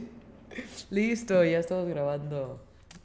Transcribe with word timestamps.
Listo, 0.90 1.44
ya 1.44 1.58
estamos 1.58 1.88
grabando. 1.88 2.60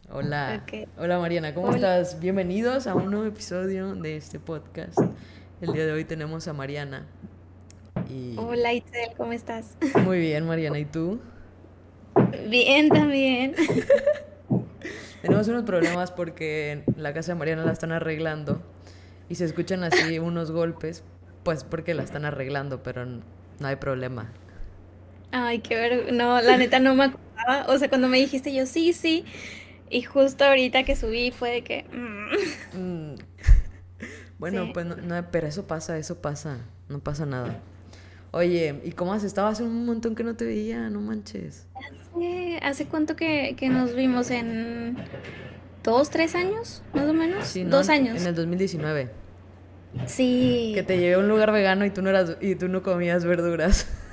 Hola. 0.09 0.63
Hola 0.97 1.19
Mariana, 1.19 1.53
¿cómo 1.53 1.71
estás? 1.73 2.19
Bienvenidos 2.19 2.87
a 2.87 2.95
un 2.95 3.11
nuevo 3.11 3.25
episodio 3.25 3.95
de 3.95 4.15
este 4.15 4.39
podcast. 4.39 4.97
El 5.61 5.73
día 5.73 5.85
de 5.85 5.91
hoy 5.91 6.05
tenemos 6.05 6.47
a 6.47 6.53
Mariana. 6.53 7.07
Hola 8.37 8.73
Itzel, 8.73 9.09
¿cómo 9.17 9.33
estás? 9.33 9.75
Muy 10.05 10.19
bien, 10.19 10.45
Mariana, 10.45 10.79
¿y 10.79 10.85
tú? 10.85 11.19
Bien, 12.49 12.89
también. 12.89 13.55
tenemos 15.21 15.47
unos 15.47 15.63
problemas 15.63 16.11
porque 16.11 16.83
la 16.95 17.13
casa 17.13 17.33
de 17.33 17.39
Mariana 17.39 17.65
la 17.65 17.73
están 17.73 17.91
arreglando 17.91 18.61
y 19.29 19.35
se 19.35 19.45
escuchan 19.45 19.83
así 19.83 20.19
unos 20.19 20.51
golpes, 20.51 21.03
pues 21.43 21.63
porque 21.63 21.93
la 21.93 22.03
están 22.03 22.23
arreglando, 22.23 22.81
pero 22.81 23.05
no 23.05 23.21
hay 23.67 23.75
problema. 23.75 24.31
Ay, 25.31 25.59
qué 25.59 25.75
ver, 25.75 26.13
no, 26.13 26.41
la 26.41 26.57
neta 26.57 26.79
no 26.79 26.95
me 26.95 27.05
acordaba. 27.05 27.65
O 27.67 27.77
sea, 27.77 27.89
cuando 27.89 28.07
me 28.07 28.17
dijiste 28.17 28.53
yo, 28.53 28.65
sí, 28.65 28.93
sí. 28.93 29.25
Y 29.89 30.01
justo 30.01 30.43
ahorita 30.45 30.83
que 30.83 30.95
subí 30.95 31.31
fue 31.31 31.51
de 31.51 31.61
que... 31.63 31.85
Mm". 31.91 33.11
Mm. 33.11 33.15
Bueno, 34.39 34.69
pues 34.71 34.85
no, 34.85 35.31
pero 35.31 35.47
eso 35.47 35.65
pasa, 35.65 35.97
eso 35.97 36.21
pasa. 36.21 36.59
No 36.89 36.99
pasa 36.99 37.25
nada. 37.25 37.59
Oye, 38.31 38.81
¿y 38.83 38.91
cómo 38.91 39.13
has 39.13 39.23
estado? 39.23 39.47
Hace 39.47 39.63
un 39.63 39.85
montón 39.85 40.13
que 40.13 40.23
no 40.23 40.35
te 40.35 40.45
veía, 40.45 40.91
no 40.91 41.01
manches. 41.01 41.65
Hace, 41.75 42.59
¿hace 42.61 42.85
cuánto 42.85 43.15
que, 43.15 43.55
que 43.57 43.69
nos 43.69 43.95
vimos? 43.95 44.29
¿En 44.29 44.95
dos, 45.83 46.11
tres 46.11 46.35
años, 46.35 46.83
más 46.93 47.09
o 47.09 47.13
menos? 47.13 47.47
Sí, 47.47 47.63
Dos 47.63 47.89
años. 47.89 48.21
En 48.21 48.27
el 48.27 48.35
2019. 48.35 49.09
Sí. 50.05 50.73
Que 50.75 50.83
te 50.83 50.99
llevé 50.99 51.15
a 51.15 51.19
un 51.19 51.29
lugar 51.29 51.51
vegano 51.51 51.85
y 51.85 51.89
tú 51.89 52.01
no, 52.01 52.09
eras, 52.09 52.37
y 52.41 52.55
tú 52.55 52.67
no 52.67 52.83
comías 52.83 53.25
verduras. 53.25 53.87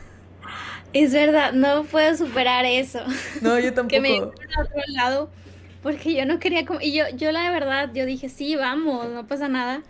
Es 0.95 1.13
verdad, 1.13 1.53
no 1.53 1.85
puedo 1.85 2.17
superar 2.17 2.65
eso. 2.65 3.01
No, 3.43 3.59
yo 3.59 3.75
tampoco. 3.75 3.89
que 3.89 4.01
me 4.01 4.17
a 4.19 4.23
otro 4.23 4.81
lado 4.95 5.31
porque 5.85 6.15
yo 6.15 6.25
no 6.25 6.39
quería 6.39 6.65
comer. 6.65 6.83
Y 6.83 6.93
yo, 6.93 7.05
yo 7.15 7.31
la 7.31 7.51
verdad, 7.51 7.91
yo 7.93 8.07
dije, 8.07 8.31
sí, 8.31 8.57
vamos, 8.57 9.11
no 9.11 9.27
pasa 9.27 9.49
nada. 9.49 9.83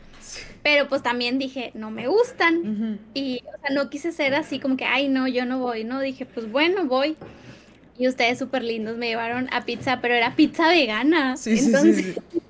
Pero 0.64 0.88
pues 0.88 1.02
también 1.02 1.38
dije, 1.38 1.70
no 1.74 1.90
me 1.92 2.08
gustan. 2.08 2.98
Y, 3.14 3.42
o 3.46 3.60
sea, 3.60 3.70
no 3.74 3.90
quise 3.90 4.10
ser 4.10 4.34
así 4.34 4.58
como 4.58 4.76
que, 4.76 4.86
ay, 4.86 5.08
no, 5.08 5.28
yo 5.28 5.44
no 5.44 5.60
voy. 5.60 5.84
No, 5.84 6.00
dije, 6.00 6.26
pues 6.26 6.50
bueno, 6.50 6.86
voy. 6.86 7.16
Y 7.96 8.08
ustedes 8.08 8.40
súper 8.40 8.64
lindos 8.64 8.96
me 8.96 9.06
llevaron 9.06 9.48
a 9.52 9.64
pizza, 9.64 10.00
pero 10.00 10.14
era 10.14 10.34
pizza 10.34 10.68
vegana. 10.68 11.36
Sí, 11.36 11.58
Entonces... 11.58 12.16
sí, 12.16 12.42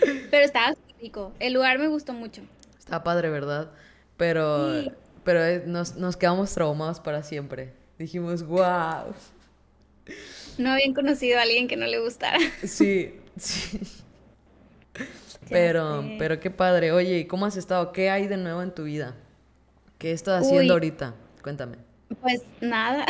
pero 0.30 0.44
estaba 0.46 0.74
rico. 1.02 1.34
El 1.38 1.52
lugar 1.52 1.78
me 1.78 1.88
gustó 1.88 2.14
mucho. 2.14 2.40
Estaba 2.78 3.04
padre, 3.04 3.28
¿verdad? 3.28 3.70
Pero 4.16 4.84
pero 5.28 5.44
eh, 5.44 5.62
nos, 5.66 5.94
nos 5.96 6.16
quedamos 6.16 6.54
traumados 6.54 7.00
para 7.00 7.22
siempre. 7.22 7.74
Dijimos, 7.98 8.42
wow. 8.46 9.12
No 10.56 10.70
habían 10.70 10.94
conocido 10.94 11.38
a 11.38 11.42
alguien 11.42 11.68
que 11.68 11.76
no 11.76 11.84
le 11.84 12.00
gustara. 12.00 12.38
Sí, 12.64 13.12
sí. 13.36 13.78
Pero, 15.50 16.02
pero 16.18 16.40
qué 16.40 16.50
padre. 16.50 16.92
Oye, 16.92 17.18
¿y 17.18 17.24
cómo 17.26 17.44
has 17.44 17.58
estado? 17.58 17.92
¿Qué 17.92 18.08
hay 18.08 18.26
de 18.26 18.38
nuevo 18.38 18.62
en 18.62 18.74
tu 18.74 18.84
vida? 18.84 19.16
¿Qué 19.98 20.12
estás 20.12 20.46
haciendo 20.46 20.72
ahorita? 20.72 21.14
Cuéntame. 21.42 21.76
Pues 22.22 22.42
nada, 22.62 23.04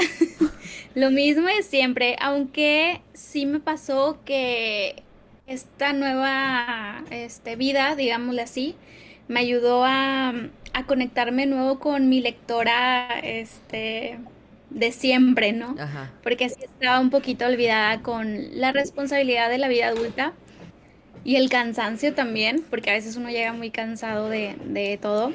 lo 0.97 1.13
mismo 1.13 1.49
es 1.49 1.67
siempre, 1.67 2.17
aunque 2.21 3.01
sí 3.15 3.47
me 3.47 3.61
pasó 3.61 4.19
que 4.25 5.05
esta 5.47 5.93
nueva 5.93 7.05
este, 7.13 7.55
vida, 7.55 7.95
digámosle 7.95 8.43
así, 8.43 8.75
me 9.29 9.41
ayudó 9.41 9.85
a, 9.85 10.33
a 10.73 10.87
conectarme 10.87 11.47
nuevo 11.47 11.79
con 11.79 12.09
mi 12.09 12.21
lectora 12.21 13.21
este, 13.21 14.19
de 14.71 14.93
siempre, 14.93 15.53
¿no? 15.53 15.77
Porque 16.23 16.47
así 16.47 16.57
estaba 16.63 17.01
un 17.01 17.11
poquito 17.11 17.47
olvidada 17.47 18.03
con 18.03 18.59
la 18.59 18.73
responsabilidad 18.73 19.49
de 19.51 19.59
la 19.59 19.69
vida 19.69 19.89
adulta 19.89 20.35
y 21.25 21.37
el 21.37 21.51
cansancio 21.51 22.15
también, 22.15 22.65
porque 22.71 22.91
a 22.91 22.95
veces 22.95 23.17
uno 23.17 23.29
llega 23.29 23.53
muy 23.53 23.71
cansado 23.71 24.29
de, 24.29 24.99
todo. 25.03 25.33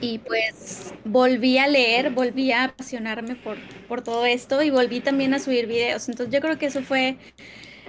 Y 0.00 0.18
pues 0.18 0.92
volví 1.04 1.58
a 1.58 1.68
leer, 1.68 2.10
volví 2.10 2.52
a 2.52 2.64
apasionarme 2.64 3.36
por, 3.36 3.56
por 3.86 4.02
todo 4.02 4.24
esto 4.26 4.62
y 4.62 4.70
volví 4.70 5.00
también 5.00 5.34
a 5.34 5.38
subir 5.38 5.66
videos. 5.66 6.08
Entonces 6.08 6.34
yo 6.34 6.40
creo 6.40 6.58
que 6.58 6.66
eso 6.66 6.82
fue 6.82 7.16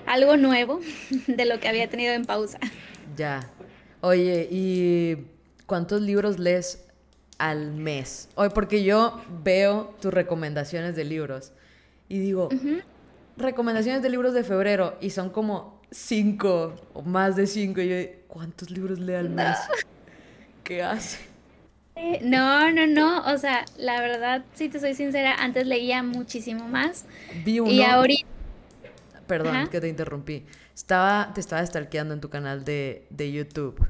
algo 0.05 0.37
nuevo 0.37 0.81
de 1.27 1.45
lo 1.45 1.59
que 1.59 1.67
había 1.67 1.89
tenido 1.89 2.13
en 2.13 2.25
pausa. 2.25 2.59
Ya. 3.15 3.49
Oye, 4.01 4.47
¿y 4.51 5.17
cuántos 5.65 6.01
libros 6.01 6.39
lees 6.39 6.85
al 7.37 7.71
mes? 7.71 8.29
Oye, 8.35 8.49
porque 8.49 8.83
yo 8.83 9.21
veo 9.43 9.95
tus 10.01 10.13
recomendaciones 10.13 10.95
de 10.95 11.05
libros 11.05 11.51
y 12.07 12.19
digo, 12.19 12.49
recomendaciones 13.37 14.01
de 14.01 14.09
libros 14.09 14.33
de 14.33 14.43
febrero 14.43 14.97
y 15.01 15.09
son 15.09 15.29
como 15.29 15.81
cinco 15.91 16.75
o 16.93 17.01
más 17.01 17.35
de 17.35 17.47
cinco. 17.47 17.81
Y 17.81 17.89
yo, 17.89 17.95
¿cuántos 18.27 18.69
libros 18.69 18.99
lee 18.99 19.15
al 19.15 19.29
mes? 19.29 19.57
¿Qué 20.63 20.83
hace? 20.83 21.19
Eh, 21.95 22.19
no, 22.23 22.71
no, 22.71 22.87
no. 22.87 23.25
O 23.33 23.37
sea, 23.37 23.65
la 23.77 24.01
verdad, 24.01 24.43
si 24.53 24.69
te 24.69 24.79
soy 24.79 24.93
sincera, 24.93 25.35
antes 25.35 25.65
leía 25.65 26.03
muchísimo 26.03 26.67
más. 26.67 27.05
Vi 27.43 27.59
uno. 27.59 27.71
Y 27.71 27.81
ahorita. 27.81 28.27
Perdón 29.27 29.67
que 29.69 29.81
te 29.81 29.87
interrumpí. 29.87 30.45
Estaba, 30.75 31.31
te 31.33 31.39
estaba 31.39 31.65
stalkeando 31.65 32.13
en 32.13 32.21
tu 32.21 32.29
canal 32.29 32.65
de, 32.65 33.07
de 33.09 33.31
YouTube 33.31 33.87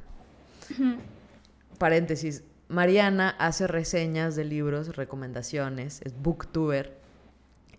paréntesis, 1.77 2.43
Mariana 2.67 3.29
hace 3.37 3.67
reseñas 3.67 4.35
de 4.35 4.45
libros, 4.45 4.95
recomendaciones, 4.95 6.01
es 6.03 6.13
booktuber. 6.19 6.93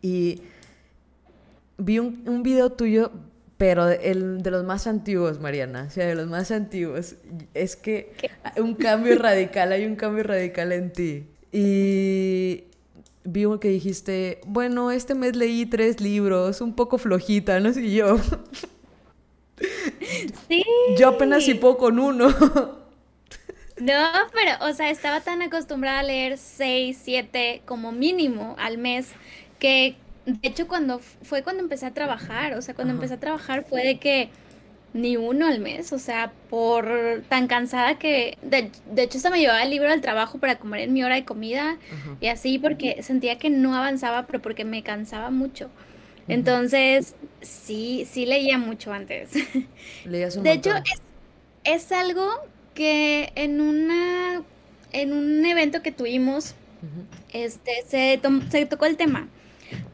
Y 0.02 0.42
vi 1.78 1.98
un, 1.98 2.22
un 2.26 2.42
video 2.42 2.70
tuyo, 2.70 3.10
pero 3.56 3.88
el, 3.88 4.42
de 4.42 4.50
los 4.50 4.64
más 4.64 4.86
antiguos, 4.86 5.40
Mariana, 5.40 5.86
o 5.88 5.90
sea, 5.90 6.06
de 6.06 6.14
los 6.14 6.28
más 6.28 6.50
antiguos. 6.50 7.16
Es 7.54 7.76
que 7.76 8.12
un 8.56 8.74
cambio 8.74 9.18
radical, 9.18 9.72
hay 9.72 9.86
un 9.86 9.96
cambio 9.96 10.22
radical 10.22 10.72
en 10.72 10.92
ti. 10.92 11.26
Y 11.50 12.64
vi 13.24 13.44
que 13.60 13.68
dijiste, 13.68 14.40
bueno, 14.46 14.90
este 14.90 15.14
mes 15.14 15.34
leí 15.34 15.66
tres 15.66 16.00
libros, 16.00 16.60
un 16.60 16.74
poco 16.74 16.98
flojita, 16.98 17.58
no 17.60 17.72
sé 17.72 17.90
yo. 17.90 18.18
Sí. 20.48 20.64
Yo 20.98 21.08
apenas 21.08 21.44
si 21.44 21.54
puedo 21.54 21.78
con 21.78 21.98
uno. 21.98 22.28
No, 23.78 24.08
pero, 24.32 24.52
o 24.62 24.72
sea, 24.72 24.90
estaba 24.90 25.20
tan 25.20 25.42
acostumbrada 25.42 25.98
a 25.98 26.02
leer 26.02 26.38
seis, 26.38 26.98
siete 27.02 27.60
como 27.66 27.92
mínimo 27.92 28.56
al 28.58 28.78
mes 28.78 29.12
que, 29.58 29.96
de 30.24 30.48
hecho, 30.48 30.66
cuando 30.66 31.00
fue 31.22 31.42
cuando 31.42 31.62
empecé 31.62 31.84
a 31.86 31.92
trabajar, 31.92 32.54
o 32.54 32.62
sea, 32.62 32.74
cuando 32.74 32.94
empecé 32.94 33.14
a 33.14 33.20
trabajar 33.20 33.64
fue 33.64 33.84
de 33.84 33.98
que 33.98 34.30
ni 34.94 35.18
uno 35.18 35.46
al 35.46 35.60
mes, 35.60 35.92
o 35.92 35.98
sea, 35.98 36.32
por 36.48 37.22
tan 37.28 37.48
cansada 37.48 37.98
que, 37.98 38.38
de, 38.40 38.70
hecho, 38.96 39.18
hasta 39.18 39.28
me 39.30 39.40
llevaba 39.40 39.62
el 39.62 39.70
libro 39.70 39.90
al 39.92 40.00
trabajo 40.00 40.38
para 40.38 40.58
comer 40.58 40.80
en 40.80 40.94
mi 40.94 41.04
hora 41.04 41.16
de 41.16 41.26
comida 41.26 41.76
y 42.20 42.28
así 42.28 42.58
porque 42.58 43.02
sentía 43.02 43.38
que 43.38 43.50
no 43.50 43.74
avanzaba, 43.74 44.26
pero 44.26 44.40
porque 44.40 44.64
me 44.64 44.82
cansaba 44.82 45.30
mucho. 45.30 45.70
Entonces, 46.28 47.14
sí, 47.40 48.06
sí 48.10 48.26
leía 48.26 48.58
mucho 48.58 48.92
antes. 48.92 49.30
Leías 50.04 50.36
un 50.36 50.42
de 50.42 50.52
hecho, 50.52 50.74
es, 50.76 51.00
es 51.64 51.92
algo 51.92 52.28
que 52.74 53.32
en 53.34 53.60
una 53.60 54.42
en 54.92 55.12
un 55.12 55.44
evento 55.44 55.82
que 55.82 55.92
tuvimos 55.92 56.54
este 57.32 57.82
se, 57.86 58.20
se 58.50 58.66
tocó 58.66 58.86
el 58.86 58.96
tema. 58.96 59.28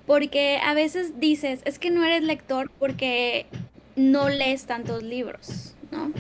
Porque 0.06 0.58
a 0.62 0.74
veces 0.74 1.18
dices 1.18 1.60
es 1.64 1.78
que 1.78 1.90
no 1.90 2.04
eres 2.04 2.22
lector 2.22 2.70
porque 2.78 3.46
no 3.96 4.28
lees 4.28 4.66
tantos 4.66 5.02
libros 5.02 5.74
no 5.90 6.10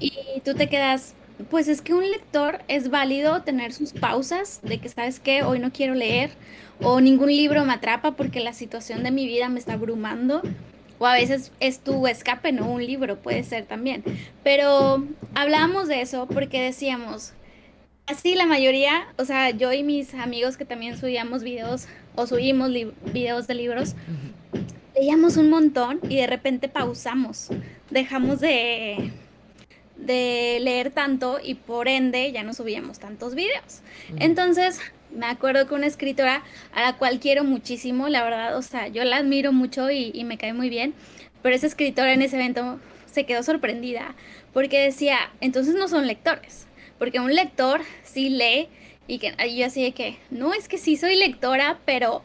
y 0.00 0.40
tú 0.44 0.54
te 0.54 0.68
quedas 0.68 1.14
pues 1.50 1.68
es 1.68 1.82
que 1.82 1.94
un 1.94 2.10
lector 2.10 2.60
es 2.68 2.90
válido 2.90 3.42
tener 3.42 3.72
sus 3.72 3.92
pausas 3.92 4.60
de 4.62 4.78
que 4.78 4.88
sabes 4.88 5.20
que 5.20 5.42
hoy 5.42 5.58
no 5.58 5.72
quiero 5.72 5.94
leer 5.94 6.30
o 6.80 7.00
ningún 7.00 7.28
libro 7.28 7.64
me 7.64 7.72
atrapa 7.72 8.12
porque 8.12 8.40
la 8.40 8.52
situación 8.52 9.02
de 9.02 9.10
mi 9.10 9.26
vida 9.26 9.48
me 9.48 9.58
está 9.58 9.74
abrumando 9.74 10.42
o 10.98 11.06
a 11.06 11.14
veces 11.14 11.52
es 11.60 11.78
tu 11.78 12.06
escape, 12.06 12.52
¿no? 12.52 12.70
Un 12.70 12.84
libro 12.84 13.20
puede 13.22 13.44
ser 13.44 13.66
también. 13.66 14.02
Pero 14.42 15.04
hablábamos 15.34 15.88
de 15.88 16.00
eso 16.00 16.26
porque 16.26 16.60
decíamos, 16.60 17.34
así 18.06 18.34
la 18.34 18.46
mayoría, 18.46 19.06
o 19.16 19.24
sea, 19.24 19.50
yo 19.50 19.72
y 19.72 19.82
mis 19.82 20.14
amigos 20.14 20.56
que 20.56 20.64
también 20.64 20.98
subíamos 20.98 21.42
videos 21.42 21.86
o 22.16 22.26
subimos 22.26 22.70
videos 23.12 23.46
de 23.46 23.54
libros, 23.54 23.94
leíamos 24.96 25.36
un 25.36 25.50
montón 25.50 26.00
y 26.08 26.16
de 26.16 26.26
repente 26.26 26.68
pausamos, 26.68 27.50
dejamos 27.90 28.40
de, 28.40 29.12
de 29.98 30.58
leer 30.62 30.90
tanto 30.90 31.38
y 31.42 31.54
por 31.54 31.88
ende 31.88 32.30
ya 32.32 32.42
no 32.42 32.54
subíamos 32.54 32.98
tantos 32.98 33.34
videos. 33.34 33.82
Entonces, 34.18 34.80
me 35.10 35.26
acuerdo 35.26 35.66
que 35.66 35.74
una 35.74 35.86
escritora 35.86 36.42
a 36.72 36.82
la 36.82 36.96
cual 36.96 37.20
quiero 37.20 37.44
muchísimo, 37.44 38.08
la 38.08 38.22
verdad, 38.22 38.56
o 38.56 38.62
sea, 38.62 38.88
yo 38.88 39.04
la 39.04 39.18
admiro 39.18 39.52
mucho 39.52 39.90
y, 39.90 40.24
me 40.24 40.38
cae 40.38 40.52
muy 40.52 40.68
bien, 40.68 40.94
pero 41.42 41.54
esa 41.54 41.66
escritora 41.66 42.12
en 42.12 42.22
ese 42.22 42.36
evento 42.36 42.78
se 43.06 43.26
quedó 43.26 43.42
sorprendida 43.42 44.14
porque 44.52 44.80
decía, 44.80 45.18
entonces 45.40 45.74
no 45.74 45.88
son 45.88 46.06
lectores, 46.06 46.66
porque 46.98 47.20
un 47.20 47.34
lector 47.34 47.80
sí 48.04 48.30
lee 48.30 48.68
y 49.06 49.18
que 49.18 49.34
yo 49.54 49.66
así 49.66 49.82
de 49.82 49.92
que, 49.92 50.18
no, 50.30 50.54
es 50.54 50.68
que 50.68 50.78
sí 50.78 50.96
soy 50.96 51.16
lectora, 51.16 51.78
pero 51.84 52.22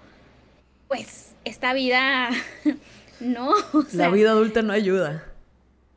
pues 0.87 1.35
esta 1.45 1.73
vida 1.73 2.29
no. 3.19 3.53
la 3.93 4.09
vida 4.09 4.31
adulta 4.31 4.61
no 4.61 4.73
ayuda. 4.73 5.32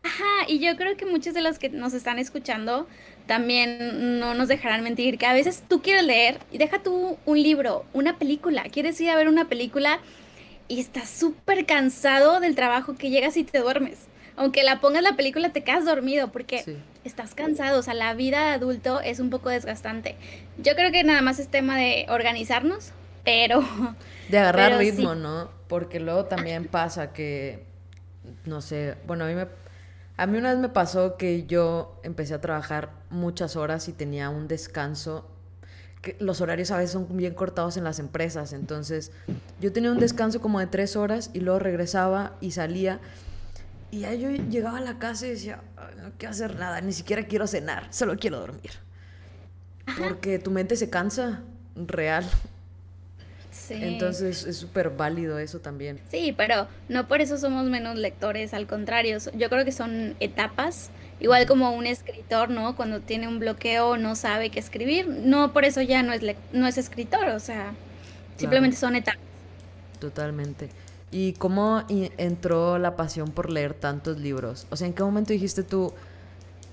Ajá, 0.06 0.46
y 0.46 0.60
yo 0.60 0.76
creo 0.76 0.96
que 0.96 1.04
muchos 1.04 1.34
de 1.34 1.42
los 1.42 1.58
que 1.58 1.68
nos 1.68 1.92
están 1.92 2.20
escuchando 2.20 2.86
también 3.26 4.20
no 4.20 4.34
nos 4.34 4.46
dejarán 4.46 4.84
mentir, 4.84 5.18
que 5.18 5.26
a 5.26 5.32
veces 5.32 5.64
tú 5.68 5.82
quieres 5.82 6.04
leer 6.04 6.38
y 6.52 6.58
deja 6.58 6.80
tú 6.80 7.18
un 7.26 7.42
libro, 7.42 7.84
una 7.92 8.16
película, 8.16 8.62
quieres 8.70 9.00
ir 9.00 9.10
a 9.10 9.16
ver 9.16 9.26
una 9.26 9.48
película 9.48 9.98
y 10.68 10.78
estás 10.78 11.08
súper 11.08 11.66
cansado 11.66 12.38
del 12.38 12.54
trabajo 12.54 12.94
que 12.94 13.10
llegas 13.10 13.36
y 13.36 13.42
te 13.42 13.58
duermes. 13.58 13.98
Aunque 14.36 14.62
la 14.62 14.80
pongas 14.80 15.02
la 15.02 15.16
película 15.16 15.50
te 15.50 15.64
quedas 15.64 15.84
dormido 15.84 16.30
porque 16.30 16.78
estás 17.02 17.34
cansado, 17.34 17.80
o 17.80 17.82
sea, 17.82 17.94
la 17.94 18.14
vida 18.14 18.46
de 18.46 18.50
adulto 18.52 19.00
es 19.00 19.18
un 19.18 19.30
poco 19.30 19.48
desgastante. 19.48 20.14
Yo 20.58 20.76
creo 20.76 20.92
que 20.92 21.02
nada 21.02 21.20
más 21.20 21.40
es 21.40 21.48
tema 21.48 21.76
de 21.76 22.06
organizarnos, 22.10 22.92
pero... 23.24 23.64
De 24.28 24.38
agarrar 24.38 24.78
ritmo, 24.78 25.16
¿no? 25.16 25.50
Porque 25.68 25.98
luego 25.98 26.26
también 26.26 26.66
pasa 26.66 27.12
que, 27.12 27.64
no 28.44 28.60
sé, 28.60 28.96
bueno, 29.06 29.24
a 29.24 29.28
mí 29.28 29.34
me 29.34 29.46
a 30.16 30.26
mí 30.26 30.38
una 30.38 30.50
vez 30.50 30.58
me 30.58 30.68
pasó 30.68 31.16
que 31.16 31.46
yo 31.46 32.00
empecé 32.02 32.34
a 32.34 32.40
trabajar 32.40 32.90
muchas 33.10 33.56
horas 33.56 33.88
y 33.88 33.92
tenía 33.92 34.30
un 34.30 34.48
descanso. 34.48 35.28
Que 36.00 36.16
los 36.20 36.40
horarios 36.40 36.70
a 36.70 36.78
veces 36.78 36.92
son 36.92 37.16
bien 37.16 37.34
cortados 37.34 37.76
en 37.76 37.84
las 37.84 37.98
empresas, 37.98 38.52
entonces 38.52 39.12
yo 39.60 39.72
tenía 39.72 39.90
un 39.90 39.98
descanso 39.98 40.40
como 40.40 40.60
de 40.60 40.66
tres 40.66 40.94
horas 40.96 41.30
y 41.32 41.40
luego 41.40 41.58
regresaba 41.58 42.36
y 42.40 42.52
salía. 42.52 43.00
Y 43.90 44.04
ahí 44.04 44.20
yo 44.20 44.30
llegaba 44.30 44.78
a 44.78 44.82
la 44.82 44.98
casa 44.98 45.26
y 45.26 45.30
decía, 45.30 45.62
no 46.02 46.12
quiero 46.18 46.32
hacer 46.32 46.58
nada, 46.58 46.80
ni 46.80 46.92
siquiera 46.92 47.24
quiero 47.24 47.46
cenar, 47.46 47.88
solo 47.92 48.16
quiero 48.16 48.40
dormir. 48.40 48.70
Porque 49.98 50.38
tu 50.38 50.50
mente 50.50 50.76
se 50.76 50.90
cansa, 50.90 51.42
real. 51.74 52.24
Entonces 53.70 54.44
es 54.44 54.56
súper 54.56 54.90
válido 54.90 55.38
eso 55.38 55.60
también. 55.60 56.00
Sí, 56.10 56.34
pero 56.36 56.68
no 56.88 57.08
por 57.08 57.20
eso 57.20 57.38
somos 57.38 57.66
menos 57.66 57.96
lectores, 57.96 58.54
al 58.54 58.66
contrario, 58.66 59.18
yo 59.34 59.48
creo 59.48 59.64
que 59.64 59.72
son 59.72 60.14
etapas, 60.20 60.90
igual 61.20 61.46
como 61.46 61.72
un 61.72 61.86
escritor, 61.86 62.50
¿no? 62.50 62.76
Cuando 62.76 63.00
tiene 63.00 63.28
un 63.28 63.38
bloqueo 63.38 63.96
no 63.96 64.16
sabe 64.16 64.50
qué 64.50 64.58
escribir, 64.58 65.08
no 65.08 65.52
por 65.52 65.64
eso 65.64 65.80
ya 65.82 66.02
no 66.02 66.12
es, 66.12 66.22
no 66.52 66.66
es 66.66 66.78
escritor, 66.78 67.28
o 67.28 67.40
sea, 67.40 67.72
simplemente 68.36 68.76
son 68.76 68.96
etapas. 68.96 69.20
Totalmente. 69.98 70.70
¿Y 71.10 71.32
cómo 71.34 71.84
entró 71.88 72.78
la 72.78 72.96
pasión 72.96 73.30
por 73.30 73.50
leer 73.50 73.74
tantos 73.74 74.18
libros? 74.18 74.66
O 74.70 74.76
sea, 74.76 74.86
¿en 74.86 74.92
qué 74.92 75.02
momento 75.02 75.32
dijiste 75.32 75.62
tú, 75.62 75.94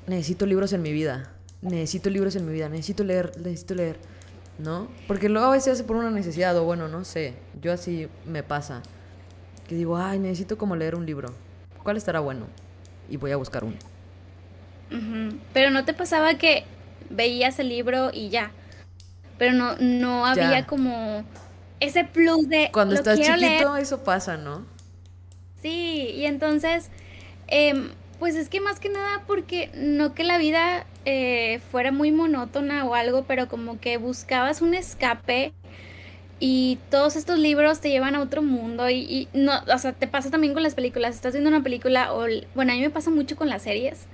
necesito 0.08 0.46
libros 0.46 0.74
en 0.74 0.82
mi 0.82 0.92
vida? 0.92 1.30
Necesito 1.62 2.10
libros 2.10 2.36
en 2.36 2.46
mi 2.46 2.52
vida, 2.52 2.68
necesito 2.68 3.04
leer, 3.04 3.32
necesito 3.38 3.76
leer. 3.76 3.98
¿No? 4.58 4.88
Porque 5.08 5.30
luego 5.30 5.48
a 5.48 5.52
veces 5.52 5.74
hace 5.74 5.84
por 5.84 5.96
una 5.96 6.12
necesidad, 6.12 6.58
o 6.58 6.64
bueno, 6.64 6.88
no 6.88 7.04
sé, 7.04 7.34
yo 7.62 7.74
así 7.74 8.08
me 8.26 8.44
pasa, 8.44 8.82
que 9.68 9.76
digo, 9.76 9.98
ay, 9.98 10.20
necesito 10.20 10.58
como 10.58 10.76
leer 10.76 10.96
un 10.96 11.06
libro, 11.06 11.34
¿cuál 11.84 11.98
estará 11.98 12.20
bueno? 12.20 12.48
Y 13.10 13.18
voy 13.18 13.32
a 13.32 13.38
buscar 13.38 13.64
uno. 13.64 13.78
Pero 15.54 15.72
no 15.72 15.86
te 15.86 15.94
pasaba 15.94 16.36
que 16.36 16.66
veías 17.10 17.58
el 17.60 17.70
libro 17.70 18.12
y 18.14 18.30
ya, 18.30 18.52
pero 19.38 19.54
no, 19.54 19.76
no 19.78 20.26
había 20.26 20.68
como 20.68 21.24
ese 21.80 22.04
plus 22.04 22.48
de... 22.48 22.70
Cuando 22.72 22.96
estás 22.96 23.20
chiquito 23.20 23.76
eso 23.78 24.04
pasa, 24.04 24.38
¿no? 24.38 24.66
Sí, 25.62 26.12
y 26.16 26.26
entonces... 26.26 26.90
Eh, 27.48 27.92
pues 28.24 28.36
es 28.36 28.48
que 28.48 28.62
más 28.62 28.80
que 28.80 28.88
nada 28.88 29.24
porque 29.28 29.70
no 29.76 30.14
que 30.14 30.24
la 30.24 30.38
vida 30.38 30.86
eh, 31.06 31.60
fuera 31.72 31.92
muy 31.92 32.12
monótona 32.12 32.86
o 32.86 32.96
algo, 32.96 33.24
pero 33.28 33.48
como 33.48 33.80
que 33.80 33.98
buscabas 33.98 34.62
un 34.62 34.74
escape 34.74 35.54
y 36.40 36.78
todos 36.90 37.16
estos 37.16 37.40
libros 37.40 37.80
te 37.80 37.90
llevan 37.90 38.16
a 38.16 38.22
otro 38.22 38.42
mundo 38.42 38.90
y, 38.90 39.30
no, 39.34 39.54
o 39.74 39.78
sea, 39.78 39.94
te 39.94 40.08
pasa 40.08 40.30
también 40.30 40.54
con 40.54 40.62
las 40.62 40.76
películas. 40.76 41.16
Estás 41.16 41.34
viendo 41.34 41.50
una 41.50 41.64
película 41.64 42.14
o, 42.14 42.26
bueno, 42.54 42.74
a 42.74 42.76
mí 42.76 42.82
me 42.82 42.90
pasa 42.90 43.10
mucho 43.10 43.36
con 43.36 43.50
las 43.50 43.62
series. 43.62 44.08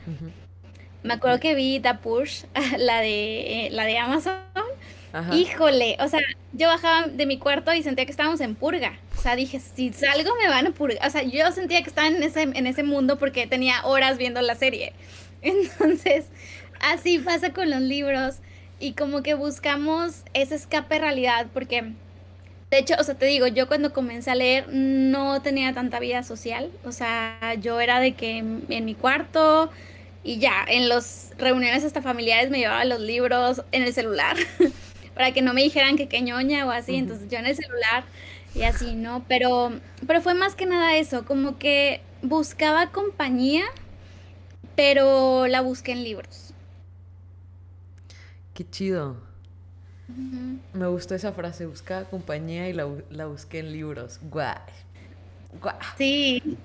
Me 1.01 1.13
acuerdo 1.13 1.39
que 1.39 1.55
vi 1.55 1.79
The 1.79 1.95
Push, 1.95 2.43
la 2.77 3.01
de, 3.01 3.65
eh, 3.65 3.69
la 3.71 3.85
de 3.85 3.97
Amazon. 3.97 4.35
Híjole, 5.33 5.97
o 5.99 6.07
sea, 6.07 6.19
yo 6.53 6.67
bajaba 6.67 7.07
de 7.07 7.25
mi 7.25 7.39
cuarto 7.39 7.73
y 7.73 7.81
sentía 7.81 8.05
que 8.05 8.11
estábamos 8.11 8.41
en 8.41 8.53
purga. 8.53 8.99
O 9.17 9.21
sea, 9.21 9.35
dije, 9.35 9.59
si 9.59 9.91
salgo 9.91 10.35
me 10.35 10.47
van 10.47 10.67
a 10.67 10.71
purgar. 10.71 11.07
O 11.07 11.09
sea, 11.09 11.23
yo 11.23 11.51
sentía 11.51 11.81
que 11.81 11.89
estaba 11.89 12.07
en 12.07 12.21
ese, 12.21 12.43
en 12.43 12.67
ese 12.67 12.83
mundo 12.83 13.17
porque 13.17 13.47
tenía 13.47 13.83
horas 13.85 14.17
viendo 14.19 14.41
la 14.41 14.53
serie. 14.53 14.93
Entonces, 15.41 16.25
así 16.79 17.19
pasa 17.19 17.53
con 17.53 17.69
los 17.69 17.81
libros. 17.81 18.35
Y 18.79 18.93
como 18.93 19.23
que 19.23 19.33
buscamos 19.33 20.23
ese 20.33 20.55
escape 20.55 20.99
realidad 20.99 21.47
porque... 21.53 21.93
De 22.71 22.77
hecho, 22.77 22.93
o 22.99 23.03
sea, 23.03 23.15
te 23.15 23.25
digo, 23.25 23.47
yo 23.47 23.67
cuando 23.67 23.93
comencé 23.93 24.29
a 24.29 24.35
leer 24.35 24.67
no 24.69 25.41
tenía 25.41 25.73
tanta 25.73 25.99
vida 25.99 26.21
social. 26.21 26.69
O 26.85 26.91
sea, 26.91 27.55
yo 27.59 27.81
era 27.81 27.99
de 27.99 28.13
que 28.13 28.37
en, 28.37 28.85
mi 28.85 28.93
cuarto 28.93 29.71
y 30.23 30.37
ya, 30.37 30.65
en 30.67 30.87
las 30.87 31.33
reuniones 31.39 31.83
hasta 31.83 32.03
familiares 32.03 32.51
me 32.51 32.59
llevaba 32.59 32.85
los 32.85 32.99
libros 32.99 33.63
en 33.71 33.83
el 33.83 33.93
celular. 33.93 34.37
para 35.19 35.33
que 35.33 35.41
no 35.41 35.53
me 35.53 35.63
dijeran 35.63 35.97
que 35.97 36.07
qué 36.07 36.21
ñoña 36.21 36.65
o 36.65 36.71
así, 36.71 36.95
entonces 36.95 37.27
yo 37.29 37.39
en 37.39 37.45
el 37.45 37.53
celular 37.53 38.05
y 38.55 38.63
así, 38.63 38.95
¿no? 38.95 39.25
Pero, 39.27 39.73
pero 40.07 40.21
fue 40.21 40.33
más 40.33 40.55
que 40.55 40.65
nada 40.65 40.95
eso, 40.95 41.25
como 41.25 41.57
que 41.57 41.99
buscaba 42.21 42.91
compañía, 42.91 43.65
pero 44.77 45.47
la 45.47 45.59
busqué 45.59 45.91
en 45.91 46.05
libros. 46.05 46.53
Qué 48.59 48.69
chido. 48.69 49.15
Me 50.73 50.85
gustó 50.87 51.15
esa 51.15 51.31
frase, 51.31 51.65
buscaba 51.65 52.03
compañía 52.09 52.67
y 52.67 52.73
la, 52.73 52.83
busqué 53.25 53.59
en 53.59 53.71
libros. 53.71 54.19
Guay. 54.23 54.57
Guay. 55.61 55.75
Sí. 55.97 56.57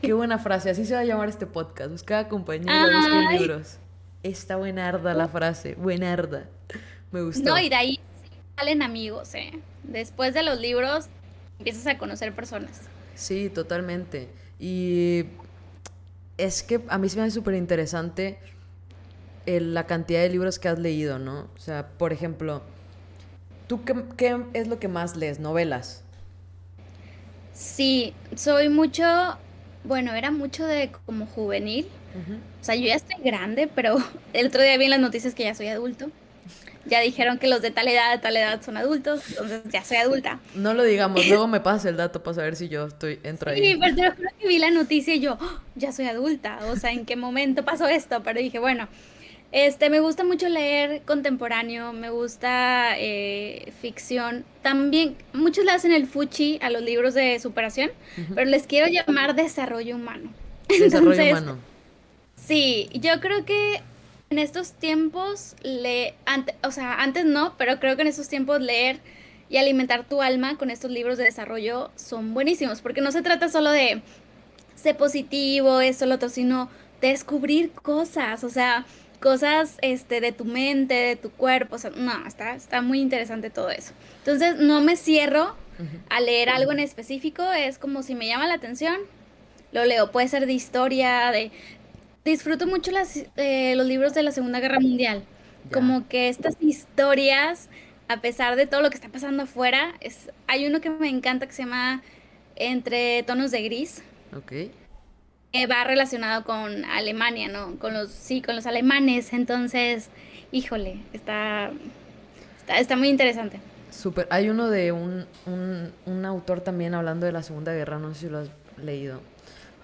Qué 0.00 0.14
buena 0.14 0.38
frase, 0.38 0.70
así 0.70 0.86
se 0.86 0.94
va 0.94 1.00
a 1.00 1.04
llamar 1.04 1.28
este 1.28 1.44
podcast. 1.44 1.90
Buscaba 1.90 2.26
compañía 2.26 2.72
y 2.72 2.90
la 2.90 2.96
busqué 2.96 3.18
en 3.18 3.38
libros. 3.38 3.76
Está 4.22 4.56
buenarda 4.56 5.12
la 5.12 5.28
frase, 5.28 5.74
buenarda. 5.74 6.48
Me 7.10 7.20
gustó. 7.20 7.50
No, 7.50 7.58
y 7.60 7.68
de 7.68 7.74
ahí 7.74 8.00
salen 8.56 8.80
amigos, 8.80 9.34
¿eh? 9.34 9.52
Después 9.82 10.32
de 10.32 10.44
los 10.44 10.58
libros 10.58 11.08
empiezas 11.58 11.86
a 11.86 11.98
conocer 11.98 12.34
personas. 12.34 12.80
Sí, 13.14 13.50
totalmente. 13.50 14.30
Y 14.58 15.26
es 16.38 16.62
que 16.62 16.80
a 16.88 16.96
mí 16.96 17.10
se 17.10 17.18
me 17.18 17.24
hace 17.24 17.32
súper 17.32 17.56
interesante 17.56 18.38
la 19.46 19.86
cantidad 19.86 20.20
de 20.20 20.28
libros 20.28 20.58
que 20.58 20.68
has 20.68 20.78
leído, 20.78 21.18
¿no? 21.18 21.48
O 21.54 21.58
sea, 21.58 21.88
por 21.98 22.12
ejemplo, 22.12 22.62
¿tú 23.66 23.84
qué, 23.84 23.94
qué 24.16 24.44
es 24.52 24.68
lo 24.68 24.78
que 24.78 24.88
más 24.88 25.16
lees? 25.16 25.40
¿Novelas? 25.40 26.02
Sí, 27.52 28.14
soy 28.34 28.68
mucho, 28.68 29.04
bueno, 29.84 30.14
era 30.14 30.30
mucho 30.30 30.66
de 30.66 30.90
como 31.06 31.26
juvenil. 31.26 31.88
O 32.60 32.64
sea, 32.64 32.74
yo 32.74 32.86
ya 32.86 32.94
estoy 32.94 33.22
grande, 33.24 33.68
pero 33.74 33.96
el 34.32 34.46
otro 34.46 34.62
día 34.62 34.76
vi 34.76 34.84
en 34.84 34.90
las 34.90 35.00
noticias 35.00 35.34
que 35.34 35.44
ya 35.44 35.54
soy 35.54 35.68
adulto 35.68 36.10
ya 36.84 37.00
dijeron 37.00 37.38
que 37.38 37.48
los 37.48 37.62
de 37.62 37.70
tal 37.70 37.88
edad, 37.88 38.20
tal 38.20 38.36
edad 38.36 38.60
son 38.62 38.76
adultos, 38.76 39.22
entonces 39.28 39.62
ya 39.70 39.84
soy 39.84 39.98
adulta. 39.98 40.40
No 40.54 40.74
lo 40.74 40.82
digamos, 40.82 41.26
luego 41.26 41.46
me 41.46 41.60
pasa 41.60 41.88
el 41.88 41.96
dato 41.96 42.22
para 42.22 42.34
saber 42.34 42.56
si 42.56 42.68
yo 42.68 42.86
estoy 42.86 43.20
entro 43.22 43.50
ahí. 43.50 43.60
Sí, 43.60 43.78
pero 43.80 43.94
te 43.94 44.22
lo 44.22 44.30
que 44.38 44.48
vi 44.48 44.58
la 44.58 44.70
noticia 44.70 45.14
y 45.14 45.20
yo, 45.20 45.38
oh, 45.40 45.60
ya 45.74 45.92
soy 45.92 46.06
adulta, 46.06 46.58
o 46.66 46.76
sea, 46.76 46.92
¿en 46.92 47.04
qué 47.04 47.16
momento 47.16 47.64
pasó 47.64 47.86
esto? 47.86 48.22
Pero 48.22 48.40
dije, 48.40 48.58
bueno, 48.58 48.88
este, 49.52 49.90
me 49.90 50.00
gusta 50.00 50.24
mucho 50.24 50.48
leer 50.48 51.02
contemporáneo, 51.02 51.92
me 51.92 52.08
gusta 52.08 52.94
eh, 52.98 53.72
ficción. 53.82 54.46
También, 54.62 55.16
muchos 55.34 55.64
le 55.64 55.72
hacen 55.72 55.92
el 55.92 56.06
fuchi 56.06 56.58
a 56.62 56.70
los 56.70 56.80
libros 56.82 57.12
de 57.12 57.38
superación, 57.38 57.90
pero 58.34 58.50
les 58.50 58.66
quiero 58.66 58.88
llamar 58.88 59.34
desarrollo 59.34 59.96
humano. 59.96 60.32
Desarrollo 60.68 61.22
humano. 61.22 61.58
Sí, 62.34 62.88
yo 62.94 63.20
creo 63.20 63.44
que 63.44 63.82
en 64.30 64.38
estos 64.38 64.72
tiempos, 64.72 65.54
le, 65.62 66.14
o 66.64 66.70
sea, 66.70 66.94
antes 67.02 67.26
no, 67.26 67.54
pero 67.58 67.78
creo 67.78 67.94
que 67.96 68.02
en 68.02 68.08
estos 68.08 68.28
tiempos 68.28 68.60
leer 68.60 69.00
y 69.50 69.58
alimentar 69.58 70.08
tu 70.08 70.22
alma 70.22 70.56
con 70.56 70.70
estos 70.70 70.90
libros 70.90 71.18
de 71.18 71.24
desarrollo 71.24 71.90
son 71.94 72.32
buenísimos, 72.32 72.80
porque 72.80 73.02
no 73.02 73.12
se 73.12 73.20
trata 73.20 73.50
solo 73.50 73.70
de 73.70 74.00
ser 74.74 74.96
positivo, 74.96 75.82
esto, 75.82 76.06
lo 76.06 76.14
otro, 76.14 76.30
sino 76.30 76.70
descubrir 77.02 77.70
cosas, 77.72 78.44
o 78.44 78.48
sea, 78.48 78.86
cosas 79.22 79.78
este, 79.80 80.20
de 80.20 80.32
tu 80.32 80.44
mente, 80.44 80.94
de 80.94 81.16
tu 81.16 81.30
cuerpo, 81.30 81.76
o 81.76 81.78
sea, 81.78 81.90
no, 81.90 82.26
está, 82.26 82.54
está 82.54 82.82
muy 82.82 83.00
interesante 83.00 83.48
todo 83.48 83.70
eso. 83.70 83.92
Entonces, 84.18 84.56
no 84.56 84.80
me 84.82 84.96
cierro 84.96 85.56
a 86.10 86.20
leer 86.20 86.48
algo 86.50 86.70
en 86.72 86.78
específico, 86.80 87.42
es 87.50 87.78
como 87.78 88.02
si 88.02 88.14
me 88.14 88.26
llama 88.26 88.46
la 88.46 88.54
atención, 88.54 88.96
lo 89.72 89.84
leo, 89.84 90.12
puede 90.12 90.28
ser 90.28 90.46
de 90.46 90.52
historia, 90.52 91.30
de 91.30 91.50
disfruto 92.24 92.66
mucho 92.66 92.90
las, 92.90 93.24
eh, 93.36 93.74
los 93.76 93.86
libros 93.86 94.14
de 94.14 94.22
la 94.22 94.32
Segunda 94.32 94.60
Guerra 94.60 94.80
Mundial. 94.80 95.24
Como 95.72 96.08
que 96.08 96.28
estas 96.28 96.56
historias, 96.60 97.68
a 98.08 98.20
pesar 98.20 98.56
de 98.56 98.66
todo 98.66 98.82
lo 98.82 98.90
que 98.90 98.96
está 98.96 99.08
pasando 99.08 99.44
afuera, 99.44 99.94
es, 100.00 100.30
hay 100.46 100.66
uno 100.66 100.80
que 100.80 100.90
me 100.90 101.08
encanta 101.08 101.46
que 101.46 101.52
se 101.52 101.62
llama 101.62 102.02
Entre 102.56 103.22
tonos 103.22 103.50
de 103.50 103.62
gris. 103.62 104.02
Ok. 104.36 104.52
Va 105.54 105.84
relacionado 105.84 106.44
con 106.44 106.84
Alemania, 106.86 107.48
¿no? 107.48 107.78
Con 107.78 107.92
los, 107.92 108.10
sí, 108.10 108.40
con 108.40 108.56
los 108.56 108.66
alemanes. 108.66 109.32
Entonces, 109.34 110.08
híjole, 110.50 111.00
está, 111.12 111.70
está, 112.58 112.78
está 112.78 112.96
muy 112.96 113.10
interesante. 113.10 113.60
Súper. 113.90 114.26
Hay 114.30 114.48
uno 114.48 114.70
de 114.70 114.92
un, 114.92 115.26
un, 115.44 115.92
un 116.06 116.24
autor 116.24 116.62
también 116.62 116.94
hablando 116.94 117.26
de 117.26 117.32
la 117.32 117.42
Segunda 117.42 117.74
Guerra, 117.74 117.98
no 117.98 118.14
sé 118.14 118.20
si 118.20 118.28
lo 118.30 118.38
has 118.38 118.48
leído. 118.82 119.20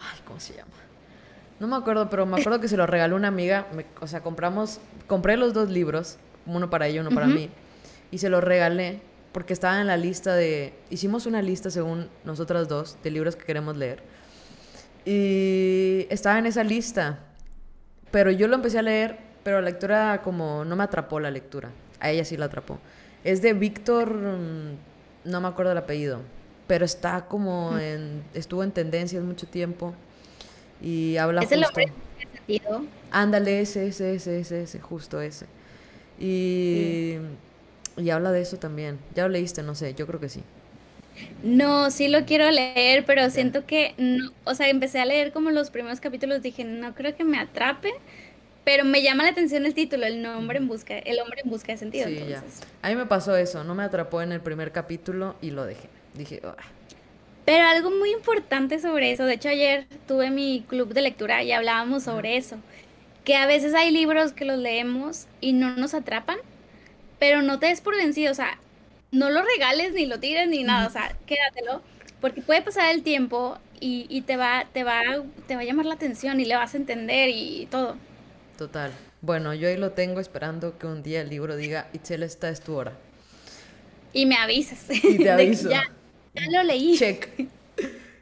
Ay, 0.00 0.18
¿cómo 0.24 0.40
se 0.40 0.54
llama? 0.54 0.72
No 1.60 1.66
me 1.66 1.76
acuerdo, 1.76 2.08
pero 2.08 2.24
me 2.24 2.40
acuerdo 2.40 2.60
que 2.60 2.68
se 2.68 2.76
lo 2.76 2.86
regaló 2.86 3.16
una 3.16 3.28
amiga. 3.28 3.66
o 4.00 4.06
sea, 4.06 4.22
compramos, 4.22 4.80
compré 5.06 5.36
los 5.36 5.52
dos 5.52 5.68
libros, 5.70 6.16
uno 6.46 6.70
para 6.70 6.86
ella, 6.86 7.02
uno 7.02 7.10
para 7.10 7.26
mí, 7.26 7.50
y 8.10 8.18
se 8.18 8.30
los 8.30 8.42
regalé 8.42 9.00
porque 9.32 9.52
estaban 9.52 9.80
en 9.80 9.86
la 9.86 9.96
lista 9.96 10.34
de, 10.34 10.72
hicimos 10.88 11.26
una 11.26 11.42
lista 11.42 11.70
según 11.70 12.08
nosotras 12.24 12.68
dos 12.68 12.96
de 13.02 13.10
libros 13.10 13.36
que 13.36 13.44
queremos 13.44 13.76
leer. 13.76 14.02
Y 15.10 16.06
estaba 16.10 16.38
en 16.38 16.44
esa 16.44 16.62
lista, 16.62 17.20
pero 18.10 18.30
yo 18.30 18.46
lo 18.46 18.56
empecé 18.56 18.78
a 18.78 18.82
leer, 18.82 19.16
pero 19.42 19.58
la 19.58 19.70
lectura 19.70 20.20
como 20.22 20.66
no 20.66 20.76
me 20.76 20.84
atrapó 20.84 21.18
la 21.18 21.30
lectura. 21.30 21.70
A 21.98 22.10
ella 22.10 22.26
sí 22.26 22.36
la 22.36 22.44
atrapó. 22.44 22.78
Es 23.24 23.40
de 23.40 23.54
Víctor, 23.54 24.12
mm, 24.14 24.76
no 25.24 25.40
me 25.40 25.48
acuerdo 25.48 25.72
el 25.72 25.78
apellido, 25.78 26.20
pero 26.66 26.84
está 26.84 27.24
como 27.24 27.78
en, 27.78 28.22
estuvo 28.34 28.62
en 28.62 28.70
tendencias 28.70 29.24
mucho 29.24 29.46
tiempo 29.46 29.94
y 30.82 31.16
habla 31.16 31.40
¿Es 31.40 31.52
el 31.52 31.64
hombre 31.64 31.90
sentido? 32.30 32.84
Ándale, 33.10 33.62
ese, 33.62 33.86
ese, 33.86 34.14
ese, 34.14 34.40
ese, 34.40 34.78
justo 34.78 35.22
ese. 35.22 35.46
Y, 36.18 37.16
y 37.96 38.10
habla 38.10 38.30
de 38.30 38.42
eso 38.42 38.58
también. 38.58 38.98
¿Ya 39.14 39.22
lo 39.22 39.30
leíste? 39.30 39.62
No 39.62 39.74
sé, 39.74 39.94
yo 39.94 40.06
creo 40.06 40.20
que 40.20 40.28
sí. 40.28 40.44
No, 41.42 41.90
sí 41.90 42.08
lo 42.08 42.24
quiero 42.24 42.50
leer, 42.50 43.04
pero 43.04 43.30
siento 43.30 43.66
que 43.66 43.94
no, 43.96 44.32
o 44.44 44.54
sea, 44.54 44.68
empecé 44.68 45.00
a 45.00 45.04
leer 45.04 45.32
como 45.32 45.50
los 45.50 45.70
primeros 45.70 46.00
capítulos, 46.00 46.42
dije, 46.42 46.64
no 46.64 46.94
creo 46.94 47.16
que 47.16 47.24
me 47.24 47.38
atrape, 47.38 47.92
pero 48.64 48.84
me 48.84 49.02
llama 49.02 49.22
la 49.22 49.30
atención 49.30 49.64
el 49.64 49.74
título, 49.74 50.04
el 50.04 50.20
nombre 50.20 50.58
en 50.58 50.68
busca, 50.68 50.98
el 50.98 51.20
hombre 51.20 51.42
en 51.44 51.50
busca 51.50 51.72
de 51.72 51.78
sentido. 51.78 52.06
Sí, 52.06 52.22
ya. 52.28 52.42
A 52.82 52.88
mí 52.88 52.96
me 52.96 53.06
pasó 53.06 53.36
eso, 53.36 53.64
no 53.64 53.74
me 53.74 53.84
atrapó 53.84 54.20
en 54.20 54.32
el 54.32 54.40
primer 54.40 54.72
capítulo 54.72 55.36
y 55.40 55.50
lo 55.50 55.64
dejé. 55.64 55.88
Dije, 56.14 56.40
pero 57.48 57.66
algo 57.66 57.90
muy 57.90 58.10
importante 58.10 58.78
sobre 58.78 59.10
eso, 59.10 59.24
de 59.24 59.32
hecho 59.32 59.48
ayer 59.48 59.86
tuve 60.06 60.30
mi 60.30 60.66
club 60.68 60.92
de 60.92 61.00
lectura 61.00 61.42
y 61.42 61.50
hablábamos 61.50 62.02
sobre 62.02 62.36
eso, 62.36 62.56
que 63.24 63.36
a 63.36 63.46
veces 63.46 63.72
hay 63.72 63.90
libros 63.90 64.34
que 64.34 64.44
los 64.44 64.58
leemos 64.58 65.28
y 65.40 65.54
no 65.54 65.74
nos 65.74 65.94
atrapan, 65.94 66.36
pero 67.18 67.40
no 67.40 67.58
te 67.58 67.68
des 67.68 67.80
por 67.80 67.96
vencido, 67.96 68.32
o 68.32 68.34
sea, 68.34 68.58
no 69.10 69.30
lo 69.30 69.42
regales 69.42 69.92
ni 69.92 70.06
lo 70.06 70.20
tires 70.20 70.48
ni 70.48 70.62
nada, 70.64 70.86
o 70.86 70.90
sea, 70.90 71.16
quédatelo, 71.26 71.82
porque 72.20 72.42
puede 72.42 72.62
pasar 72.62 72.94
el 72.94 73.02
tiempo 73.02 73.58
y, 73.80 74.06
y, 74.08 74.22
te 74.22 74.36
va, 74.36 74.66
te 74.72 74.84
va, 74.84 75.02
te 75.46 75.54
va 75.54 75.62
a 75.62 75.64
llamar 75.64 75.86
la 75.86 75.94
atención 75.94 76.40
y 76.40 76.44
le 76.44 76.56
vas 76.56 76.74
a 76.74 76.76
entender 76.76 77.30
y 77.30 77.66
todo. 77.70 77.96
Total. 78.56 78.92
Bueno, 79.20 79.54
yo 79.54 79.68
ahí 79.68 79.76
lo 79.76 79.92
tengo 79.92 80.20
esperando 80.20 80.78
que 80.78 80.86
un 80.86 81.02
día 81.02 81.20
el 81.20 81.28
libro 81.28 81.56
diga, 81.56 81.88
Itzel, 81.92 82.22
esta 82.22 82.48
es 82.50 82.60
tu 82.60 82.74
hora. 82.74 82.92
Y 84.12 84.26
me 84.26 84.36
avisas. 84.36 84.86
Y 84.90 85.18
te 85.18 85.30
aviso. 85.30 85.70
ya, 85.70 85.84
lo 86.50 86.62
leí. 86.62 86.96
Check. 86.96 87.28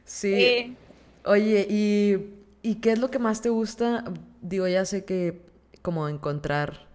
Sí. 0.05 0.77
Oye, 1.25 1.67
¿y, 1.69 2.17
¿y 2.63 2.77
qué 2.77 2.93
es 2.93 2.99
lo 2.99 3.11
que 3.11 3.19
más 3.19 3.43
te 3.43 3.49
gusta? 3.49 4.05
Digo, 4.41 4.69
ya 4.69 4.85
sé 4.85 5.05
que 5.05 5.41
como 5.83 6.09
encontrar 6.09 6.87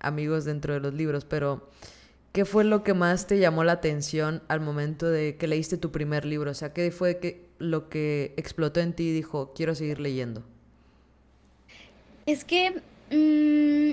amigos 0.00 0.44
dentro 0.44 0.74
de 0.74 0.80
los 0.80 0.94
libros, 0.94 1.24
pero 1.24 1.68
¿qué 2.36 2.44
fue 2.44 2.64
lo 2.64 2.84
que 2.84 2.92
más 2.92 3.26
te 3.26 3.38
llamó 3.38 3.64
la 3.64 3.72
atención 3.72 4.42
al 4.48 4.60
momento 4.60 5.08
de 5.08 5.36
que 5.38 5.46
leíste 5.46 5.78
tu 5.78 5.90
primer 5.90 6.26
libro? 6.26 6.50
O 6.50 6.54
sea, 6.54 6.74
¿qué 6.74 6.90
fue 6.90 7.18
que, 7.18 7.46
lo 7.58 7.88
que 7.88 8.34
explotó 8.36 8.80
en 8.80 8.92
ti 8.92 9.04
y 9.04 9.12
dijo, 9.12 9.54
quiero 9.54 9.74
seguir 9.74 10.00
leyendo? 10.00 10.44
Es 12.26 12.44
que, 12.44 12.72
mm, 13.10 13.92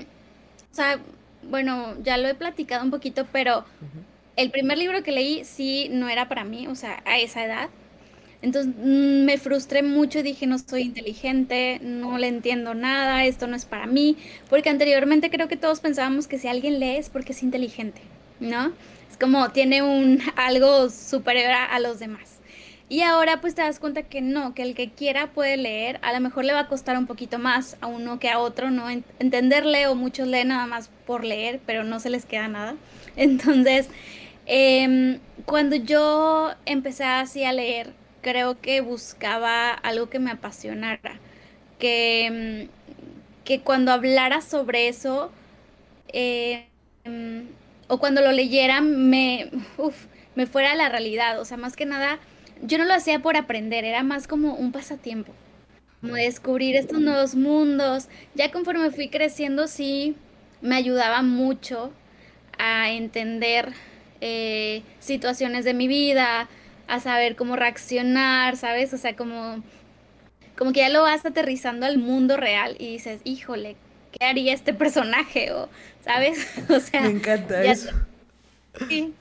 o 0.70 0.74
sea, 0.74 1.00
bueno, 1.48 1.94
ya 2.02 2.18
lo 2.18 2.28
he 2.28 2.34
platicado 2.34 2.84
un 2.84 2.90
poquito, 2.90 3.26
pero 3.32 3.64
el 4.36 4.50
primer 4.50 4.76
libro 4.76 5.02
que 5.02 5.12
leí 5.12 5.42
sí 5.46 5.88
no 5.90 6.10
era 6.10 6.28
para 6.28 6.44
mí, 6.44 6.66
o 6.66 6.74
sea, 6.74 7.02
a 7.06 7.18
esa 7.18 7.46
edad. 7.46 7.70
Entonces 8.42 8.74
mm, 8.76 9.24
me 9.24 9.38
frustré 9.38 9.82
mucho 9.82 10.18
y 10.18 10.22
dije, 10.22 10.46
no 10.46 10.58
soy 10.58 10.82
inteligente, 10.82 11.80
no 11.80 12.18
le 12.18 12.28
entiendo 12.28 12.74
nada, 12.74 13.24
esto 13.24 13.46
no 13.46 13.56
es 13.56 13.64
para 13.64 13.86
mí, 13.86 14.18
porque 14.50 14.68
anteriormente 14.68 15.30
creo 15.30 15.48
que 15.48 15.56
todos 15.56 15.80
pensábamos 15.80 16.28
que 16.28 16.38
si 16.38 16.46
alguien 16.46 16.78
lee 16.78 16.96
es 16.96 17.08
porque 17.08 17.32
es 17.32 17.42
inteligente, 17.42 18.02
¿no? 18.44 18.72
Es 19.10 19.16
como 19.18 19.50
tiene 19.50 19.82
un 19.82 20.20
algo 20.36 20.90
superior 20.90 21.52
a 21.52 21.78
los 21.80 21.98
demás. 21.98 22.40
Y 22.88 23.00
ahora 23.00 23.40
pues 23.40 23.54
te 23.54 23.62
das 23.62 23.80
cuenta 23.80 24.02
que 24.02 24.20
no, 24.20 24.54
que 24.54 24.62
el 24.62 24.74
que 24.74 24.90
quiera 24.90 25.28
puede 25.28 25.56
leer, 25.56 25.98
a 26.02 26.12
lo 26.12 26.20
mejor 26.20 26.44
le 26.44 26.52
va 26.52 26.60
a 26.60 26.68
costar 26.68 26.98
un 26.98 27.06
poquito 27.06 27.38
más 27.38 27.76
a 27.80 27.86
uno 27.86 28.18
que 28.18 28.28
a 28.28 28.38
otro, 28.38 28.70
¿no? 28.70 28.90
Entenderle 28.90 29.86
o 29.86 29.94
muchos 29.94 30.28
leen 30.28 30.48
nada 30.48 30.66
más 30.66 30.90
por 31.06 31.24
leer, 31.24 31.60
pero 31.64 31.82
no 31.82 31.98
se 31.98 32.10
les 32.10 32.26
queda 32.26 32.46
nada. 32.46 32.76
Entonces, 33.16 33.88
Em, 34.46 35.20
cuando 35.46 35.76
yo 35.76 36.52
empecé 36.66 37.04
así 37.04 37.44
a 37.44 37.52
leer, 37.52 37.92
creo 38.20 38.60
que 38.60 38.80
buscaba 38.80 39.70
algo 39.72 40.10
que 40.10 40.18
me 40.18 40.30
apasionara, 40.30 41.18
que, 41.78 42.68
que 43.44 43.60
cuando 43.60 43.92
hablara 43.92 44.40
sobre 44.42 44.88
eso, 44.88 45.32
em, 46.08 47.46
o 47.88 47.98
cuando 47.98 48.20
lo 48.20 48.32
leyera, 48.32 48.80
me, 48.80 49.50
me 50.34 50.46
fuera 50.46 50.72
a 50.72 50.76
la 50.76 50.88
realidad. 50.88 51.40
O 51.40 51.44
sea, 51.44 51.56
más 51.56 51.76
que 51.76 51.86
nada, 51.86 52.18
yo 52.62 52.78
no 52.78 52.84
lo 52.84 52.94
hacía 52.94 53.20
por 53.20 53.36
aprender, 53.36 53.84
era 53.84 54.02
más 54.02 54.26
como 54.26 54.54
un 54.54 54.72
pasatiempo, 54.72 55.32
como 56.00 56.14
descubrir 56.14 56.76
estos 56.76 57.00
nuevos 57.00 57.34
mundos. 57.34 58.08
Ya 58.34 58.50
conforme 58.50 58.90
fui 58.90 59.08
creciendo, 59.08 59.66
sí, 59.66 60.16
me 60.60 60.76
ayudaba 60.76 61.22
mucho 61.22 61.92
a 62.58 62.90
entender 62.90 63.72
eh, 64.20 64.82
situaciones 65.00 65.64
de 65.64 65.74
mi 65.74 65.88
vida, 65.88 66.48
a 66.86 67.00
saber 67.00 67.36
cómo 67.36 67.56
reaccionar, 67.56 68.56
¿sabes? 68.56 68.92
O 68.94 68.98
sea, 68.98 69.16
como, 69.16 69.62
como 70.56 70.72
que 70.72 70.80
ya 70.80 70.88
lo 70.88 71.02
vas 71.02 71.24
aterrizando 71.26 71.86
al 71.86 71.98
mundo 71.98 72.36
real 72.36 72.76
y 72.78 72.92
dices, 72.92 73.20
híjole, 73.24 73.76
¿qué 74.18 74.24
haría 74.24 74.54
este 74.54 74.74
personaje? 74.74 75.52
O, 75.52 75.68
¿sabes? 76.04 76.46
O 76.68 76.80
sea, 76.80 77.02
me 77.02 77.10
encanta 77.10 77.62
eso. 77.64 77.90
Sí. 78.88 79.14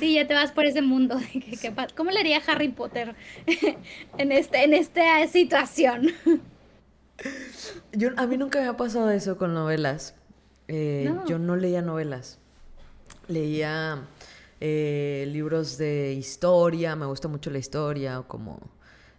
Sí, 0.00 0.14
ya 0.14 0.26
te 0.26 0.32
vas 0.32 0.52
por 0.52 0.64
ese 0.64 0.80
mundo. 0.80 1.20
¿Cómo 1.96 2.10
le 2.10 2.20
haría 2.20 2.40
Harry 2.46 2.68
Potter 2.68 3.14
en, 4.18 4.32
este, 4.32 4.64
en 4.64 4.72
esta 4.72 5.26
situación? 5.26 6.12
Yo, 7.92 8.10
a 8.16 8.26
mí 8.26 8.38
nunca 8.38 8.60
me 8.60 8.68
ha 8.68 8.76
pasado 8.76 9.10
eso 9.10 9.36
con 9.36 9.52
novelas. 9.52 10.14
Eh, 10.68 11.12
yo 11.26 11.38
no 11.38 11.56
leía 11.56 11.82
novelas 11.82 12.38
leía 13.28 14.06
eh, 14.60 15.28
libros 15.28 15.78
de 15.78 16.12
historia, 16.12 16.96
me 16.96 17.06
gusta 17.06 17.28
mucho 17.28 17.50
la 17.50 17.58
historia, 17.58 18.20
o 18.20 18.28
como 18.28 18.60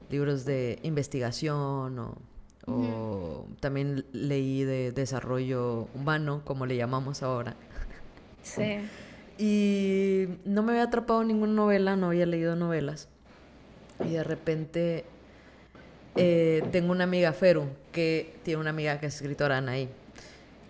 libros 0.09 0.45
de 0.45 0.79
investigación, 0.83 1.99
o, 1.99 2.17
también 3.59 4.05
leí 4.11 4.63
de 4.63 4.91
desarrollo 4.91 5.87
humano, 5.93 6.41
como 6.45 6.65
le 6.65 6.75
llamamos 6.75 7.23
ahora. 7.23 7.55
Sí. 8.41 8.79
Y 9.35 10.27
no 10.45 10.61
me 10.61 10.73
había 10.73 10.83
atrapado 10.83 11.23
ninguna 11.23 11.53
novela, 11.53 11.95
no 11.95 12.07
había 12.07 12.27
leído 12.27 12.55
novelas. 12.55 13.09
Y 14.05 14.11
de 14.11 14.23
repente 14.23 15.05
eh, 16.15 16.63
tengo 16.71 16.91
una 16.91 17.05
amiga, 17.05 17.33
Feru, 17.33 17.65
que 17.91 18.35
tiene 18.43 18.61
una 18.61 18.69
amiga 18.69 18.99
que 18.99 19.07
es 19.07 19.15
escritora, 19.15 19.57
Anaí, 19.57 19.89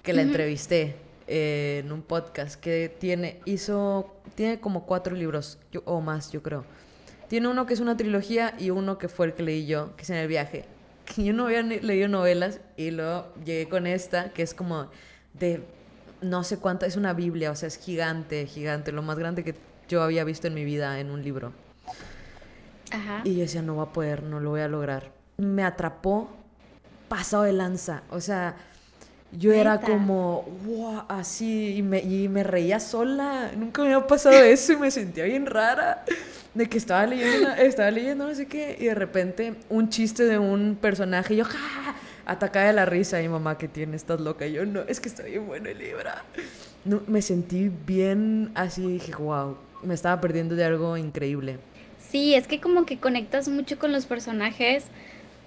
que 0.02 0.14
la 0.14 0.22
entrevisté 0.22 0.96
en 1.28 1.92
un 1.92 2.02
podcast 2.02 2.60
que 2.60 2.96
tiene, 3.00 3.42
hizo, 3.46 4.16
tiene 4.36 4.60
como 4.60 4.86
cuatro 4.86 5.16
libros 5.16 5.60
o 5.86 6.02
más, 6.02 6.32
yo 6.32 6.42
creo. 6.42 6.64
Tiene 7.28 7.48
uno 7.48 7.66
que 7.66 7.74
es 7.74 7.80
una 7.80 7.98
trilogía 7.98 8.56
y 8.58 8.70
uno 8.70 8.98
que 8.98 9.10
fue 9.10 9.28
el 9.28 9.34
que 9.34 9.44
leí 9.44 9.66
yo, 9.66 9.96
que 9.96 10.04
es 10.04 10.10
en 10.10 10.18
el 10.18 10.28
viaje. 10.28 10.66
Que 11.14 11.24
yo 11.24 11.34
no 11.34 11.46
había 11.46 11.62
leído 11.62 12.08
novelas 12.08 12.60
y 12.78 12.92
luego 12.92 13.34
llegué 13.46 13.68
con 13.70 13.88
esta, 13.88 14.32
que 14.32 14.42
es 14.42 14.54
como 14.54 14.90
de 15.34 15.64
no 16.22 16.44
sé 16.44 16.58
cuánto, 16.58 16.86
es 16.86 16.96
una 16.96 17.14
Biblia, 17.14 17.52
o 17.52 17.56
sea, 17.56 17.68
es 17.68 17.78
gigante, 17.78 18.46
gigante, 18.46 18.92
lo 18.92 19.02
más 19.02 19.18
grande 19.18 19.44
que 19.44 19.56
yo 19.90 20.02
había 20.02 20.24
visto 20.24 20.48
en 20.48 20.54
mi 20.54 20.64
vida 20.64 21.00
en 21.00 21.12
un 21.12 21.22
libro. 21.22 21.52
Ajá. 22.92 23.22
Y 23.24 23.36
yo 23.36 23.42
decía, 23.42 23.62
no 23.62 23.76
va 23.76 23.84
a 23.84 23.94
poder, 23.94 24.24
no 24.24 24.40
lo 24.40 24.52
voy 24.52 24.62
a 24.62 24.68
lograr. 24.68 25.12
Me 25.38 25.64
atrapó 25.64 26.30
pasado 27.10 27.44
de 27.44 27.54
lanza, 27.54 28.04
o 28.10 28.22
sea, 28.22 28.56
yo 29.38 29.52
era 29.52 29.82
como, 29.82 30.44
wow, 30.66 31.04
así, 31.10 31.78
y 31.78 31.82
me, 31.82 32.00
y 32.00 32.30
me 32.30 32.44
reía 32.44 32.80
sola. 32.80 33.52
Nunca 33.58 33.82
me 33.82 33.94
había 33.94 34.06
pasado 34.06 34.36
eso 34.36 34.74
y 34.74 34.78
me 34.78 34.92
sentía 34.92 35.24
bien 35.24 35.46
rara. 35.46 36.06
De 36.54 36.68
que 36.68 36.78
estaba 36.78 37.06
leyendo, 37.08 37.50
estaba 37.54 37.90
leyendo 37.92 38.28
no 38.28 38.36
sé 38.36 38.46
qué, 38.46 38.78
y 38.80 38.86
de 38.86 38.96
repente 38.96 39.56
un 39.70 39.90
chiste 39.90 40.24
de 40.26 40.38
un 40.38 40.78
personaje, 40.80 41.34
y 41.34 41.38
yo, 41.38 41.46
¡ja! 41.46 41.96
Atacada 42.26 42.68
de 42.68 42.74
la 42.74 42.86
risa, 42.86 43.22
y 43.22 43.28
mamá, 43.28 43.58
que 43.58 43.68
tiene? 43.68 43.96
Estás 43.96 44.22
loca. 44.22 44.46
Y 44.46 44.54
yo, 44.54 44.66
no, 44.66 44.82
es 44.82 45.00
que 45.00 45.10
está 45.10 45.24
bien 45.24 45.46
bueno 45.46 45.70
el. 45.70 45.80
No, 46.86 47.02
me 47.08 47.22
sentí 47.22 47.70
bien 47.86 48.52
así, 48.56 48.86
dije, 48.86 49.14
wow, 49.16 49.58
me 49.82 49.94
estaba 49.94 50.22
perdiendo 50.22 50.56
de 50.56 50.64
algo 50.64 50.96
increíble. 50.96 51.58
Sí, 51.98 52.36
es 52.36 52.48
que 52.48 52.62
como 52.62 52.86
que 52.86 53.00
conectas 53.00 53.48
mucho 53.48 53.80
con 53.80 53.92
los 53.92 54.06
personajes 54.06 54.86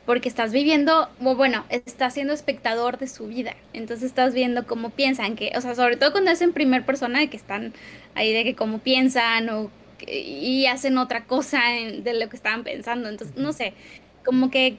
porque 0.07 0.29
estás 0.29 0.53
viviendo, 0.53 1.09
bueno, 1.21 1.65
estás 1.69 2.15
siendo 2.15 2.33
espectador 2.33 2.97
de 2.97 3.09
su 3.09 3.27
vida, 3.27 3.57
entonces 3.73 4.07
estás 4.07 4.35
viendo 4.35 4.67
cómo 4.67 4.91
piensan, 4.91 5.35
que, 5.35 5.53
o 5.57 5.61
sea, 5.61 5.75
sobre 5.75 5.97
todo 5.97 6.13
cuando 6.13 6.31
es 6.31 6.41
en 6.43 6.53
primer 6.53 6.87
persona, 6.87 7.19
de 7.19 7.29
que 7.29 7.37
están 7.37 7.73
ahí 8.15 8.33
de 8.33 8.45
que 8.45 8.55
cómo 8.55 8.79
piensan 8.79 9.49
o 9.49 9.71
y 10.07 10.67
hacen 10.67 10.99
otra 10.99 11.25
cosa 11.25 11.61
de 12.03 12.15
lo 12.15 12.29
que 12.29 12.37
estaban 12.37 12.65
pensando, 12.65 13.09
entonces, 13.09 13.37
no 13.37 13.53
sé, 13.53 13.75
como 14.25 14.51
que 14.51 14.77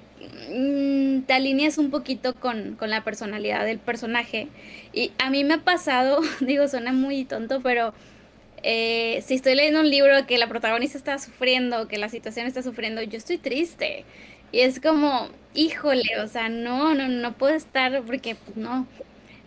mm, 0.50 1.22
te 1.22 1.34
alineas 1.34 1.78
un 1.78 1.90
poquito 1.90 2.36
con, 2.36 2.76
con, 2.76 2.90
la 2.90 3.04
personalidad 3.04 3.66
del 3.66 3.80
personaje. 3.80 4.50
Y 4.94 5.12
a 5.18 5.30
mí 5.30 5.44
me 5.44 5.56
ha 5.56 5.64
pasado, 5.64 6.20
digo, 6.42 6.68
suena 6.68 6.92
muy 6.92 7.24
tonto, 7.26 7.62
pero 7.62 7.94
eh, 8.64 9.24
si 9.26 9.36
estoy 9.36 9.56
leyendo 9.56 9.80
un 9.80 9.90
libro 9.90 10.26
que 10.28 10.38
la 10.38 10.48
protagonista 10.48 10.98
está 10.98 11.18
sufriendo, 11.20 11.88
que 11.88 11.98
la 11.98 12.10
situación 12.10 12.48
está 12.48 12.62
sufriendo, 12.62 13.02
yo 13.02 13.18
estoy 13.18 13.38
triste. 13.38 14.06
Y 14.52 14.60
es 14.62 14.80
como, 14.80 15.30
híjole, 15.54 16.20
o 16.22 16.28
sea, 16.28 16.50
no, 16.50 16.94
no, 16.94 17.08
no 17.08 17.34
puedo 17.38 17.56
estar 17.56 18.04
porque 18.04 18.36
pues, 18.36 18.58
no. 18.58 18.88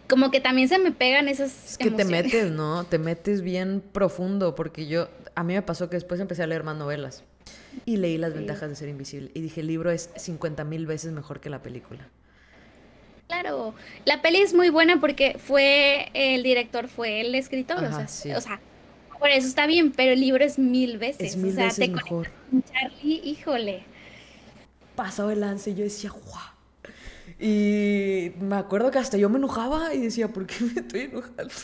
Como 0.08 0.30
que 0.30 0.40
también 0.40 0.68
se 0.68 0.78
me 0.78 0.90
pegan 0.90 1.28
esas. 1.28 1.72
Es 1.72 1.78
que 1.78 1.90
te 1.90 2.04
metes, 2.04 2.50
¿no? 2.50 2.84
Te 2.90 2.99
metes 2.99 3.42
bien 3.42 3.80
profundo, 3.92 4.56
porque 4.56 4.87
yo, 4.87 5.08
a 5.40 5.42
mí 5.42 5.54
me 5.54 5.62
pasó 5.62 5.88
que 5.88 5.97
después 5.97 6.20
empecé 6.20 6.42
a 6.42 6.47
leer 6.47 6.64
más 6.64 6.76
novelas 6.76 7.25
y 7.87 7.97
leí 7.97 8.18
Las 8.18 8.35
ventajas 8.35 8.68
de 8.68 8.76
ser 8.76 8.90
invisible. 8.90 9.30
Y 9.32 9.40
dije, 9.40 9.62
el 9.62 9.68
libro 9.68 9.90
es 9.90 10.11
50 10.14 10.64
mil 10.64 10.85
veces 10.85 11.12
mejor 11.12 11.40
que 11.40 11.49
la 11.49 11.62
película. 11.62 12.06
Claro, 13.26 13.75
la 14.04 14.20
peli 14.20 14.42
es 14.42 14.52
muy 14.52 14.68
buena 14.68 15.00
porque 15.00 15.38
fue 15.38 16.11
el 16.12 16.42
director, 16.42 16.88
fue 16.88 17.23
el 17.23 17.35
escritor, 17.35 17.82
o, 17.82 18.06
sea, 18.06 18.37
o 18.37 18.40
sea, 18.42 18.61
por 19.18 19.30
eso 19.30 19.47
está 19.47 19.66
bien, 19.66 19.92
pero 19.92 20.12
el 20.12 20.20
libro 20.20 20.44
es 20.44 20.59
mil 20.59 20.99
veces. 20.99 21.30
Es 21.30 21.37
mil 21.38 21.52
o 21.52 21.54
sea, 21.54 21.64
veces 21.66 21.88
mejor. 21.88 22.28
Charlie, 22.70 23.23
híjole. 23.25 23.85
Pasó 24.94 25.30
el 25.30 25.40
lance 25.40 25.70
y 25.70 25.75
yo 25.75 25.85
decía, 25.85 26.11
guau. 26.11 26.50
Y 27.38 28.32
me 28.40 28.56
acuerdo 28.56 28.90
que 28.90 28.99
hasta 28.99 29.16
yo 29.16 29.30
me 29.30 29.38
enojaba 29.38 29.94
y 29.94 30.00
decía, 30.00 30.28
¿por 30.28 30.47
qué 30.47 30.56
me 30.64 30.80
estoy 30.82 31.00
enojando? 31.00 31.54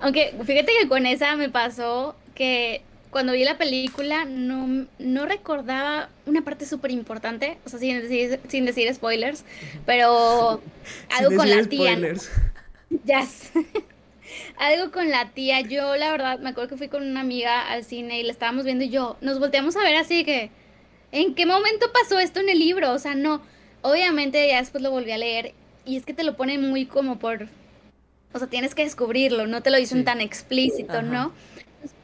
Aunque 0.00 0.34
fíjate 0.44 0.72
que 0.80 0.88
con 0.88 1.06
esa 1.06 1.36
me 1.36 1.48
pasó 1.48 2.16
que 2.34 2.82
cuando 3.10 3.32
vi 3.32 3.44
la 3.44 3.58
película 3.58 4.24
no, 4.24 4.86
no 4.98 5.26
recordaba 5.26 6.10
una 6.26 6.42
parte 6.42 6.66
súper 6.66 6.90
importante, 6.90 7.58
o 7.64 7.68
sea, 7.68 7.78
sin 7.78 8.00
decir, 8.00 8.40
sin 8.48 8.64
decir 8.64 8.92
spoilers, 8.92 9.44
pero 9.86 10.60
algo 11.18 11.36
con 11.36 11.50
la 11.50 11.64
tía. 11.64 11.92
Spoilers. 11.92 12.30
Ya. 13.04 13.22
algo 14.56 14.90
con 14.90 15.10
la 15.10 15.28
tía. 15.30 15.60
Yo, 15.60 15.94
la 15.96 16.10
verdad, 16.10 16.38
me 16.38 16.48
acuerdo 16.48 16.70
que 16.70 16.76
fui 16.78 16.88
con 16.88 17.06
una 17.06 17.20
amiga 17.20 17.70
al 17.70 17.84
cine 17.84 18.18
y 18.18 18.22
la 18.22 18.32
estábamos 18.32 18.64
viendo 18.64 18.84
y 18.84 18.88
yo, 18.88 19.18
nos 19.20 19.38
volteamos 19.38 19.76
a 19.76 19.82
ver 19.82 19.96
así 19.96 20.24
que, 20.24 20.50
¿en 21.12 21.34
qué 21.34 21.44
momento 21.44 21.92
pasó 21.92 22.18
esto 22.18 22.40
en 22.40 22.48
el 22.48 22.58
libro? 22.58 22.92
O 22.92 22.98
sea, 22.98 23.14
no. 23.14 23.42
Obviamente 23.82 24.48
ya 24.48 24.58
después 24.58 24.82
lo 24.82 24.90
volví 24.90 25.12
a 25.12 25.18
leer 25.18 25.52
y 25.84 25.96
es 25.96 26.04
que 26.04 26.14
te 26.14 26.24
lo 26.24 26.36
ponen 26.36 26.68
muy 26.68 26.86
como 26.86 27.18
por... 27.18 27.48
O 28.32 28.38
sea, 28.38 28.48
tienes 28.48 28.74
que 28.74 28.84
descubrirlo, 28.84 29.46
no 29.46 29.62
te 29.62 29.70
lo 29.70 29.78
dicen 29.78 30.04
tan 30.04 30.20
explícito, 30.20 31.02
¿no? 31.02 31.32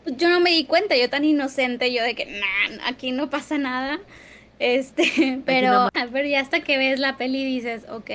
Pues 0.05 0.17
yo 0.17 0.29
no 0.29 0.41
me 0.41 0.51
di 0.51 0.65
cuenta, 0.65 0.97
yo 0.97 1.11
tan 1.11 1.25
inocente, 1.25 1.93
yo 1.93 2.03
de 2.03 2.15
que, 2.15 2.27
nah, 2.27 2.89
aquí 2.89 3.13
no 3.13 3.31
pasa 3.31 3.59
nada. 3.59 4.01
Este, 4.59 5.43
pero, 5.47 5.91
pero 6.13 6.27
ya 6.27 6.41
hasta 6.41 6.61
que 6.61 6.79
ves 6.79 6.99
la 6.99 7.17
peli 7.17 7.45
dices, 7.45 7.85
ok. 7.91 8.11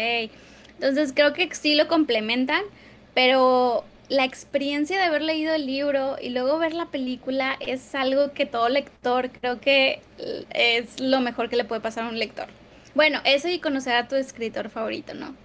Entonces 0.75 1.11
creo 1.13 1.33
que 1.33 1.53
sí 1.53 1.75
lo 1.75 1.87
complementan, 1.87 2.63
pero 3.13 3.83
la 4.07 4.25
experiencia 4.25 4.97
de 4.97 5.03
haber 5.03 5.21
leído 5.21 5.53
el 5.53 5.67
libro 5.67 6.17
y 6.19 6.29
luego 6.29 6.57
ver 6.57 6.73
la 6.73 6.87
película 6.87 7.57
es 7.59 7.93
algo 7.93 8.33
que 8.33 8.45
todo 8.45 8.69
lector 8.69 9.29
creo 9.29 9.61
que 9.61 10.01
es 10.49 10.99
lo 10.99 11.19
mejor 11.21 11.49
que 11.49 11.55
le 11.55 11.63
puede 11.63 11.81
pasar 11.81 12.05
a 12.05 12.09
un 12.09 12.17
lector. 12.17 12.47
Bueno, 12.95 13.21
eso 13.23 13.47
y 13.47 13.59
conocer 13.59 13.95
a 13.95 14.07
tu 14.07 14.15
escritor 14.15 14.69
favorito, 14.69 15.13
¿no? 15.13 15.35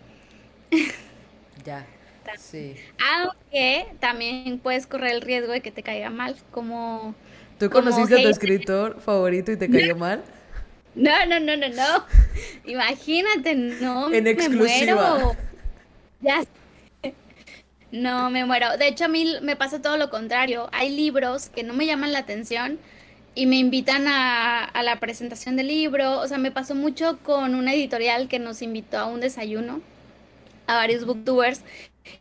Ya. 1.65 1.87
Sí. 2.39 2.75
Aunque 3.15 3.87
también 4.01 4.59
puedes 4.59 4.87
correr 4.87 5.13
el 5.13 5.21
riesgo 5.21 5.53
de 5.53 5.61
que 5.61 5.71
te 5.71 5.83
caiga 5.83 6.11
mal, 6.11 6.37
como... 6.51 7.15
¿Tú 7.59 7.71
conociste 7.71 8.19
a 8.19 8.23
tu 8.23 8.29
escritor 8.29 9.01
favorito 9.01 9.53
y 9.53 9.57
te 9.57 9.71
cayó 9.71 9.97
mal? 9.97 10.25
No, 10.95 11.27
no, 11.27 11.41
no, 11.41 11.57
no, 11.57 11.69
no. 11.69 12.05
Imagínate, 12.65 13.55
no. 13.55 14.13
En 14.13 14.27
exclusiva. 14.27 14.95
Me 14.95 14.95
muero. 14.95 15.37
Ya 16.21 16.45
no, 17.95 18.29
me 18.29 18.45
muero. 18.45 18.77
De 18.77 18.89
hecho, 18.89 19.05
a 19.05 19.09
mí 19.09 19.37
me 19.41 19.55
pasa 19.55 19.81
todo 19.81 19.97
lo 19.97 20.11
contrario. 20.11 20.69
Hay 20.73 20.91
libros 20.91 21.49
que 21.49 21.63
no 21.63 21.75
me 21.75 21.87
llaman 21.87 22.13
la 22.13 22.19
atención 22.19 22.81
y 23.37 23.47
me 23.47 23.57
invitan 23.57 24.07
a, 24.09 24.69
la 24.83 24.99
presentación 24.99 25.55
del 25.55 25.69
libro. 25.69 26.19
O 26.19 26.27
sea, 26.27 26.39
me 26.39 26.51
pasó 26.51 26.75
mucho 26.75 27.21
con 27.23 27.55
una 27.55 27.73
editorial 27.73 28.27
que 28.27 28.41
nos 28.41 28.63
invitó 28.63 28.99
a 28.99 29.07
un 29.07 29.21
desayuno 29.21 29.81
a 30.67 30.75
varios 30.75 31.05
booktubers 31.05 31.63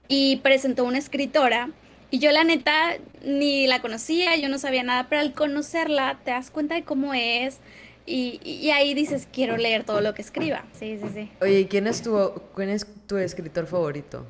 y 0.07 0.37
presentó 0.37 0.83
una 0.83 0.97
escritora. 0.97 1.69
Y 2.11 2.19
yo 2.19 2.31
la 2.31 2.43
neta 2.43 2.97
ni 3.23 3.65
la 3.65 3.81
conocía, 3.81 4.35
yo 4.35 4.47
no 4.47 4.59
sabía 4.59 4.83
nada, 4.83 5.07
pero 5.09 5.21
al 5.21 5.33
conocerla 5.33 6.19
te 6.23 6.31
das 6.31 6.51
cuenta 6.51 6.75
de 6.75 6.83
cómo 6.83 7.13
es 7.13 7.59
y, 8.05 8.39
y 8.43 8.69
ahí 8.71 8.93
dices, 8.93 9.27
quiero 9.31 9.57
leer 9.57 9.83
todo 9.83 10.01
lo 10.01 10.13
que 10.13 10.21
escriba. 10.21 10.65
Sí, 10.73 10.99
sí, 11.01 11.09
sí. 11.13 11.31
Oye, 11.41 11.67
quién 11.67 11.87
es 11.87 12.01
tu, 12.01 12.33
quién 12.55 12.69
es 12.69 12.85
tu 13.07 13.17
escritor 13.17 13.65
favorito? 13.65 14.25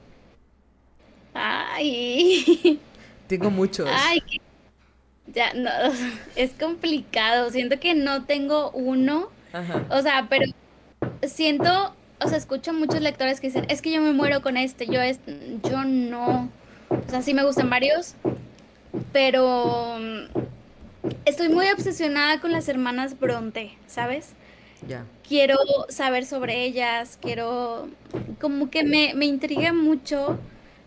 Ay. 1.33 2.79
Tengo 3.27 3.49
muchos. 3.49 3.89
Ay, 3.91 4.21
ya, 5.27 5.53
no, 5.53 5.69
es 6.35 6.51
complicado. 6.51 7.49
Siento 7.49 7.79
que 7.79 7.95
no 7.95 8.25
tengo 8.25 8.71
uno. 8.71 9.29
Ajá. 9.51 9.85
O 9.89 10.01
sea, 10.01 10.27
pero 10.29 10.45
siento, 11.23 11.95
o 12.23 12.27
sea, 12.27 12.37
escucho 12.37 12.73
muchos 12.73 13.01
lectores 13.01 13.39
que 13.39 13.47
dicen, 13.47 13.65
es 13.69 13.81
que 13.81 13.91
yo 13.91 14.01
me 14.01 14.13
muero 14.13 14.41
con 14.41 14.57
este, 14.57 14.87
yo 14.87 15.01
es, 15.01 15.19
yo 15.63 15.83
no. 15.83 16.49
O 16.89 17.09
sea, 17.09 17.21
sí 17.21 17.33
me 17.33 17.43
gustan 17.43 17.69
varios, 17.69 18.15
pero 19.11 19.97
mm, 19.99 21.09
estoy 21.25 21.49
muy 21.49 21.67
obsesionada 21.67 22.39
con 22.39 22.51
las 22.51 22.67
hermanas 22.67 23.19
Bronte, 23.19 23.77
¿sabes? 23.87 24.33
Quiero 25.27 25.57
saber 25.87 26.25
sobre 26.25 26.65
ellas, 26.65 27.17
quiero, 27.21 27.87
como 28.41 28.69
que 28.69 28.83
me, 28.83 29.13
me 29.13 29.25
intriga 29.25 29.71
mucho 29.71 30.37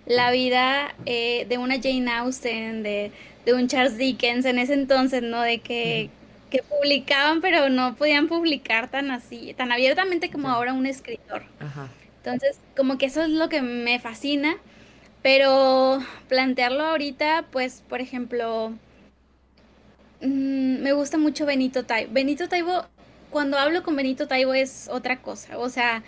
la 0.07 0.31
vida 0.31 0.94
eh, 1.05 1.46
de 1.49 1.59
una 1.59 1.77
Jane 1.81 2.11
Austen, 2.11 2.83
de, 2.83 3.12
un 3.53 3.68
Charles 3.68 3.96
Dickens 3.96 4.44
en 4.44 4.59
ese 4.59 4.75
entonces, 4.75 5.22
¿no? 5.22 5.40
De 5.40 5.59
que, 5.59 6.11
que, 6.51 6.63
publicaban, 6.63 7.41
pero 7.41 7.69
no 7.69 7.97
podían 7.97 8.29
publicar 8.29 8.91
tan 8.91 9.11
así, 9.11 9.55
tan 9.55 9.73
abiertamente 9.73 10.31
como 10.31 10.49
ahora 10.49 10.73
un 10.73 10.87
escritor. 10.87 11.43
Ajá. 11.61 11.89
Entonces, 12.19 12.59
como 12.77 12.99
que 12.99 13.07
eso 13.07 13.23
es 13.23 13.31
lo 13.31 13.49
que 13.49 13.63
me 13.63 13.99
fascina, 13.99 14.57
pero 15.23 16.01
plantearlo 16.29 16.85
ahorita, 16.85 17.47
pues, 17.51 17.83
por 17.89 18.01
ejemplo, 18.01 18.71
mm, 20.21 20.83
me 20.83 20.93
gusta 20.93 21.19
mucho 21.19 21.47
Benito 21.47 21.85
Taibo. 21.85 22.13
Benito 22.13 22.49
Taibo, 22.49 22.87
cuando 23.31 23.59
hablo 23.59 23.83
con 23.83 23.97
Benito 23.97 24.29
Taibo 24.29 24.55
es 24.55 24.89
otra 24.91 25.23
cosa, 25.23 25.59
o 25.59 25.69
sea, 25.69 26.03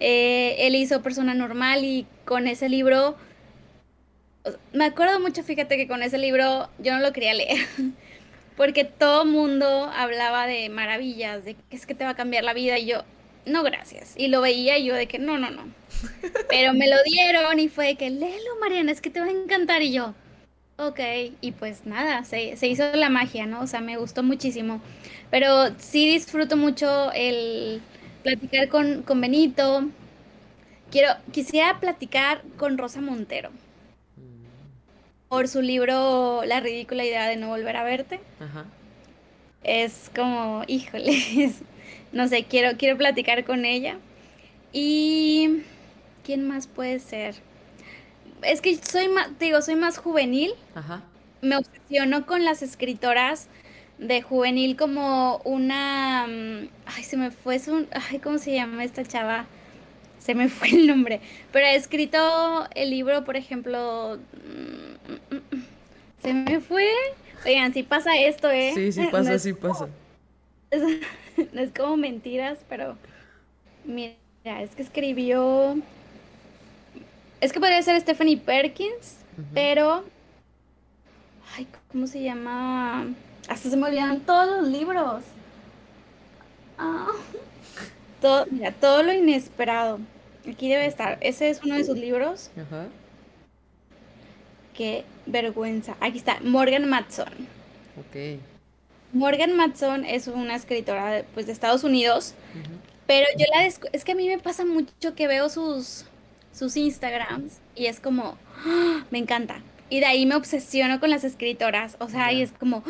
eh, 0.00 0.56
él 0.58 0.74
hizo 0.74 1.02
Persona 1.02 1.34
Normal 1.34 1.84
y 1.84 2.06
con 2.24 2.48
ese 2.48 2.68
libro 2.68 3.16
me 4.72 4.84
acuerdo 4.84 5.20
mucho, 5.20 5.42
fíjate 5.42 5.76
que 5.76 5.88
con 5.88 6.02
ese 6.02 6.18
libro 6.18 6.68
yo 6.78 6.92
no 6.92 7.00
lo 7.00 7.12
quería 7.12 7.34
leer, 7.34 7.58
porque 8.56 8.84
todo 8.84 9.24
mundo 9.24 9.90
hablaba 9.94 10.46
de 10.46 10.68
maravillas, 10.68 11.44
de 11.44 11.54
que 11.54 11.76
es 11.76 11.86
que 11.86 11.94
te 11.94 12.04
va 12.04 12.10
a 12.10 12.16
cambiar 12.16 12.44
la 12.44 12.54
vida 12.54 12.78
y 12.78 12.86
yo, 12.86 13.02
no, 13.46 13.62
gracias. 13.62 14.14
Y 14.16 14.28
lo 14.28 14.40
veía 14.40 14.78
y 14.78 14.86
yo 14.86 14.94
de 14.94 15.06
que 15.06 15.18
no, 15.18 15.38
no, 15.38 15.50
no. 15.50 15.64
Pero 16.48 16.72
me 16.72 16.88
lo 16.88 16.96
dieron 17.04 17.58
y 17.58 17.68
fue 17.68 17.86
de 17.86 17.96
que, 17.96 18.10
léelo, 18.10 18.56
Mariana, 18.60 18.92
es 18.92 19.00
que 19.00 19.10
te 19.10 19.20
va 19.20 19.26
a 19.26 19.30
encantar 19.30 19.82
y 19.82 19.92
yo, 19.92 20.14
ok. 20.76 21.00
Y 21.40 21.52
pues 21.52 21.84
nada, 21.84 22.24
se, 22.24 22.56
se 22.56 22.66
hizo 22.68 22.84
la 22.94 23.10
magia, 23.10 23.46
¿no? 23.46 23.60
O 23.60 23.66
sea, 23.66 23.80
me 23.80 23.96
gustó 23.96 24.22
muchísimo. 24.22 24.80
Pero 25.30 25.78
sí 25.78 26.10
disfruto 26.12 26.56
mucho 26.56 27.12
el 27.12 27.82
platicar 28.22 28.68
con, 28.68 29.02
con 29.02 29.20
Benito. 29.20 29.88
Quiero, 30.90 31.10
quisiera 31.32 31.80
platicar 31.80 32.42
con 32.56 32.78
Rosa 32.78 33.00
Montero 33.00 33.50
por 35.34 35.48
su 35.48 35.62
libro 35.62 36.44
La 36.46 36.60
ridícula 36.60 37.04
idea 37.04 37.26
de 37.26 37.34
no 37.34 37.48
volver 37.48 37.76
a 37.76 37.82
verte. 37.82 38.20
Ajá. 38.38 38.66
Es 39.64 40.08
como, 40.14 40.62
híjole, 40.68 41.52
no 42.12 42.28
sé, 42.28 42.44
quiero, 42.44 42.78
quiero 42.78 42.96
platicar 42.96 43.44
con 43.44 43.64
ella. 43.64 43.96
Y 44.72 45.62
¿quién 46.24 46.46
más 46.46 46.68
puede 46.68 47.00
ser? 47.00 47.34
Es 48.42 48.60
que 48.60 48.76
soy 48.76 49.08
más, 49.08 49.36
digo, 49.40 49.60
soy 49.60 49.74
más 49.74 49.98
juvenil. 49.98 50.52
Ajá. 50.76 51.02
Me 51.40 51.56
obsesiono 51.56 52.26
con 52.26 52.44
las 52.44 52.62
escritoras 52.62 53.48
de 53.98 54.22
juvenil 54.22 54.76
como 54.76 55.38
una 55.38 56.26
mm, 56.28 56.68
ay 56.86 57.02
se 57.02 57.16
me 57.16 57.32
fue 57.32 57.58
su 57.58 57.86
ay 58.10 58.18
cómo 58.18 58.38
se 58.38 58.52
llama 58.52 58.82
esta 58.82 59.04
chava 59.04 59.46
se 60.18 60.34
me 60.34 60.48
fue 60.48 60.70
el 60.70 60.88
nombre 60.88 61.20
pero 61.52 61.66
ha 61.66 61.74
escrito 61.74 62.68
el 62.74 62.90
libro 62.90 63.24
por 63.24 63.36
ejemplo 63.36 64.18
mm, 64.32 64.83
se 66.24 66.32
me 66.32 66.60
fue. 66.60 66.88
Oigan, 67.44 67.72
si 67.74 67.82
pasa 67.82 68.16
esto, 68.16 68.50
¿eh? 68.50 68.72
Sí, 68.74 68.92
sí 68.92 69.06
pasa, 69.12 69.38
sí 69.38 69.52
pasa. 69.52 69.88
es 70.72 71.70
como 71.76 71.96
mentiras, 71.96 72.58
pero 72.68 72.96
mira, 73.84 74.14
es 74.62 74.70
que 74.74 74.82
escribió... 74.82 75.76
Es 77.40 77.52
que 77.52 77.60
podría 77.60 77.82
ser 77.82 78.00
Stephanie 78.00 78.38
Perkins, 78.38 79.18
pero... 79.52 80.04
Ay, 81.54 81.68
¿cómo 81.92 82.06
se 82.06 82.22
llama? 82.22 83.06
Hasta 83.46 83.68
se 83.68 83.76
me 83.76 83.86
olvidan 83.86 84.20
todos 84.20 84.62
los 84.62 84.68
libros. 84.68 85.22
Ah. 86.78 87.08
Todo, 88.22 88.46
mira, 88.50 88.72
todo 88.72 89.02
lo 89.02 89.12
inesperado. 89.12 90.00
Aquí 90.50 90.70
debe 90.70 90.86
estar. 90.86 91.18
Ese 91.20 91.50
es 91.50 91.62
uno 91.62 91.74
de 91.74 91.84
sus 91.84 91.98
libros. 91.98 92.50
Ajá. 92.56 92.86
Qué 94.74 95.04
vergüenza. 95.26 95.96
Aquí 96.00 96.18
está, 96.18 96.38
Morgan 96.42 96.88
Matson. 96.88 97.28
Ok. 97.98 98.40
Morgan 99.12 99.56
Matson 99.56 100.04
es 100.04 100.26
una 100.26 100.56
escritora 100.56 101.10
de, 101.12 101.22
pues, 101.22 101.46
de 101.46 101.52
Estados 101.52 101.84
Unidos, 101.84 102.34
pero 103.06 103.26
yo 103.38 103.46
la 103.54 103.64
es 103.64 104.04
que 104.04 104.12
a 104.12 104.14
mí 104.16 104.28
me 104.28 104.38
pasa 104.38 104.64
mucho 104.64 105.14
que 105.14 105.28
veo 105.28 105.48
sus, 105.48 106.04
sus 106.52 106.76
Instagrams 106.76 107.60
y 107.76 107.86
es 107.86 108.00
como, 108.00 108.36
¡ah! 108.66 109.04
me 109.10 109.18
encanta. 109.18 109.62
Y 109.88 110.00
de 110.00 110.06
ahí 110.06 110.26
me 110.26 110.34
obsesiono 110.34 110.98
con 110.98 111.10
las 111.10 111.22
escritoras, 111.22 111.96
o 112.00 112.08
sea, 112.08 112.32
y 112.32 112.42
es 112.42 112.50
como, 112.50 112.82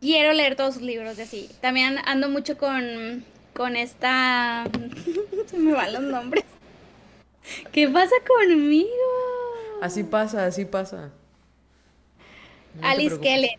quiero 0.00 0.32
leer 0.32 0.56
todos 0.56 0.74
sus 0.74 0.82
libros 0.82 1.16
de 1.16 1.22
así. 1.22 1.48
También 1.60 1.98
ando 2.06 2.28
mucho 2.28 2.58
con, 2.58 3.24
con 3.54 3.76
esta, 3.76 4.64
se 5.46 5.58
me 5.58 5.72
van 5.72 5.92
los 5.92 6.02
nombres. 6.02 6.44
¿Qué 7.70 7.88
pasa 7.88 8.14
conmigo? 8.26 8.88
Así 9.82 10.04
pasa, 10.04 10.46
así 10.46 10.64
pasa. 10.64 11.12
Alice 12.82 13.18
Kellen. 13.20 13.58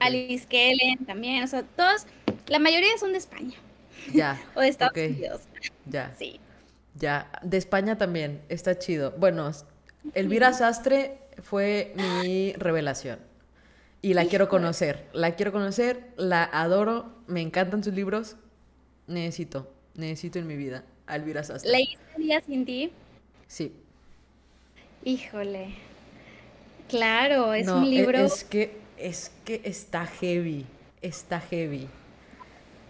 Alice 0.00 0.46
Kellen 0.46 1.04
también. 1.06 1.42
O 1.44 1.46
sea, 1.46 1.62
todos, 1.62 2.06
la 2.46 2.58
mayoría 2.58 2.96
son 2.98 3.12
de 3.12 3.18
España. 3.18 3.56
Ya. 4.12 4.40
o 4.54 4.60
de 4.60 4.68
Estados 4.68 4.96
Unidos. 4.96 5.42
Ya. 5.86 6.14
Sí. 6.18 6.40
Ya. 6.94 7.30
De 7.42 7.56
España 7.56 7.98
también. 7.98 8.42
Está 8.48 8.78
chido. 8.78 9.12
Bueno, 9.18 9.50
Elvira 10.14 10.52
Sastre 10.52 11.18
fue 11.42 11.92
mi 11.96 12.52
revelación. 12.54 13.18
Y 14.02 14.14
la 14.14 14.26
quiero 14.26 14.48
conocer. 14.48 15.08
La 15.12 15.34
quiero 15.34 15.52
conocer, 15.52 16.12
la 16.16 16.44
adoro, 16.44 17.12
me 17.26 17.40
encantan 17.40 17.82
sus 17.82 17.94
libros. 17.94 18.36
Necesito, 19.08 19.72
necesito 19.94 20.38
en 20.38 20.46
mi 20.46 20.56
vida 20.56 20.84
a 21.06 21.16
Elvira 21.16 21.42
Sastre. 21.42 21.70
¿Leíste 21.70 21.98
Día 22.18 22.40
sin 22.40 22.64
ti? 22.64 22.92
Sí. 23.46 23.72
Híjole. 25.06 25.68
Claro, 26.88 27.54
es 27.54 27.68
un 27.68 27.84
e, 27.84 27.86
libro. 27.86 28.18
Es 28.18 28.42
que, 28.42 28.76
es 28.98 29.30
que 29.44 29.60
está 29.62 30.04
heavy. 30.04 30.66
Está 31.00 31.38
heavy. 31.38 31.86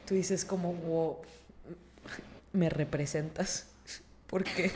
Tú 0.06 0.14
dices 0.14 0.46
como, 0.46 0.72
wow, 0.72 1.18
me 2.54 2.70
representas. 2.70 3.66
¿Por 4.28 4.44
qué? 4.44 4.70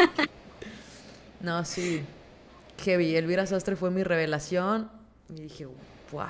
no, 1.40 1.64
sí. 1.64 2.02
Heavy. 2.84 3.16
Elvira 3.16 3.46
Sastre 3.46 3.74
fue 3.74 3.90
mi 3.90 4.02
revelación. 4.02 4.90
Y 5.30 5.40
dije, 5.40 5.66
wow. 6.12 6.26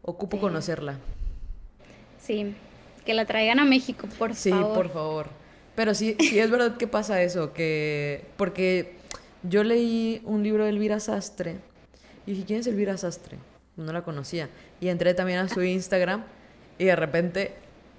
Ocupo 0.00 0.40
conocerla. 0.40 0.96
Sí. 2.18 2.54
Que 3.04 3.12
la 3.12 3.26
traigan 3.26 3.58
a 3.58 3.66
México, 3.66 4.08
por 4.18 4.34
favor. 4.34 4.34
Sí, 4.34 4.50
por 4.50 4.90
favor. 4.90 5.26
Pero 5.74 5.92
sí, 5.94 6.16
sí 6.18 6.38
es 6.38 6.50
verdad 6.50 6.78
que 6.78 6.86
pasa 6.86 7.22
eso, 7.22 7.52
que... 7.52 8.24
Porque 8.38 8.98
yo 9.42 9.64
leí 9.64 10.22
un 10.24 10.42
libro 10.42 10.64
de 10.64 10.70
Elvira 10.70 11.00
Sastre 11.00 11.56
y 12.26 12.32
dije, 12.32 12.44
¿quién 12.44 12.60
es 12.60 12.66
Elvira 12.66 12.96
Sastre? 12.96 13.38
No 13.76 13.92
la 13.92 14.02
conocía. 14.02 14.48
Y 14.80 14.88
entré 14.88 15.14
también 15.14 15.38
a 15.38 15.48
su 15.48 15.62
Instagram 15.62 16.24
y 16.78 16.84
de 16.84 16.96
repente 16.96 17.54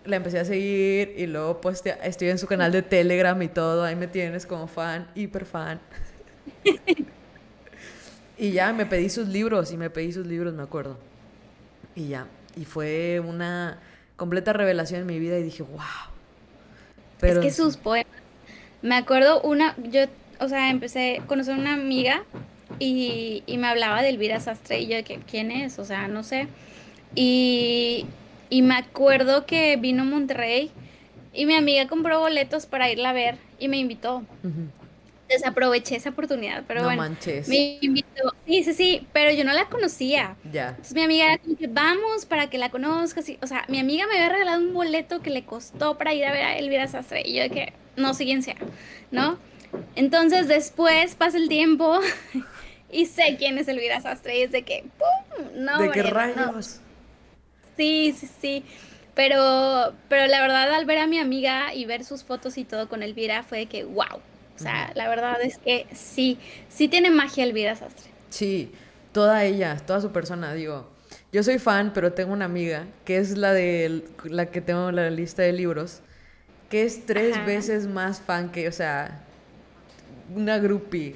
la 0.06 0.16
empecé 0.16 0.40
a 0.40 0.46
seguir 0.46 1.14
y 1.18 1.28
luego 1.28 1.62
pues 1.62 1.84
estoy 2.04 2.30
en 2.30 2.38
su 2.38 2.48
canal 2.48 2.72
de 2.72 2.82
Telegram 2.82 3.40
y 3.42 3.48
todo, 3.48 3.84
ahí 3.84 3.96
me 3.96 4.08
tienes 4.08 4.46
como 4.46 4.68
fan, 4.68 5.08
hiper 5.16 5.46
fan. 5.46 5.80
y 8.38 8.52
ya 8.52 8.74
me 8.74 8.86
pedí 8.86 9.10
sus 9.10 9.28
libros 9.28 9.72
y 9.72 9.78
me 9.78 9.90
pedí 9.90 10.12
sus 10.12 10.26
libros, 10.26 10.54
me 10.54 10.64
acuerdo. 10.64 10.98
Y 11.96 12.08
ya, 12.08 12.28
y 12.56 12.66
fue 12.66 13.20
una 13.20 13.80
completa 14.16 14.54
revelación 14.54 15.02
en 15.02 15.08
mi 15.08 15.20
vida 15.20 15.38
y 15.38 15.44
dije, 15.44 15.64
wow. 15.64 15.80
Pero, 17.20 17.40
es 17.40 17.46
que 17.46 17.52
sus 17.52 17.78
poemas, 17.78 18.12
me 18.82 18.96
acuerdo 18.96 19.42
una, 19.42 19.76
yo 19.78 20.06
o 20.42 20.50
sea, 20.50 20.70
empecé 20.70 21.20
a 21.20 21.28
conocer 21.28 21.56
una 21.56 21.74
amiga 21.74 22.24
y, 22.80 23.44
me 23.48 23.68
hablaba 23.68 24.02
de 24.02 24.10
Elvira 24.10 24.40
Sastre 24.40 24.82
y 24.82 24.88
yo 24.88 24.96
de 24.96 25.04
que, 25.04 25.20
¿quién 25.20 25.52
es? 25.52 25.78
O 25.78 25.86
sea, 25.86 26.08
no 26.08 26.24
sé. 26.24 26.48
Y, 27.16 28.08
me 28.50 28.76
acuerdo 28.76 29.46
que 29.46 29.78
vino 29.78 30.02
a 30.02 30.06
Monterrey 30.06 30.72
y 31.34 31.46
mi 31.46 31.56
amiga 31.56 31.88
compró 31.88 32.20
boletos 32.20 32.66
para 32.66 32.92
irla 32.92 33.12
a 33.12 33.14
ver 33.14 33.38
y 33.60 33.68
me 33.68 33.78
invitó. 33.78 34.24
Desaproveché 35.30 35.96
esa 35.96 36.10
oportunidad, 36.10 36.64
pero 36.68 36.84
bueno. 36.84 37.02
Manches. 37.02 37.48
Me 37.48 37.78
invitó. 37.80 38.34
Sí, 38.46 38.64
sí, 38.64 38.74
sí, 38.74 39.08
pero 39.14 39.32
yo 39.32 39.46
no 39.46 39.54
la 39.54 39.70
conocía. 39.70 40.36
Ya. 40.52 40.70
Entonces 40.70 40.94
mi 40.94 41.04
amiga 41.04 41.26
era 41.26 41.38
como 41.38 41.56
que 41.56 41.68
vamos 41.68 42.26
para 42.26 42.50
que 42.50 42.58
la 42.58 42.70
conozcas. 42.70 43.32
o 43.42 43.48
sea, 43.48 43.64
mi 43.70 43.80
amiga 43.80 44.08
me 44.08 44.16
había 44.16 44.30
regalado 44.30 44.60
un 44.60 44.74
boleto 44.74 45.22
que 45.22 45.30
le 45.30 45.46
costó 45.46 45.98
para 45.98 46.14
ir 46.14 46.26
a 46.26 46.32
ver 46.32 46.44
a 46.44 46.58
Elvira 46.58 46.88
Sastre 46.88 47.22
y 47.24 47.36
yo 47.36 47.44
de 47.44 47.50
que 47.52 47.74
no 47.96 48.14
sé 48.14 48.26
quién 48.26 48.42
sea, 48.42 48.56
¿no? 49.12 49.38
Entonces 49.96 50.48
después 50.48 51.16
pasa 51.16 51.38
el 51.38 51.50
tiempo 51.50 52.00
y 52.92 53.06
sé 53.06 53.36
quién 53.38 53.58
es 53.58 53.68
Elvira 53.68 54.02
Sastre 54.02 54.40
y 54.40 54.42
es 54.44 54.52
de 54.52 54.64
que, 54.64 54.86
¡pum! 54.98 55.46
No, 55.56 55.80
¿De 55.80 55.92
qué 55.92 56.04
rayos? 56.04 56.80
Sí, 57.78 58.16
sí, 58.18 58.30
sí. 58.40 58.66
Pero, 59.14 59.94
pero 60.08 60.28
la 60.28 60.42
verdad 60.42 60.74
al 60.74 60.86
ver 60.86 61.00
a 61.00 61.08
mi 61.08 61.20
amiga 61.20 61.74
y 61.74 61.86
ver 61.86 62.04
sus 62.06 62.24
fotos 62.24 62.58
y 62.58 62.64
todo 62.64 62.88
con 62.88 63.04
Elvira 63.04 63.44
fue 63.44 63.60
de 63.60 63.66
que, 63.66 63.84
wow. 63.84 64.22
O 64.56 64.60
sea, 64.64 64.92
la 64.96 65.10
verdad 65.10 65.42
es 65.42 65.58
que 65.58 65.88
sí, 65.94 66.38
sí 66.70 66.88
tiene 66.88 67.10
magia 67.10 67.44
Elvira 67.44 67.76
Sastre. 67.76 68.12
Sí, 68.30 68.72
toda 69.12 69.44
ella, 69.44 69.78
toda 69.86 70.02
su 70.02 70.12
persona, 70.12 70.54
digo. 70.54 70.90
Yo 71.32 71.44
soy 71.44 71.60
fan, 71.60 71.94
pero 71.94 72.14
tengo 72.14 72.34
una 72.34 72.46
amiga 72.46 72.88
que 73.06 73.18
es 73.18 73.38
la 73.38 73.54
de 73.54 74.04
la 74.24 74.48
que 74.48 74.62
tengo 74.62 74.92
la 74.92 75.10
lista 75.10 75.42
de 75.42 75.54
libros, 75.54 76.02
que 76.70 76.84
es 76.84 77.06
tres 77.06 77.44
veces 77.46 77.88
más 77.88 78.22
fan 78.22 78.52
que, 78.52 78.68
o 78.68 78.72
sea, 78.72 79.26
una 80.36 80.58
groupie 80.60 81.16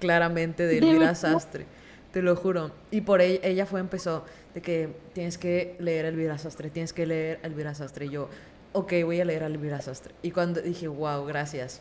claramente 0.00 0.66
de 0.66 0.78
Elvira 0.78 1.14
Sastre, 1.14 1.66
te 2.12 2.22
lo 2.22 2.36
juro. 2.36 2.72
Y 2.90 3.02
por 3.02 3.20
ella, 3.20 3.40
ella 3.42 3.66
fue, 3.66 3.80
empezó 3.80 4.24
de 4.54 4.62
que 4.62 4.88
tienes 5.12 5.38
que 5.38 5.76
leer 5.78 6.06
Elvira 6.06 6.38
Sastre, 6.38 6.70
tienes 6.70 6.92
que 6.92 7.06
leer 7.06 7.40
Elvira 7.42 7.74
Sastre. 7.74 8.06
Y 8.06 8.10
yo, 8.10 8.28
ok, 8.72 8.92
voy 9.04 9.20
a 9.20 9.24
leer 9.24 9.44
a 9.44 9.46
Elvira 9.46 9.80
Sastre. 9.80 10.14
Y 10.22 10.30
cuando 10.30 10.60
dije, 10.60 10.88
wow, 10.88 11.24
gracias, 11.24 11.80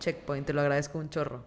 checkpoint, 0.00 0.46
te 0.46 0.52
lo 0.52 0.60
agradezco 0.60 0.98
un 0.98 1.10
chorro. 1.10 1.42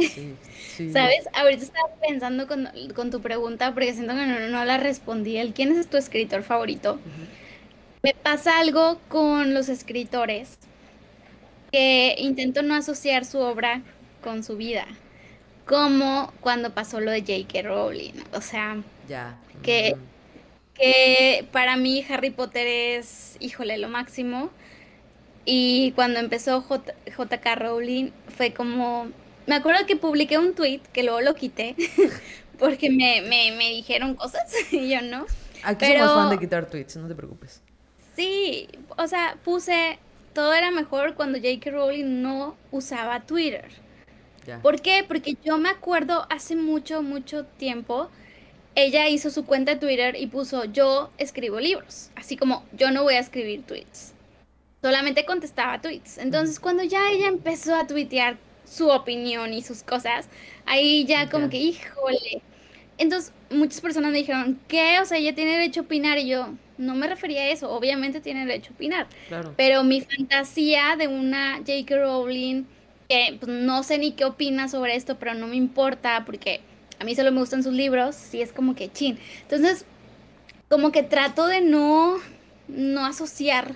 ¿Sabes? 0.92 1.28
Ahorita 1.34 1.62
estaba 1.62 1.88
pensando 2.06 2.46
con, 2.46 3.10
tu 3.10 3.20
pregunta 3.20 3.74
porque 3.74 3.92
siento 3.92 4.14
que 4.14 4.26
no, 4.26 4.64
la 4.64 4.78
respondí. 4.78 5.36
El, 5.36 5.52
¿Quién 5.52 5.72
es 5.72 5.88
tu 5.88 5.96
escritor 5.96 6.42
favorito? 6.42 6.98
Me 8.02 8.14
pasa 8.14 8.58
algo 8.58 8.98
con 9.08 9.52
los 9.52 9.68
escritores 9.68 10.58
que 11.70 12.14
intento 12.18 12.62
no 12.62 12.74
asociar 12.74 13.24
su 13.24 13.38
obra 13.38 13.82
con 14.22 14.42
su 14.42 14.56
vida, 14.56 14.86
como 15.66 16.32
cuando 16.40 16.74
pasó 16.74 17.00
lo 17.00 17.10
de 17.10 17.20
J.K. 17.20 17.62
Rowling, 17.62 18.14
o 18.32 18.40
sea, 18.40 18.82
ya. 19.08 19.38
Que, 19.62 19.96
que 20.74 21.46
para 21.52 21.76
mí 21.76 22.04
Harry 22.08 22.30
Potter 22.30 22.66
es, 22.66 23.36
híjole, 23.40 23.78
lo 23.78 23.88
máximo. 23.88 24.50
Y 25.44 25.92
cuando 25.92 26.20
empezó 26.20 26.62
J.K. 26.62 27.54
Rowling 27.54 28.10
fue 28.28 28.52
como, 28.52 29.08
me 29.46 29.54
acuerdo 29.54 29.86
que 29.86 29.96
publiqué 29.96 30.38
un 30.38 30.54
tweet 30.54 30.80
que 30.92 31.02
luego 31.02 31.20
lo 31.20 31.34
quité 31.34 31.74
porque 32.58 32.90
me, 32.90 33.22
me, 33.22 33.70
dijeron 33.70 34.14
cosas 34.14 34.44
y 34.70 34.90
yo 34.90 35.02
no. 35.02 35.26
Aquí 35.62 35.86
Pero, 35.86 36.06
somos 36.06 36.24
fan 36.24 36.30
de 36.30 36.38
quitar 36.38 36.66
tweets, 36.66 36.96
no 36.96 37.08
te 37.08 37.14
preocupes. 37.14 37.62
Sí, 38.14 38.68
o 38.96 39.06
sea, 39.06 39.38
puse 39.42 39.98
todo 40.32 40.54
era 40.54 40.70
mejor 40.70 41.14
cuando 41.14 41.38
J.K. 41.38 41.70
Rowling 41.70 42.22
no 42.22 42.56
usaba 42.70 43.20
Twitter. 43.20 43.68
¿Por 44.62 44.80
qué? 44.80 45.04
Porque 45.06 45.36
yo 45.44 45.58
me 45.58 45.68
acuerdo 45.68 46.26
hace 46.30 46.56
mucho, 46.56 47.02
mucho 47.02 47.44
tiempo, 47.44 48.10
ella 48.74 49.08
hizo 49.08 49.30
su 49.30 49.44
cuenta 49.44 49.74
de 49.74 49.80
Twitter 49.80 50.16
y 50.16 50.26
puso 50.26 50.64
yo 50.64 51.10
escribo 51.18 51.60
libros, 51.60 52.10
así 52.16 52.36
como 52.36 52.64
yo 52.72 52.90
no 52.90 53.02
voy 53.02 53.14
a 53.14 53.20
escribir 53.20 53.62
tweets. 53.64 54.14
Solamente 54.82 55.24
contestaba 55.24 55.80
tweets. 55.80 56.18
Entonces 56.18 56.58
cuando 56.58 56.82
ya 56.82 57.10
ella 57.10 57.28
empezó 57.28 57.74
a 57.74 57.86
tuitear 57.86 58.38
su 58.64 58.88
opinión 58.88 59.52
y 59.52 59.62
sus 59.62 59.82
cosas, 59.82 60.28
ahí 60.64 61.04
ya 61.04 61.28
como 61.28 61.50
que, 61.50 61.58
híjole. 61.58 62.42
Entonces 62.98 63.32
muchas 63.50 63.80
personas 63.80 64.12
me 64.12 64.18
dijeron, 64.18 64.60
¿qué? 64.68 64.98
O 65.00 65.04
sea, 65.04 65.18
ella 65.18 65.34
tiene 65.34 65.52
derecho 65.52 65.80
a 65.80 65.84
opinar 65.84 66.18
y 66.18 66.28
yo, 66.28 66.54
no 66.80 66.94
me 66.94 67.06
refería 67.06 67.42
a 67.42 67.48
eso, 67.50 67.70
obviamente 67.70 68.20
tiene 68.20 68.46
derecho 68.46 68.72
a 68.72 68.74
opinar. 68.74 69.06
Pero 69.56 69.84
mi 69.84 70.00
fantasía 70.00 70.96
de 70.98 71.08
una 71.08 71.58
J.K. 71.58 71.96
Rowling, 71.96 72.64
que 73.08 73.36
pues, 73.38 73.52
no 73.52 73.82
sé 73.82 73.98
ni 73.98 74.12
qué 74.12 74.24
opina 74.24 74.68
sobre 74.68 74.96
esto, 74.96 75.18
pero 75.18 75.34
no 75.34 75.46
me 75.46 75.56
importa 75.56 76.24
porque 76.24 76.60
a 76.98 77.04
mí 77.04 77.14
solo 77.14 77.32
me 77.32 77.40
gustan 77.40 77.62
sus 77.62 77.74
libros, 77.74 78.16
sí 78.16 78.40
es 78.40 78.52
como 78.52 78.74
que 78.74 78.90
chin. 78.90 79.18
Entonces, 79.42 79.84
como 80.68 80.90
que 80.90 81.02
trato 81.02 81.46
de 81.46 81.60
no, 81.60 82.16
no 82.68 83.04
asociar. 83.04 83.74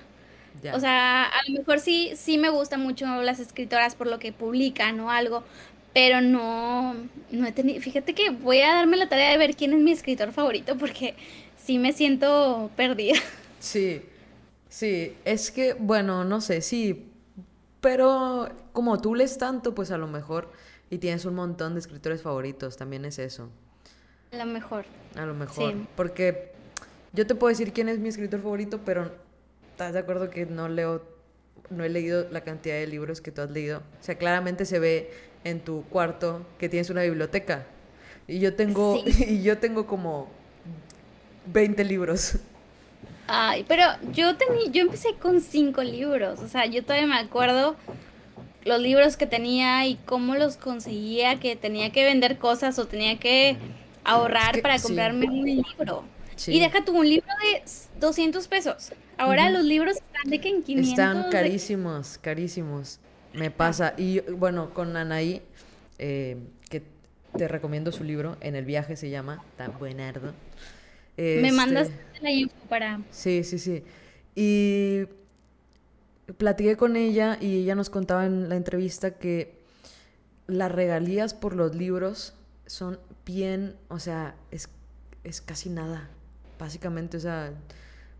O 0.73 0.81
sea, 0.81 1.25
a 1.25 1.41
lo 1.47 1.59
mejor 1.59 1.79
sí, 1.79 2.13
sí 2.17 2.39
me 2.39 2.49
gustan 2.49 2.81
mucho 2.81 3.07
las 3.21 3.39
escritoras 3.39 3.95
por 3.95 4.07
lo 4.07 4.19
que 4.19 4.33
publican 4.33 4.99
o 5.01 5.11
algo, 5.11 5.45
pero 5.93 6.23
no, 6.23 6.95
no 7.31 7.47
he 7.47 7.53
tenido, 7.53 7.81
fíjate 7.83 8.15
que 8.15 8.31
voy 8.31 8.61
a 8.61 8.75
darme 8.75 8.97
la 8.97 9.09
tarea 9.09 9.31
de 9.31 9.37
ver 9.37 9.57
quién 9.57 9.75
es 9.75 9.81
mi 9.81 9.93
escritor 9.93 10.33
favorito 10.33 10.79
porque 10.79 11.15
sí 11.65 11.79
me 11.79 11.93
siento 11.93 12.71
perdida. 12.77 13.17
Sí, 13.59 14.03
sí, 14.69 15.17
es 15.25 15.51
que, 15.51 15.73
bueno, 15.73 16.25
no 16.25 16.41
sé, 16.43 16.61
sí, 16.61 17.11
pero 17.81 18.51
como 18.73 19.01
tú 19.01 19.15
lees 19.15 19.39
tanto, 19.39 19.75
pues 19.75 19.91
a 19.91 19.97
lo 19.97 20.07
mejor, 20.07 20.53
y 20.91 20.99
tienes 20.99 21.25
un 21.25 21.35
montón 21.35 21.75
de 21.75 21.81
escritores 21.81 22.23
favoritos, 22.23 22.77
también 22.77 23.05
es 23.07 23.19
eso. 23.19 23.49
A 24.33 24.37
lo 24.37 24.47
mejor. 24.47 24.85
A 25.17 25.25
lo 25.25 25.35
mejor. 25.35 25.75
Porque 25.97 26.53
yo 27.13 27.27
te 27.27 27.35
puedo 27.35 27.49
decir 27.49 27.73
quién 27.73 27.89
es 27.89 27.99
mi 27.99 28.09
escritor 28.09 28.43
favorito, 28.43 28.81
pero 28.85 29.11
¿estás 29.71 29.95
de 29.95 30.01
acuerdo 30.01 30.29
que 30.29 30.45
no 30.45 30.69
leo, 30.69 31.03
no 31.71 31.85
he 31.85 31.89
leído 31.89 32.29
la 32.31 32.43
cantidad 32.43 32.75
de 32.75 32.87
libros 32.87 33.21
que 33.21 33.31
tú 33.31 33.41
has 33.41 33.51
leído? 33.51 33.79
O 33.79 34.05
sea, 34.05 34.19
claramente 34.19 34.67
se 34.67 34.79
ve 34.79 35.11
en 35.45 35.61
tu 35.61 35.85
cuarto 35.85 36.45
que 36.59 36.69
tienes 36.69 36.91
una 36.91 37.03
biblioteca. 37.03 37.67
Y 38.27 38.41
yo 38.41 38.55
tengo, 38.55 39.03
y 39.07 39.43
yo 39.43 39.59
tengo 39.59 39.87
como 39.87 40.29
20 41.47 41.85
libros. 41.85 42.39
Ay, 43.27 43.65
pero 43.67 43.85
yo 44.13 44.37
tenía, 44.37 44.71
yo 44.71 44.83
empecé 44.83 45.15
con 45.15 45.41
cinco 45.41 45.83
libros, 45.83 46.41
o 46.41 46.49
sea, 46.49 46.67
yo 46.67 46.83
todavía 46.83 47.07
me 47.07 47.19
acuerdo 47.19 47.77
los 48.65 48.81
libros 48.81 49.17
que 49.17 49.27
tenía 49.27 49.87
y 49.87 49.97
cómo 50.05 50.35
los 50.35 50.57
conseguía, 50.57 51.39
que 51.41 51.57
tenía 51.57 51.91
que 51.91 52.05
vender 52.05 52.39
cosas 52.39 52.79
o 52.79 52.87
tenía 52.87 53.19
que 53.19 53.57
ahorrar 54.05 54.61
para 54.63 54.79
comprarme 54.79 55.27
un 55.27 55.45
libro. 55.45 56.05
Y 56.47 56.61
deja 56.61 56.85
tú 56.85 56.99
un 56.99 57.09
libro 57.09 57.29
de 57.43 57.63
200 58.01 58.49
pesos. 58.49 58.93
Ahora 59.17 59.51
los 59.51 59.65
libros 59.65 59.97
están 59.97 60.31
de 60.31 60.41
que 60.41 60.49
en 60.49 60.63
500. 60.63 60.91
Están 60.91 61.31
carísimos, 61.31 62.19
carísimos. 62.19 62.99
Me 63.33 63.51
pasa. 63.51 63.95
Y 63.97 64.21
bueno, 64.21 64.75
con 64.75 64.97
Anaí, 64.97 65.43
eh, 65.99 66.37
que 66.69 66.83
te 67.37 67.49
recomiendo 67.49 67.93
su 67.93 68.05
libro, 68.05 68.37
En 68.41 68.57
el 68.57 68.65
viaje 68.65 68.97
se 68.97 69.11
llama, 69.11 69.45
tan 69.57 69.79
buenardo. 69.79 70.33
Me 71.17 71.49
este, 71.49 71.53
mandas 71.53 71.91
la 72.21 72.31
info 72.31 72.57
para... 72.69 73.01
Sí, 73.11 73.45
sí, 73.45 73.59
sí. 73.59 73.83
Y 74.35 75.05
platiqué 76.37 76.77
con 76.77 76.97
ella 76.97 77.39
y 77.41 77.63
ella 77.63 77.75
nos 77.75 77.91
contaba 77.91 78.27
en 78.27 78.49
la 78.49 78.57
entrevista 78.57 79.13
que 79.13 79.55
las 80.47 80.73
regalías 80.73 81.35
por 81.35 81.55
los 81.55 81.75
libros 81.75 82.35
son 82.67 82.99
bien, 83.25 83.77
o 83.89 83.99
sea, 83.99 84.35
es, 84.51 84.69
es 85.23 85.41
casi 85.41 85.71
nada, 85.71 86.11
básicamente, 86.59 87.17
o 87.17 87.21
sea, 87.21 87.53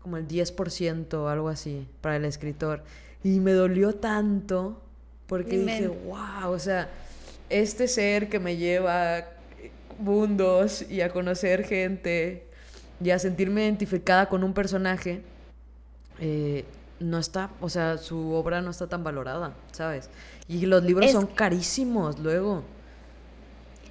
como 0.01 0.17
el 0.17 0.27
10% 0.27 1.13
o 1.15 1.27
algo 1.27 1.49
así 1.49 1.87
para 2.01 2.17
el 2.17 2.25
escritor. 2.25 2.83
Y 3.23 3.39
me 3.39 3.53
dolió 3.53 3.95
tanto 3.95 4.81
porque 5.27 5.57
dije, 5.57 5.87
wow, 5.87 6.51
o 6.51 6.59
sea, 6.59 6.89
este 7.49 7.87
ser 7.87 8.29
que 8.29 8.39
me 8.39 8.57
lleva 8.57 9.25
mundos 9.97 10.85
y 10.89 11.01
a 11.01 11.09
conocer 11.09 11.63
gente 11.63 12.45
y 13.03 13.09
a 13.11 13.19
sentirme 13.19 13.63
identificada 13.63 14.27
con 14.27 14.43
un 14.43 14.53
personaje, 14.53 15.21
eh, 16.19 16.65
no 16.99 17.17
está, 17.17 17.49
o 17.59 17.69
sea, 17.69 17.97
su 17.97 18.31
obra 18.33 18.61
no 18.61 18.71
está 18.71 18.87
tan 18.87 19.03
valorada, 19.03 19.53
¿sabes? 19.71 20.09
Y 20.47 20.65
los 20.65 20.83
libros 20.83 21.11
son 21.11 21.27
carísimos 21.27 22.19
luego. 22.19 22.63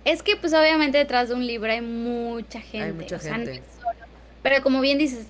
Es 0.05 0.23
que 0.23 0.37
pues 0.37 0.53
obviamente 0.53 0.99
detrás 0.99 1.29
de 1.29 1.35
un 1.35 1.47
libro 1.47 1.71
hay 1.71 1.81
mucha 1.81 2.61
gente. 2.61 2.87
Hay 2.87 2.93
mucha 2.93 3.19
gente. 3.19 3.63
pero 4.43 4.63
como 4.63 4.81
bien 4.81 4.99
dices, 4.99 5.27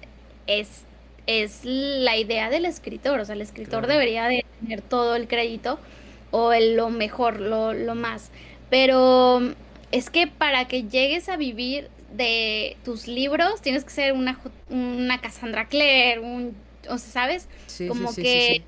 es, 0.46 0.82
es 1.26 1.60
la 1.64 2.16
idea 2.16 2.50
del 2.50 2.64
escritor, 2.64 3.20
o 3.20 3.24
sea, 3.24 3.34
el 3.34 3.42
escritor 3.42 3.86
debería 3.86 4.26
de 4.26 4.44
tener 4.60 4.80
todo 4.82 5.16
el 5.16 5.28
crédito 5.28 5.78
o 6.30 6.52
el, 6.52 6.76
lo 6.76 6.90
mejor, 6.90 7.40
lo, 7.40 7.72
lo 7.72 7.94
más. 7.94 8.30
Pero 8.70 9.40
es 9.92 10.10
que 10.10 10.26
para 10.26 10.66
que 10.66 10.84
llegues 10.84 11.28
a 11.28 11.36
vivir 11.36 11.88
de 12.16 12.76
tus 12.84 13.06
libros 13.06 13.60
tienes 13.60 13.84
que 13.84 13.90
ser 13.90 14.12
una, 14.12 14.40
una 14.68 15.20
Cassandra 15.20 15.66
Clare, 15.68 16.20
un, 16.20 16.54
o 16.88 16.98
sea, 16.98 17.12
¿sabes? 17.12 17.48
Como 17.88 18.14
que, 18.14 18.62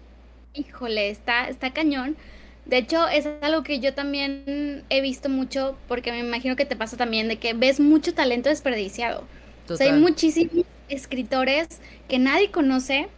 híjole, 0.54 1.10
está, 1.10 1.48
está 1.48 1.72
cañón. 1.72 2.16
De 2.64 2.78
hecho, 2.78 3.06
es 3.06 3.28
algo 3.42 3.62
que 3.62 3.78
yo 3.78 3.94
también 3.94 4.84
he 4.90 5.00
visto 5.00 5.28
mucho, 5.28 5.76
porque 5.86 6.10
me 6.10 6.18
imagino 6.18 6.56
que 6.56 6.64
te 6.64 6.74
pasa 6.74 6.96
también, 6.96 7.28
de 7.28 7.36
que 7.36 7.54
ves 7.54 7.78
mucho 7.78 8.12
talento 8.12 8.48
desperdiciado. 8.48 9.24
O 9.68 9.76
sea, 9.76 9.92
hay 9.92 9.98
muchísimos 9.98 10.64
escritores 10.88 11.80
que 12.08 12.18
nadie 12.18 12.50
conoce, 12.50 13.08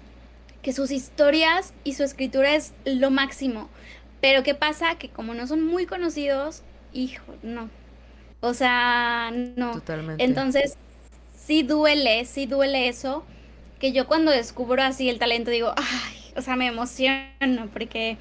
que 0.63 0.73
sus 0.73 0.91
historias 0.91 1.73
y 1.85 1.95
su 1.95 2.03
escritura 2.03 2.55
es 2.55 2.75
lo 2.85 3.11
máximo. 3.11 3.71
Pero 4.21 4.43
¿qué 4.43 4.55
pasa? 4.55 4.97
Que 4.97 5.09
como 5.09 5.33
no 5.33 5.47
son 5.47 5.65
muy 5.65 5.87
conocidos, 5.87 6.63
hijo, 6.93 7.35
no, 7.43 7.71
o 8.41 8.55
sea, 8.55 9.33
no. 9.57 9.73
Totalmente. 9.73 10.23
Entonces, 10.25 10.77
sí 11.35 11.63
duele, 11.63 12.25
sí 12.25 12.47
duele 12.47 12.89
eso, 12.89 13.25
que 13.79 13.93
yo 13.93 14.07
cuando 14.07 14.31
descubro 14.31 14.83
así 14.83 15.09
el 15.09 15.19
talento 15.19 15.51
digo, 15.51 15.73
ay, 15.77 16.33
o 16.37 16.43
sea, 16.43 16.57
me 16.57 16.67
emociono 16.67 17.69
porque, 17.73 18.17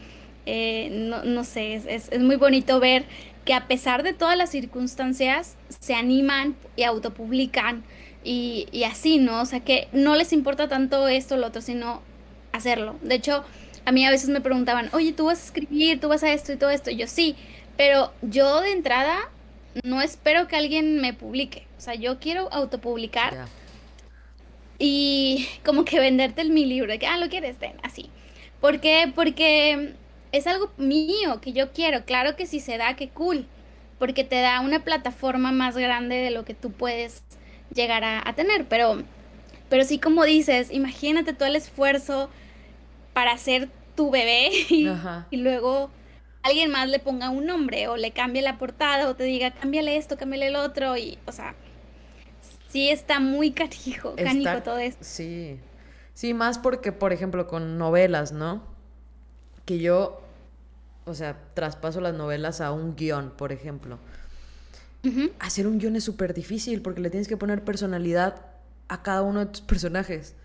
eh, 0.45 0.89
no, 0.91 1.23
no, 1.23 1.43
sé, 1.43 1.75
es, 1.75 1.85
es, 1.85 2.19
muy 2.19 2.35
bonito 2.35 2.79
ver 2.79 3.05
que 3.45 3.53
a 3.53 3.67
pesar 3.67 4.03
de 4.03 4.13
todas 4.13 4.37
las 4.37 4.49
circunstancias, 4.49 5.55
se 5.79 5.93
animan 5.93 6.55
y 6.75 6.83
autopublican 6.83 7.83
y, 8.23 8.67
y 8.71 8.83
así, 8.83 9.19
¿no? 9.19 9.41
O 9.41 9.45
sea, 9.45 9.61
que 9.61 9.87
no 9.93 10.15
les 10.15 10.33
importa 10.33 10.67
tanto 10.67 11.07
esto 11.07 11.35
o 11.35 11.37
lo 11.37 11.47
otro, 11.47 11.61
sino 11.61 12.01
hacerlo. 12.51 12.95
De 13.01 13.15
hecho, 13.15 13.45
a 13.85 13.91
mí 13.91 14.05
a 14.05 14.11
veces 14.11 14.29
me 14.29 14.41
preguntaban, 14.41 14.89
oye, 14.93 15.13
tú 15.13 15.25
vas 15.25 15.41
a 15.41 15.45
escribir, 15.45 16.01
tú 16.01 16.09
vas 16.09 16.23
a 16.23 16.33
esto 16.33 16.51
y 16.51 16.57
todo 16.57 16.71
esto. 16.71 16.91
Y 16.91 16.97
yo 16.97 17.07
sí, 17.07 17.35
pero 17.77 18.11
yo 18.21 18.59
de 18.61 18.73
entrada 18.73 19.17
no 19.83 20.01
espero 20.01 20.47
que 20.47 20.55
alguien 20.55 21.01
me 21.01 21.13
publique. 21.13 21.67
O 21.77 21.81
sea, 21.81 21.95
yo 21.95 22.19
quiero 22.19 22.51
autopublicar 22.51 23.47
y 24.79 25.47
como 25.65 25.85
que 25.85 25.99
venderte 25.99 26.41
el, 26.41 26.51
mi 26.51 26.65
libro, 26.65 26.97
que, 26.99 27.07
ah, 27.07 27.17
lo 27.17 27.29
quieres, 27.29 27.57
ten, 27.57 27.73
así. 27.83 28.09
¿Por 28.61 28.79
qué? 28.79 29.11
Porque 29.13 29.93
es 30.31 30.47
algo 30.47 30.71
mío 30.77 31.41
que 31.41 31.53
yo 31.53 31.71
quiero. 31.71 32.05
Claro 32.05 32.35
que 32.35 32.45
si 32.45 32.59
se 32.59 32.77
da, 32.77 32.95
qué 32.95 33.09
cool. 33.09 33.45
Porque 33.99 34.23
te 34.23 34.39
da 34.41 34.59
una 34.61 34.83
plataforma 34.83 35.51
más 35.51 35.77
grande 35.77 36.15
de 36.15 36.31
lo 36.31 36.45
que 36.45 36.53
tú 36.53 36.71
puedes 36.71 37.23
llegar 37.73 38.03
a, 38.03 38.33
tener. 38.33 38.65
Pero, 38.67 39.03
pero 39.69 39.83
sí, 39.83 39.97
como 39.97 40.23
dices, 40.23 40.71
imagínate 40.71 41.33
todo 41.33 41.47
el 41.47 41.55
esfuerzo 41.55 42.29
para 43.13 43.31
hacer 43.31 43.69
tu 43.95 44.11
bebé 44.11 44.51
y 44.69 45.37
luego 45.37 45.89
alguien 46.43 46.71
más 46.71 46.89
le 46.89 46.99
ponga 46.99 47.29
un 47.29 47.45
nombre 47.45 47.87
o 47.87 47.97
le 47.97 48.11
cambie 48.11 48.41
la 48.41 48.57
portada 48.57 49.09
o 49.09 49.15
te 49.15 49.23
diga, 49.23 49.51
cámbiale 49.51 49.97
esto, 49.97 50.17
cámbiale 50.17 50.47
el 50.47 50.55
otro 50.55 50.95
y, 50.97 51.17
o 51.25 51.31
sea, 51.31 51.55
sí 52.69 52.89
está 52.89 53.19
muy 53.19 53.51
canijo, 53.51 54.15
canijo 54.15 54.61
todo 54.63 54.77
esto. 54.77 55.03
Sí, 55.03 55.59
sí, 56.13 56.33
más 56.33 56.59
porque, 56.59 56.91
por 56.91 57.13
ejemplo, 57.13 57.47
con 57.47 57.77
novelas, 57.77 58.31
¿no? 58.31 58.63
Que 59.65 59.79
yo, 59.79 60.21
o 61.05 61.13
sea, 61.13 61.37
traspaso 61.53 61.99
las 62.01 62.13
novelas 62.13 62.61
a 62.61 62.71
un 62.71 62.95
guion, 62.95 63.31
por 63.31 63.51
ejemplo. 63.51 63.99
Hacer 65.39 65.67
un 65.67 65.79
guion 65.79 65.95
es 65.95 66.03
súper 66.03 66.33
difícil 66.33 66.81
porque 66.81 66.99
le 66.99 67.09
tienes 67.09 67.29
que 67.29 67.37
poner 67.37 67.63
personalidad 67.63 68.41
a 68.89 69.03
cada 69.03 69.21
uno 69.21 69.39
de 69.39 69.45
tus 69.47 69.61
personajes 69.61 70.35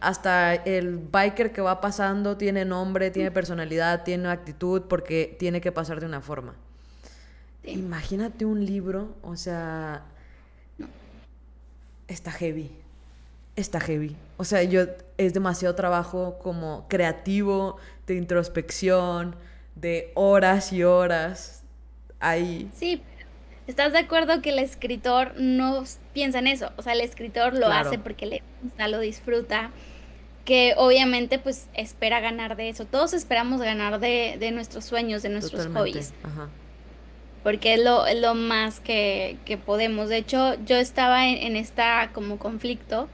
hasta 0.00 0.54
el 0.54 0.98
biker 0.98 1.52
que 1.52 1.60
va 1.60 1.80
pasando 1.80 2.36
tiene 2.36 2.64
nombre, 2.64 3.10
tiene 3.10 3.30
personalidad, 3.30 4.04
tiene 4.04 4.28
actitud, 4.28 4.82
porque 4.82 5.36
tiene 5.38 5.60
que 5.60 5.72
pasar 5.72 6.00
de 6.00 6.06
una 6.06 6.20
forma. 6.20 6.54
Imagínate 7.64 8.44
un 8.44 8.64
libro, 8.64 9.14
o 9.22 9.36
sea, 9.36 10.02
está 12.08 12.30
heavy, 12.30 12.70
está 13.56 13.80
heavy. 13.80 14.14
O 14.36 14.44
sea, 14.44 14.62
yo 14.62 14.84
es 15.16 15.34
demasiado 15.34 15.74
trabajo 15.74 16.38
como 16.42 16.86
creativo, 16.88 17.78
de 18.06 18.14
introspección, 18.16 19.34
de 19.74 20.12
horas 20.14 20.72
y 20.72 20.84
horas 20.84 21.62
ahí. 22.20 22.70
Sí, 22.74 23.02
¿estás 23.66 23.92
de 23.92 23.98
acuerdo 23.98 24.42
que 24.42 24.50
el 24.50 24.58
escritor 24.58 25.34
no 25.38 25.84
piensa 26.12 26.38
en 26.38 26.46
eso? 26.46 26.70
O 26.76 26.82
sea, 26.82 26.92
el 26.92 27.00
escritor 27.00 27.54
lo 27.54 27.68
hace 27.68 27.98
porque 27.98 28.26
le 28.26 28.42
gusta, 28.62 28.88
lo 28.88 29.00
disfruta 29.00 29.70
que 30.46 30.74
obviamente 30.76 31.38
pues 31.38 31.66
espera 31.74 32.20
ganar 32.20 32.56
de 32.56 32.70
eso. 32.70 32.86
Todos 32.86 33.12
esperamos 33.12 33.60
ganar 33.60 33.98
de, 33.98 34.36
de 34.38 34.52
nuestros 34.52 34.84
sueños, 34.84 35.22
de 35.22 35.28
nuestros 35.28 35.66
hobbies. 35.74 36.14
Porque 37.42 37.74
es 37.74 37.84
lo, 37.84 38.04
lo 38.14 38.34
más 38.34 38.80
que, 38.80 39.36
que, 39.44 39.56
podemos. 39.56 40.08
De 40.08 40.16
hecho, 40.16 40.54
yo 40.64 40.76
estaba 40.76 41.28
en, 41.28 41.36
en, 41.38 41.56
esta 41.56 42.10
como 42.12 42.38
conflicto 42.38 43.08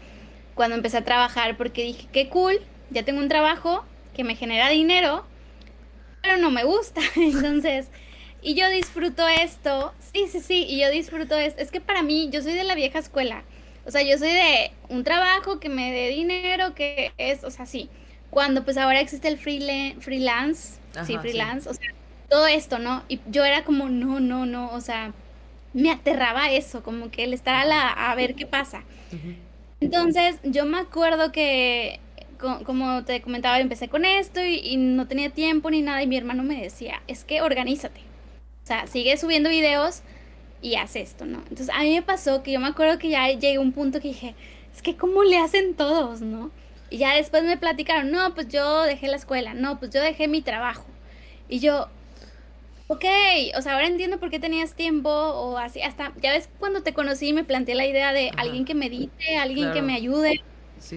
cuando 0.54 0.76
empecé 0.76 0.98
a 0.98 1.04
trabajar 1.04 1.56
porque 1.56 1.82
dije, 1.82 2.06
qué 2.12 2.28
cool, 2.28 2.60
ya 2.90 3.02
tengo 3.02 3.20
un 3.20 3.28
trabajo 3.28 3.84
que 4.14 4.24
me 4.24 4.36
genera 4.36 4.68
dinero, 4.68 5.24
pero 6.22 6.36
no 6.36 6.50
me 6.50 6.64
gusta. 6.64 7.00
Entonces, 7.16 7.88
y 8.42 8.54
yo 8.54 8.68
disfruto 8.70 9.26
esto. 9.26 9.92
Sí, 10.12 10.26
sí, 10.28 10.40
sí, 10.40 10.66
y 10.68 10.80
yo 10.80 10.90
disfruto 10.90 11.36
esto. 11.36 11.60
Es 11.60 11.70
que 11.70 11.80
para 11.80 12.02
mí, 12.02 12.28
yo 12.30 12.42
soy 12.42 12.54
de 12.54 12.64
la 12.64 12.74
vieja 12.74 12.98
escuela. 12.98 13.44
O 13.84 13.90
sea, 13.90 14.02
yo 14.02 14.16
soy 14.18 14.30
de 14.32 14.70
un 14.88 15.04
trabajo 15.04 15.58
que 15.58 15.68
me 15.68 15.92
dé 15.92 16.08
dinero, 16.08 16.74
que 16.74 17.12
es, 17.18 17.44
o 17.44 17.50
sea, 17.50 17.66
sí. 17.66 17.88
Cuando 18.30 18.64
pues 18.64 18.76
ahora 18.76 19.00
existe 19.00 19.28
el 19.28 19.38
freelance, 19.38 20.78
sí, 21.04 21.18
freelance, 21.18 21.68
o 21.68 21.74
sea, 21.74 21.90
todo 22.30 22.46
esto, 22.46 22.78
¿no? 22.78 23.02
Y 23.08 23.20
yo 23.26 23.44
era 23.44 23.64
como, 23.64 23.88
no, 23.90 24.20
no, 24.20 24.46
no, 24.46 24.70
o 24.70 24.80
sea, 24.80 25.12
me 25.74 25.90
aterraba 25.90 26.50
eso, 26.50 26.82
como 26.82 27.10
que 27.10 27.24
el 27.24 27.34
estar 27.34 27.54
a, 27.54 27.64
la, 27.64 27.88
a 27.88 28.14
ver 28.14 28.34
qué 28.34 28.46
pasa. 28.46 28.84
Entonces, 29.80 30.38
yo 30.44 30.64
me 30.64 30.78
acuerdo 30.78 31.32
que, 31.32 32.00
como 32.38 33.04
te 33.04 33.20
comentaba, 33.20 33.58
empecé 33.58 33.88
con 33.88 34.04
esto 34.04 34.40
y, 34.42 34.76
no 34.76 35.06
tenía 35.08 35.30
tiempo 35.30 35.70
ni 35.70 35.82
nada 35.82 36.02
y 36.02 36.06
mi 36.06 36.16
hermano 36.16 36.42
me 36.42 36.60
decía, 36.62 37.02
es 37.08 37.24
que 37.24 37.42
organízate. 37.42 38.00
O 38.62 38.66
sea, 38.66 38.86
sigue 38.86 39.16
subiendo 39.16 39.50
videos 39.50 40.02
y 40.60 40.76
haz 40.76 40.96
esto, 40.96 41.24
¿no? 41.26 41.38
Entonces, 41.38 41.70
a 41.70 41.82
mí 41.82 41.92
me 41.94 42.02
pasó 42.02 42.42
que 42.42 42.52
yo 42.52 42.60
me 42.60 42.68
acuerdo 42.68 42.98
que 42.98 43.08
ya 43.08 43.28
llegué 43.28 43.56
a 43.56 43.60
un 43.60 43.72
punto 43.72 44.00
que 44.00 44.08
dije, 44.08 44.34
es 44.74 44.82
que 44.82 44.96
cómo 44.96 45.24
le 45.24 45.38
hacen 45.38 45.74
todos, 45.74 46.20
¿no? 46.20 46.50
Y 46.88 46.98
ya 46.98 47.14
después 47.14 47.42
me 47.42 47.56
platicaron, 47.56 48.10
no, 48.10 48.34
pues 48.34 48.48
yo 48.48 48.82
dejé 48.82 49.08
la 49.08 49.16
escuela, 49.16 49.54
no, 49.54 49.78
pues 49.78 49.90
yo 49.90 50.00
dejé 50.00 50.28
mi 50.28 50.42
trabajo. 50.42 50.86
Y 51.48 51.58
yo, 51.58 51.88
ok, 52.86 53.04
o 53.56 53.62
sea, 53.62 53.74
ahora 53.74 53.86
entiendo 53.86 54.18
por 54.20 54.30
qué 54.30 54.38
tenías 54.38 54.74
tiempo 54.74 55.10
o 55.10 55.58
así, 55.58 55.82
hasta, 55.82 56.12
ya 56.20 56.30
ves, 56.32 56.48
cuando 56.58 56.82
te 56.82 56.92
conocí 56.92 57.32
me 57.32 57.44
planteé 57.44 57.74
la 57.74 57.86
idea 57.86 58.12
de 58.12 58.30
alguien 58.36 58.64
que 58.64 58.74
medite, 58.74 59.36
alguien 59.38 59.72
que 59.72 59.82
me 59.82 59.94
ayude, 59.94 60.42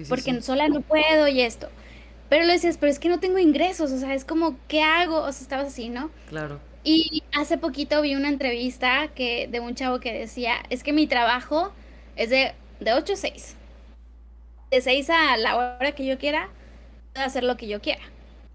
porque 0.08 0.42
sola 0.42 0.68
no 0.68 0.82
puedo 0.82 1.28
y 1.28 1.40
esto. 1.40 1.68
Pero 2.28 2.44
lo 2.44 2.52
decías, 2.52 2.76
pero 2.76 2.90
es 2.90 2.98
que 2.98 3.08
no 3.08 3.20
tengo 3.20 3.38
ingresos, 3.38 3.90
o 3.92 3.98
sea, 3.98 4.14
es 4.14 4.24
como, 4.24 4.56
¿qué 4.68 4.82
hago? 4.82 5.20
O 5.20 5.32
sea, 5.32 5.42
estabas 5.42 5.68
así, 5.68 5.88
¿no? 5.88 6.10
Claro. 6.28 6.60
Y 6.86 7.24
hace 7.32 7.58
poquito 7.58 8.00
vi 8.00 8.14
una 8.14 8.28
entrevista 8.28 9.08
que, 9.08 9.48
de 9.50 9.58
un 9.58 9.74
chavo 9.74 9.98
que 9.98 10.12
decía, 10.16 10.54
es 10.70 10.84
que 10.84 10.92
mi 10.92 11.08
trabajo 11.08 11.72
es 12.14 12.30
de, 12.30 12.54
de 12.78 12.92
8 12.92 13.12
a 13.12 13.16
6. 13.16 13.56
De 14.70 14.80
6 14.80 15.10
a 15.10 15.36
la 15.36 15.56
hora 15.56 15.92
que 15.96 16.06
yo 16.06 16.16
quiera, 16.16 16.48
puedo 17.12 17.26
hacer 17.26 17.42
lo 17.42 17.56
que 17.56 17.66
yo 17.66 17.80
quiera. 17.80 18.02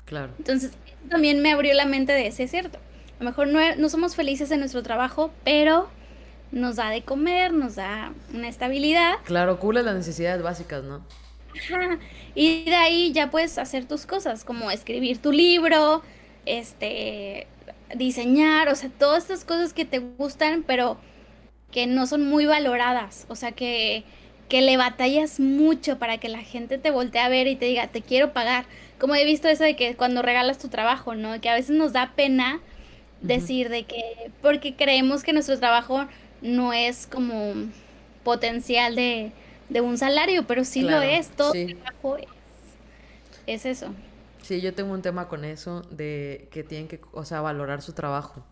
Claro. 0.06 0.32
Entonces, 0.38 0.72
también 1.10 1.41
me 1.41 1.52
abrió 1.52 1.74
la 1.74 1.86
mente 1.86 2.13
de, 2.13 2.28
ese, 2.28 2.44
es 2.44 2.52
cierto, 2.52 2.78
a 2.78 3.24
lo 3.24 3.30
mejor 3.30 3.50
no, 3.50 3.89
somos 3.89 4.15
felices 4.15 4.50
en 4.52 4.62
nuestro 4.62 4.82
trabajo, 4.82 5.30
pero 5.44 5.89
nos 6.54 6.78
da 6.78 6.89
de 6.89 7.02
comer, 7.02 7.52
nos 7.52 7.76
da 7.76 8.13
una 8.34 8.48
estabilidad. 8.48 9.15
Claro, 9.26 9.60
cubre 9.60 9.84
las 9.84 9.96
necesidades 9.96 10.41
básicas, 10.41 10.86
¿no? 10.86 11.06
Ajá. 11.54 12.00
Y 12.34 12.63
de 12.63 12.76
ahí 12.76 13.12
ya 13.12 13.30
puedes 13.30 13.58
hacer 13.58 13.89
tus 13.89 14.06
cosas, 14.06 14.46
como 14.46 14.72
escribir 14.72 15.17
tu 15.17 15.34
libro, 15.34 16.02
este, 16.46 17.48
diseñar, 17.95 18.69
o 18.69 18.75
sea, 18.75 18.89
todas 18.89 19.23
estas 19.23 19.45
cosas 19.45 19.73
que 19.73 19.86
te 19.86 19.99
gustan, 19.99 20.63
pero 20.63 20.97
que 21.71 21.88
no 21.88 22.06
son 22.08 22.27
muy 22.27 22.45
valoradas, 22.45 23.25
o 23.30 23.36
sea, 23.36 23.54
que, 23.54 24.04
que 24.49 24.62
le 24.62 24.77
batallas 24.77 25.39
mucho 25.39 25.97
para 25.97 26.17
que 26.17 26.30
la 26.30 26.41
gente 26.41 26.77
te 26.77 26.91
voltee 26.91 27.21
a 27.21 27.30
ver 27.30 27.47
y 27.47 27.56
te 27.56 27.65
diga, 27.65 27.88
te 27.88 28.01
quiero 28.01 28.34
pagar. 28.34 28.65
Como 28.99 29.15
he 29.15 29.25
visto 29.25 29.47
eso 29.47 29.63
de 29.63 29.75
que 29.75 29.95
cuando 29.95 30.21
regalas 30.21 30.60
tu 30.60 30.67
trabajo, 30.67 31.15
¿no? 31.15 31.39
Que 31.39 31.49
a 31.49 31.56
veces 31.56 31.75
nos 31.75 31.93
da 31.93 32.12
pena 32.15 32.60
decir 33.21 33.69
de 33.69 33.84
que, 33.84 34.04
porque 34.41 34.75
creemos 34.75 35.23
que 35.23 35.34
nuestro 35.34 35.58
trabajo 35.58 36.08
no 36.41 36.73
es 36.73 37.08
como 37.08 37.54
potencial 38.23 38.95
de, 38.95 39.32
un 39.82 39.97
salario, 39.97 40.45
pero 40.45 40.65
sí 40.65 40.82
lo 40.82 41.01
es, 41.01 41.30
todo 41.30 41.54
trabajo 41.54 42.17
es, 43.47 43.65
eso. 43.65 43.93
Sí, 44.41 44.62
yo 44.62 44.73
tengo 44.73 44.93
un 44.93 45.01
tema 45.01 45.27
con 45.27 45.45
eso, 45.45 45.82
de 45.91 46.47
que 46.51 46.63
tienen 46.63 46.88
que, 46.88 46.99
o 47.13 47.25
sea, 47.25 47.41
valorar 47.41 47.82
su 47.82 47.93
trabajo. 47.93 48.43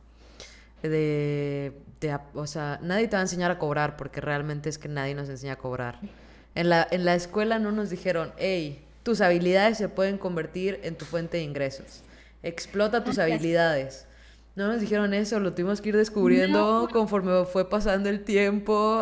De, 0.84 1.74
de, 2.00 2.18
o 2.34 2.48
sea, 2.48 2.80
nadie 2.82 3.08
te 3.08 3.16
va 3.16 3.20
a 3.20 3.24
enseñar 3.24 3.52
a 3.52 3.60
cobrar, 3.60 3.98
porque 3.98 4.22
realmente 4.22 4.70
es 4.70 4.78
que 4.78 4.88
nadie 4.88 5.16
nos 5.16 5.28
enseña 5.30 5.54
a 5.54 5.58
cobrar. 5.58 6.00
En 6.56 6.70
la, 6.70 6.88
en 6.90 7.06
la 7.06 7.16
escuela 7.16 7.60
no 7.60 7.72
nos 7.72 7.90
dijeron, 7.90 8.32
hey, 8.38 8.86
tus 9.04 9.22
habilidades 9.22 9.78
se 9.78 9.90
pueden 9.90 10.18
convertir 10.18 10.80
en 10.84 10.96
tu 10.96 11.06
fuente 11.06 11.38
de 11.38 11.44
ingresos. 11.44 12.04
Explota 12.44 13.04
tus 13.04 13.18
habilidades. 13.18 14.06
No 14.56 14.68
nos 14.68 14.82
dijeron 14.82 15.14
eso, 15.14 15.40
lo 15.40 15.54
tuvimos 15.54 15.80
que 15.80 15.90
ir 15.90 15.96
descubriendo 15.96 16.90
conforme 16.92 17.46
fue 17.46 17.70
pasando 17.70 18.10
el 18.10 18.24
tiempo. 18.24 19.02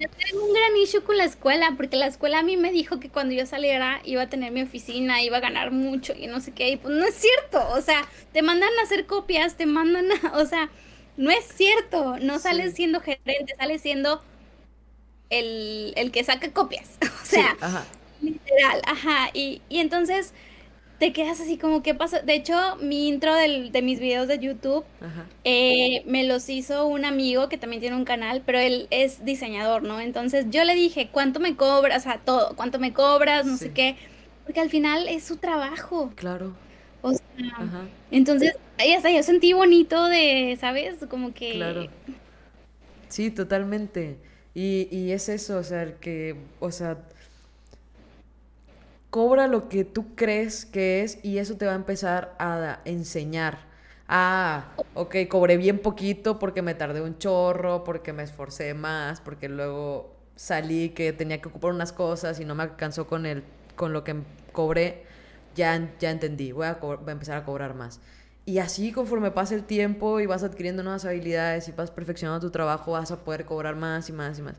Yo 0.00 0.08
tengo 0.08 0.46
un 0.46 0.54
gran 0.54 0.76
issue 0.76 1.02
con 1.02 1.18
la 1.18 1.24
escuela, 1.24 1.74
porque 1.76 1.96
la 1.96 2.06
escuela 2.06 2.38
a 2.38 2.42
mí 2.42 2.56
me 2.56 2.72
dijo 2.72 3.00
que 3.00 3.10
cuando 3.10 3.34
yo 3.34 3.44
saliera 3.44 4.00
iba 4.04 4.22
a 4.22 4.28
tener 4.28 4.52
mi 4.52 4.62
oficina, 4.62 5.22
iba 5.22 5.38
a 5.38 5.40
ganar 5.40 5.72
mucho 5.72 6.14
y 6.16 6.26
no 6.26 6.40
sé 6.40 6.52
qué, 6.52 6.70
y 6.70 6.76
pues 6.76 6.94
no 6.94 7.04
es 7.04 7.14
cierto, 7.14 7.68
o 7.70 7.80
sea, 7.82 8.06
te 8.32 8.40
mandan 8.40 8.70
a 8.80 8.82
hacer 8.84 9.04
copias, 9.04 9.56
te 9.56 9.66
mandan 9.66 10.06
a, 10.10 10.38
o 10.38 10.46
sea, 10.46 10.70
no 11.16 11.30
es 11.30 11.44
cierto, 11.54 12.16
no 12.20 12.38
sales 12.38 12.74
siendo 12.74 13.00
gerente, 13.00 13.54
sales 13.58 13.82
siendo 13.82 14.22
el, 15.28 16.10
que 16.12 16.24
saca 16.24 16.50
copias, 16.52 16.98
o 17.22 17.26
sea, 17.26 17.56
literal, 18.22 18.80
ajá, 18.86 19.30
y, 19.34 19.60
y 19.68 19.80
entonces 19.80 20.32
te 20.98 21.12
quedas 21.12 21.40
así 21.40 21.58
como, 21.58 21.82
¿qué 21.82 21.94
pasa? 21.94 22.20
De 22.20 22.34
hecho, 22.34 22.54
mi 22.80 23.08
intro 23.08 23.34
de 23.34 23.82
mis 23.82 24.00
videos 24.00 24.28
de 24.28 24.38
YouTube 24.38 24.84
eh, 25.44 26.02
me 26.06 26.24
los 26.24 26.48
hizo 26.48 26.86
un 26.86 27.04
amigo 27.04 27.48
que 27.48 27.58
también 27.58 27.80
tiene 27.80 27.96
un 27.96 28.04
canal, 28.04 28.42
pero 28.44 28.58
él 28.58 28.86
es 28.90 29.24
diseñador, 29.24 29.82
¿no? 29.82 30.00
Entonces 30.00 30.46
yo 30.50 30.64
le 30.64 30.74
dije, 30.74 31.08
¿cuánto 31.10 31.40
me 31.40 31.56
cobras? 31.56 32.02
O 32.02 32.10
sea, 32.10 32.20
todo, 32.24 32.54
¿cuánto 32.56 32.78
me 32.78 32.92
cobras? 32.92 33.44
No 33.44 33.56
sé 33.56 33.72
qué. 33.72 33.96
Porque 34.44 34.60
al 34.60 34.70
final 34.70 35.08
es 35.08 35.24
su 35.24 35.36
trabajo. 35.36 36.12
Claro. 36.14 36.54
O 37.02 37.12
sea, 37.12 37.20
entonces, 38.10 38.52
ahí 38.78 38.92
hasta 38.92 39.10
yo 39.10 39.22
sentí 39.22 39.52
bonito 39.52 40.04
de, 40.06 40.56
¿sabes? 40.60 40.96
Como 41.08 41.34
que... 41.34 41.52
Claro. 41.52 41.88
Sí, 43.08 43.30
totalmente. 43.30 44.18
Y, 44.54 44.88
y 44.90 45.12
es 45.12 45.28
eso, 45.28 45.58
o 45.58 45.62
sea, 45.62 45.96
que, 45.98 46.36
o 46.60 46.70
sea, 46.70 46.98
cobra 49.14 49.46
lo 49.46 49.68
que 49.68 49.84
tú 49.84 50.16
crees 50.16 50.66
que 50.66 51.02
es 51.02 51.24
y 51.24 51.38
eso 51.38 51.56
te 51.56 51.66
va 51.66 51.70
a 51.70 51.76
empezar 51.76 52.34
a 52.40 52.80
enseñar. 52.84 53.58
Ah, 54.08 54.72
ok, 54.94 55.14
cobré 55.28 55.56
bien 55.56 55.78
poquito 55.78 56.40
porque 56.40 56.62
me 56.62 56.74
tardé 56.74 57.00
un 57.00 57.16
chorro, 57.18 57.84
porque 57.84 58.12
me 58.12 58.24
esforcé 58.24 58.74
más, 58.74 59.20
porque 59.20 59.48
luego 59.48 60.16
salí 60.34 60.88
que 60.88 61.12
tenía 61.12 61.40
que 61.40 61.46
ocupar 61.46 61.70
unas 61.70 61.92
cosas 61.92 62.40
y 62.40 62.44
no 62.44 62.56
me 62.56 62.64
alcanzó 62.64 63.06
con, 63.06 63.24
el, 63.24 63.44
con 63.76 63.92
lo 63.92 64.02
que 64.02 64.16
cobré. 64.50 65.04
Ya, 65.54 65.92
ya 66.00 66.10
entendí, 66.10 66.50
voy 66.50 66.66
a, 66.66 66.74
voy 66.74 66.98
a 67.06 67.12
empezar 67.12 67.36
a 67.36 67.44
cobrar 67.44 67.76
más. 67.76 68.00
Y 68.46 68.58
así 68.58 68.90
conforme 68.90 69.30
pasa 69.30 69.54
el 69.54 69.62
tiempo 69.62 70.18
y 70.18 70.26
vas 70.26 70.42
adquiriendo 70.42 70.82
nuevas 70.82 71.04
habilidades 71.04 71.68
y 71.68 71.70
vas 71.70 71.92
perfeccionando 71.92 72.44
tu 72.44 72.50
trabajo, 72.50 72.90
vas 72.90 73.12
a 73.12 73.20
poder 73.22 73.44
cobrar 73.44 73.76
más 73.76 74.08
y 74.08 74.12
más 74.12 74.40
y 74.40 74.42
más. 74.42 74.56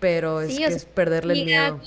Pero 0.00 0.40
es, 0.40 0.58
que 0.58 0.64
es 0.64 0.86
perderle 0.86 1.34
el 1.34 1.44
miedo. 1.44 1.80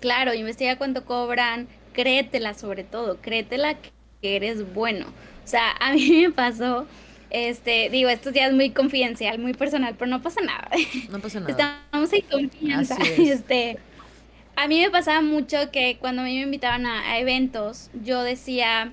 Claro, 0.00 0.34
investiga 0.34 0.76
cuánto 0.76 1.04
cobran, 1.04 1.68
créetela 1.92 2.54
sobre 2.54 2.84
todo, 2.84 3.18
créetela 3.20 3.76
que 4.20 4.36
eres 4.36 4.72
bueno. 4.72 5.06
O 5.44 5.48
sea, 5.48 5.72
a 5.80 5.92
mí 5.92 6.10
me 6.26 6.30
pasó, 6.30 6.86
este, 7.30 7.90
digo, 7.90 8.08
esto 8.08 8.30
ya 8.30 8.46
es 8.46 8.52
muy 8.52 8.70
confidencial, 8.70 9.38
muy 9.38 9.54
personal, 9.54 9.94
pero 9.98 10.10
no 10.10 10.22
pasa 10.22 10.40
nada. 10.40 10.68
No 11.10 11.20
pasa 11.20 11.40
nada. 11.40 11.50
Estamos 11.50 12.12
en 12.12 12.22
confianza. 12.22 12.96
Este, 13.18 13.78
a 14.56 14.66
mí 14.68 14.80
me 14.80 14.90
pasaba 14.90 15.20
mucho 15.20 15.70
que 15.70 15.98
cuando 16.00 16.22
a 16.22 16.24
mí 16.24 16.36
me 16.36 16.42
invitaban 16.42 16.86
a, 16.86 17.18
eventos, 17.18 17.90
yo 18.04 18.22
decía, 18.22 18.92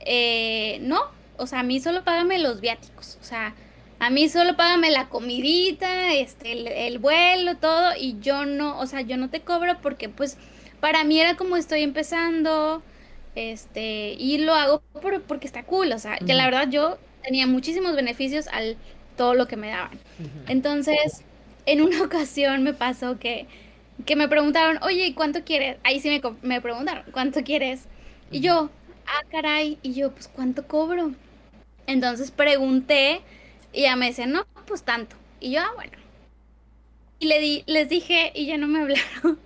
eh, 0.00 0.78
no, 0.82 1.00
o 1.36 1.46
sea, 1.46 1.60
a 1.60 1.62
mí 1.62 1.80
solo 1.80 2.04
págame 2.04 2.38
los 2.38 2.60
viáticos, 2.60 3.18
o 3.20 3.24
sea, 3.24 3.54
a 4.00 4.10
mí 4.10 4.28
solo 4.28 4.56
págame 4.56 4.90
la 4.90 5.08
comidita, 5.08 6.14
este, 6.14 6.86
el, 6.86 6.98
vuelo, 6.98 7.56
todo, 7.56 7.92
y 7.98 8.18
yo 8.20 8.44
no, 8.44 8.78
o 8.78 8.86
sea, 8.86 9.00
yo 9.00 9.16
no 9.16 9.28
te 9.28 9.40
cobro 9.40 9.78
porque 9.82 10.08
pues 10.08 10.36
para 10.80 11.02
mí 11.04 11.20
era 11.20 11.36
como 11.36 11.56
estoy 11.56 11.82
empezando, 11.82 12.82
este, 13.34 14.14
y 14.18 14.38
lo 14.38 14.54
hago 14.54 14.80
por, 15.00 15.22
porque 15.22 15.46
está 15.46 15.64
cool, 15.64 15.92
o 15.92 15.98
sea, 15.98 16.18
ya 16.24 16.34
la 16.34 16.44
verdad 16.44 16.68
yo 16.70 16.98
tenía 17.22 17.46
muchísimos 17.46 17.96
beneficios 17.96 18.46
al 18.48 18.76
todo 19.16 19.34
lo 19.34 19.48
que 19.48 19.56
me 19.56 19.68
daban. 19.68 19.98
Entonces, 20.46 21.24
en 21.66 21.82
una 21.82 22.02
ocasión 22.04 22.62
me 22.62 22.74
pasó 22.74 23.18
que, 23.18 23.46
que 24.06 24.14
me 24.14 24.28
preguntaron, 24.28 24.78
oye, 24.82 25.12
¿cuánto 25.16 25.42
quieres? 25.42 25.76
Ahí 25.82 26.00
sí 26.00 26.08
me, 26.08 26.22
me 26.42 26.60
preguntaron, 26.60 27.04
¿cuánto 27.10 27.42
quieres? 27.42 27.86
Y 28.30 28.40
yo, 28.40 28.70
ah, 29.06 29.24
caray, 29.30 29.78
y 29.82 29.94
yo, 29.94 30.12
pues, 30.12 30.28
¿cuánto 30.28 30.68
cobro? 30.68 31.12
Entonces 31.86 32.30
pregunté 32.30 33.22
y 33.78 33.82
ya 33.82 33.94
me 33.94 34.06
decían, 34.06 34.32
no, 34.32 34.44
pues 34.66 34.82
tanto. 34.82 35.14
Y 35.38 35.52
yo, 35.52 35.60
ah, 35.60 35.70
bueno. 35.76 35.96
Y 37.20 37.28
le 37.28 37.38
di, 37.38 37.62
les 37.68 37.88
dije 37.88 38.32
y 38.34 38.46
ya 38.46 38.58
no 38.58 38.66
me 38.66 38.80
hablaron. 38.82 39.38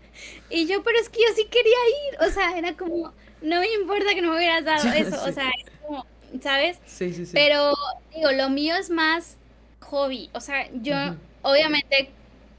Y 0.48 0.66
yo, 0.66 0.82
pero 0.82 0.98
es 0.98 1.10
que 1.10 1.20
yo 1.20 1.26
sí 1.36 1.44
quería 1.50 1.76
ir. 2.08 2.26
O 2.26 2.32
sea, 2.32 2.56
era 2.56 2.74
como, 2.74 3.12
no 3.42 3.60
me 3.60 3.70
importa 3.74 4.14
que 4.14 4.22
no 4.22 4.30
me 4.30 4.38
hubieras 4.38 4.64
dado 4.64 4.90
eso. 4.90 5.22
O 5.22 5.32
sea, 5.32 5.50
es 5.50 5.70
como, 5.82 6.06
¿sabes? 6.40 6.78
Sí, 6.86 7.12
sí, 7.12 7.26
sí. 7.26 7.32
Pero, 7.34 7.74
digo, 8.14 8.32
lo 8.32 8.48
mío 8.48 8.74
es 8.74 8.88
más 8.88 9.36
hobby. 9.80 10.30
O 10.32 10.40
sea, 10.40 10.66
yo, 10.80 10.96
obviamente, 11.42 12.08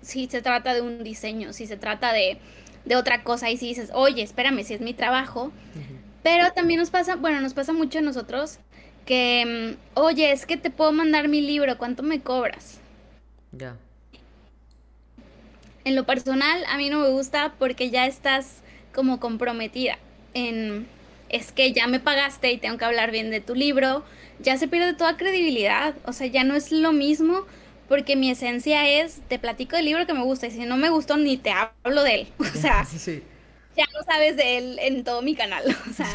si 0.03 0.27
se 0.27 0.43
trata 0.43 0.75
de 0.75 0.81
un 0.81 1.03
diseño, 1.03 1.53
si 1.53 1.65
se 1.65 1.75
trata 1.75 2.13
de, 2.13 2.37
de 2.85 2.95
otra 2.95 3.23
cosa, 3.23 3.49
y 3.49 3.57
si 3.57 3.69
dices, 3.69 3.89
oye, 3.95 4.21
espérame, 4.21 4.63
si 4.63 4.75
es 4.75 4.81
mi 4.81 4.93
trabajo. 4.93 5.51
Pero 6.21 6.53
también 6.53 6.79
nos 6.79 6.91
pasa, 6.91 7.15
bueno, 7.15 7.41
nos 7.41 7.55
pasa 7.55 7.73
mucho 7.73 7.97
a 7.97 8.03
nosotros 8.03 8.59
que, 9.05 9.75
mm, 9.95 9.99
oye, 9.99 10.31
es 10.31 10.45
que 10.45 10.57
te 10.57 10.69
puedo 10.69 10.91
mandar 10.91 11.27
mi 11.27 11.41
libro, 11.41 11.77
¿cuánto 11.77 12.03
me 12.03 12.21
cobras? 12.21 12.79
Ya. 13.51 13.77
En 15.85 15.95
lo 15.95 16.05
personal, 16.05 16.63
a 16.67 16.77
mí 16.77 16.89
no 16.89 16.99
me 16.99 17.09
gusta 17.09 17.53
porque 17.59 17.89
ya 17.89 18.05
estás 18.05 18.61
como 18.93 19.19
comprometida 19.19 19.97
en 20.33 20.87
es 21.33 21.51
que 21.51 21.73
ya 21.73 21.87
me 21.87 21.99
pagaste 21.99 22.51
y 22.51 22.59
tengo 22.59 22.77
que 22.77 22.85
hablar 22.85 23.09
bien 23.09 23.31
de 23.31 23.41
tu 23.41 23.55
libro, 23.55 24.03
ya 24.39 24.55
se 24.57 24.67
pierde 24.67 24.93
toda 24.93 25.17
credibilidad, 25.17 25.95
o 26.05 26.13
sea, 26.13 26.27
ya 26.27 26.43
no 26.43 26.55
es 26.55 26.71
lo 26.71 26.93
mismo 26.93 27.45
porque 27.89 28.15
mi 28.15 28.29
esencia 28.29 28.87
es 28.87 29.21
te 29.27 29.39
platico 29.39 29.75
del 29.75 29.85
libro 29.85 30.05
que 30.05 30.13
me 30.13 30.21
gusta 30.23 30.45
y 30.47 30.51
si 30.51 30.59
no 30.59 30.77
me 30.77 30.89
gustó 30.89 31.17
ni 31.17 31.37
te 31.37 31.51
hablo 31.51 32.03
de 32.03 32.15
él, 32.15 32.27
o 32.37 32.43
sea, 32.43 32.87
ya 33.75 33.85
no 33.93 34.03
sabes 34.05 34.37
de 34.37 34.57
él 34.57 34.79
en 34.79 35.03
todo 35.03 35.23
mi 35.23 35.33
canal, 35.35 35.63
o 35.89 35.93
sea, 35.93 36.13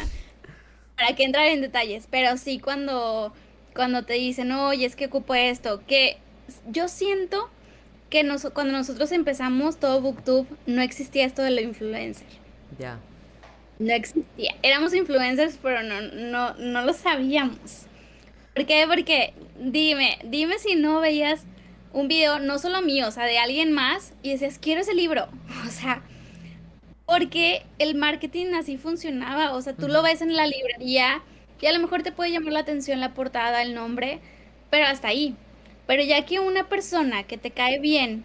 para 0.98 1.14
que 1.14 1.24
entrar 1.24 1.46
en 1.46 1.60
detalles, 1.62 2.08
pero 2.10 2.36
sí 2.36 2.58
cuando 2.58 3.32
cuando 3.74 4.02
te 4.04 4.14
dicen, 4.14 4.52
"Oye, 4.52 4.84
es 4.84 4.96
que 4.96 5.06
ocupo 5.06 5.34
esto", 5.34 5.82
que 5.86 6.18
yo 6.66 6.88
siento 6.88 7.48
que 8.10 8.26
cuando 8.52 8.72
nosotros 8.72 9.12
empezamos 9.12 9.78
todo 9.78 10.00
BookTube 10.00 10.46
no 10.66 10.82
existía 10.82 11.24
esto 11.24 11.42
de 11.42 11.52
lo 11.52 11.60
influencer. 11.60 12.26
Ya 12.78 12.98
no 13.78 13.92
existía. 13.92 14.54
Éramos 14.62 14.94
influencers, 14.94 15.58
pero 15.62 15.82
no, 15.82 16.00
no, 16.00 16.54
no 16.54 16.82
lo 16.82 16.92
sabíamos. 16.92 17.86
¿Por 18.54 18.66
qué? 18.66 18.84
Porque 18.88 19.34
dime, 19.60 20.18
dime 20.24 20.58
si 20.58 20.74
no 20.74 21.00
veías 21.00 21.44
un 21.92 22.08
video, 22.08 22.38
no 22.38 22.58
solo 22.58 22.82
mío, 22.82 23.08
o 23.08 23.10
sea, 23.10 23.24
de 23.24 23.38
alguien 23.38 23.72
más, 23.72 24.12
y 24.22 24.30
decías, 24.32 24.58
quiero 24.58 24.80
ese 24.80 24.94
libro. 24.94 25.28
O 25.66 25.70
sea, 25.70 26.02
porque 27.08 27.62
el 27.78 27.94
marketing 27.94 28.52
así 28.52 28.76
funcionaba. 28.76 29.54
O 29.54 29.62
sea, 29.62 29.72
tú 29.72 29.88
lo 29.88 30.02
ves 30.02 30.20
en 30.20 30.36
la 30.36 30.46
librería 30.46 31.22
y 31.58 31.66
a 31.66 31.72
lo 31.72 31.80
mejor 31.80 32.02
te 32.02 32.12
puede 32.12 32.30
llamar 32.30 32.52
la 32.52 32.60
atención 32.60 33.00
la 33.00 33.14
portada, 33.14 33.62
el 33.62 33.74
nombre, 33.74 34.20
pero 34.68 34.86
hasta 34.86 35.08
ahí. 35.08 35.34
Pero 35.86 36.02
ya 36.02 36.26
que 36.26 36.38
una 36.38 36.68
persona 36.68 37.22
que 37.22 37.38
te 37.38 37.50
cae 37.50 37.78
bien, 37.78 38.24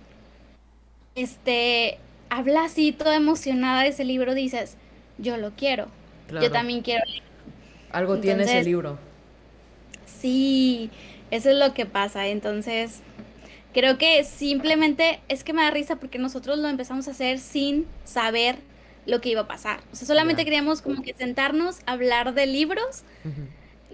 este, 1.16 1.98
habla 2.30 2.66
así 2.66 2.92
toda 2.92 3.16
emocionada 3.16 3.84
de 3.84 3.90
ese 3.90 4.04
libro, 4.04 4.34
dices, 4.34 4.76
yo 5.18 5.38
lo 5.38 5.52
quiero. 5.52 5.88
Yo 6.30 6.52
también 6.52 6.82
quiero 6.82 7.04
Algo 7.92 8.20
tiene 8.20 8.44
ese 8.44 8.64
libro. 8.66 9.00
Sí, 10.06 10.90
eso 11.32 11.52
es 11.52 11.56
lo 11.56 11.74
que 11.74 11.86
pasa. 11.86 12.28
Entonces, 12.28 13.02
creo 13.74 13.98
que 13.98 14.26
simplemente 14.26 15.22
es 15.30 15.46
que 15.46 15.54
me 15.54 15.62
da 15.62 15.72
risa 15.72 15.96
porque 15.96 16.20
nosotros 16.20 16.58
lo 16.58 16.68
empezamos 16.68 17.08
a 17.08 17.12
hacer 17.12 17.40
sin 17.40 17.86
saber 18.04 18.58
lo 19.06 19.22
que 19.22 19.30
iba 19.30 19.42
a 19.42 19.48
pasar. 19.48 19.82
O 19.92 19.96
sea, 19.96 20.08
solamente 20.08 20.44
queríamos 20.46 20.82
como 20.82 21.02
que 21.02 21.14
sentarnos, 21.14 21.80
a 21.86 21.94
hablar 21.94 22.34
de 22.34 22.46
libros. 22.46 23.04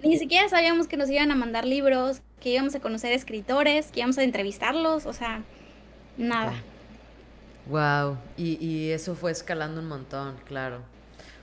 Ni 0.02 0.18
siquiera 0.18 0.48
sabíamos 0.48 0.86
que 0.86 0.96
nos 0.96 1.10
iban 1.10 1.30
a 1.30 1.34
mandar 1.34 1.64
libros, 1.64 2.22
que 2.40 2.50
íbamos 2.50 2.74
a 2.74 2.80
conocer 2.80 3.12
escritores, 3.12 3.90
que 3.92 4.00
íbamos 4.00 4.18
a 4.18 4.22
entrevistarlos, 4.22 5.06
o 5.06 5.12
sea, 5.12 5.42
nada. 6.16 6.54
Wow, 7.66 8.16
y, 8.36 8.64
y 8.64 8.90
eso 8.90 9.14
fue 9.14 9.30
escalando 9.30 9.80
un 9.80 9.88
montón, 9.88 10.36
claro. 10.46 10.78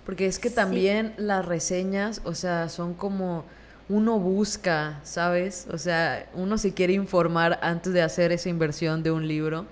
Porque 0.05 0.25
es 0.25 0.39
que 0.39 0.49
también 0.49 1.13
las 1.17 1.45
reseñas, 1.45 2.21
o 2.23 2.33
sea, 2.33 2.69
son 2.69 2.93
como 2.93 3.45
uno 3.89 4.19
busca, 4.19 4.99
¿sabes? 5.03 5.67
O 5.71 5.77
sea, 5.77 6.29
uno 6.33 6.57
se 6.57 6.73
quiere 6.73 6.93
informar 6.93 7.59
antes 7.61 7.93
de 7.93 8.01
hacer 8.01 8.31
esa 8.31 8.49
inversión 8.49 9.03
de 9.03 9.11
un 9.11 9.27
libro 9.27 9.65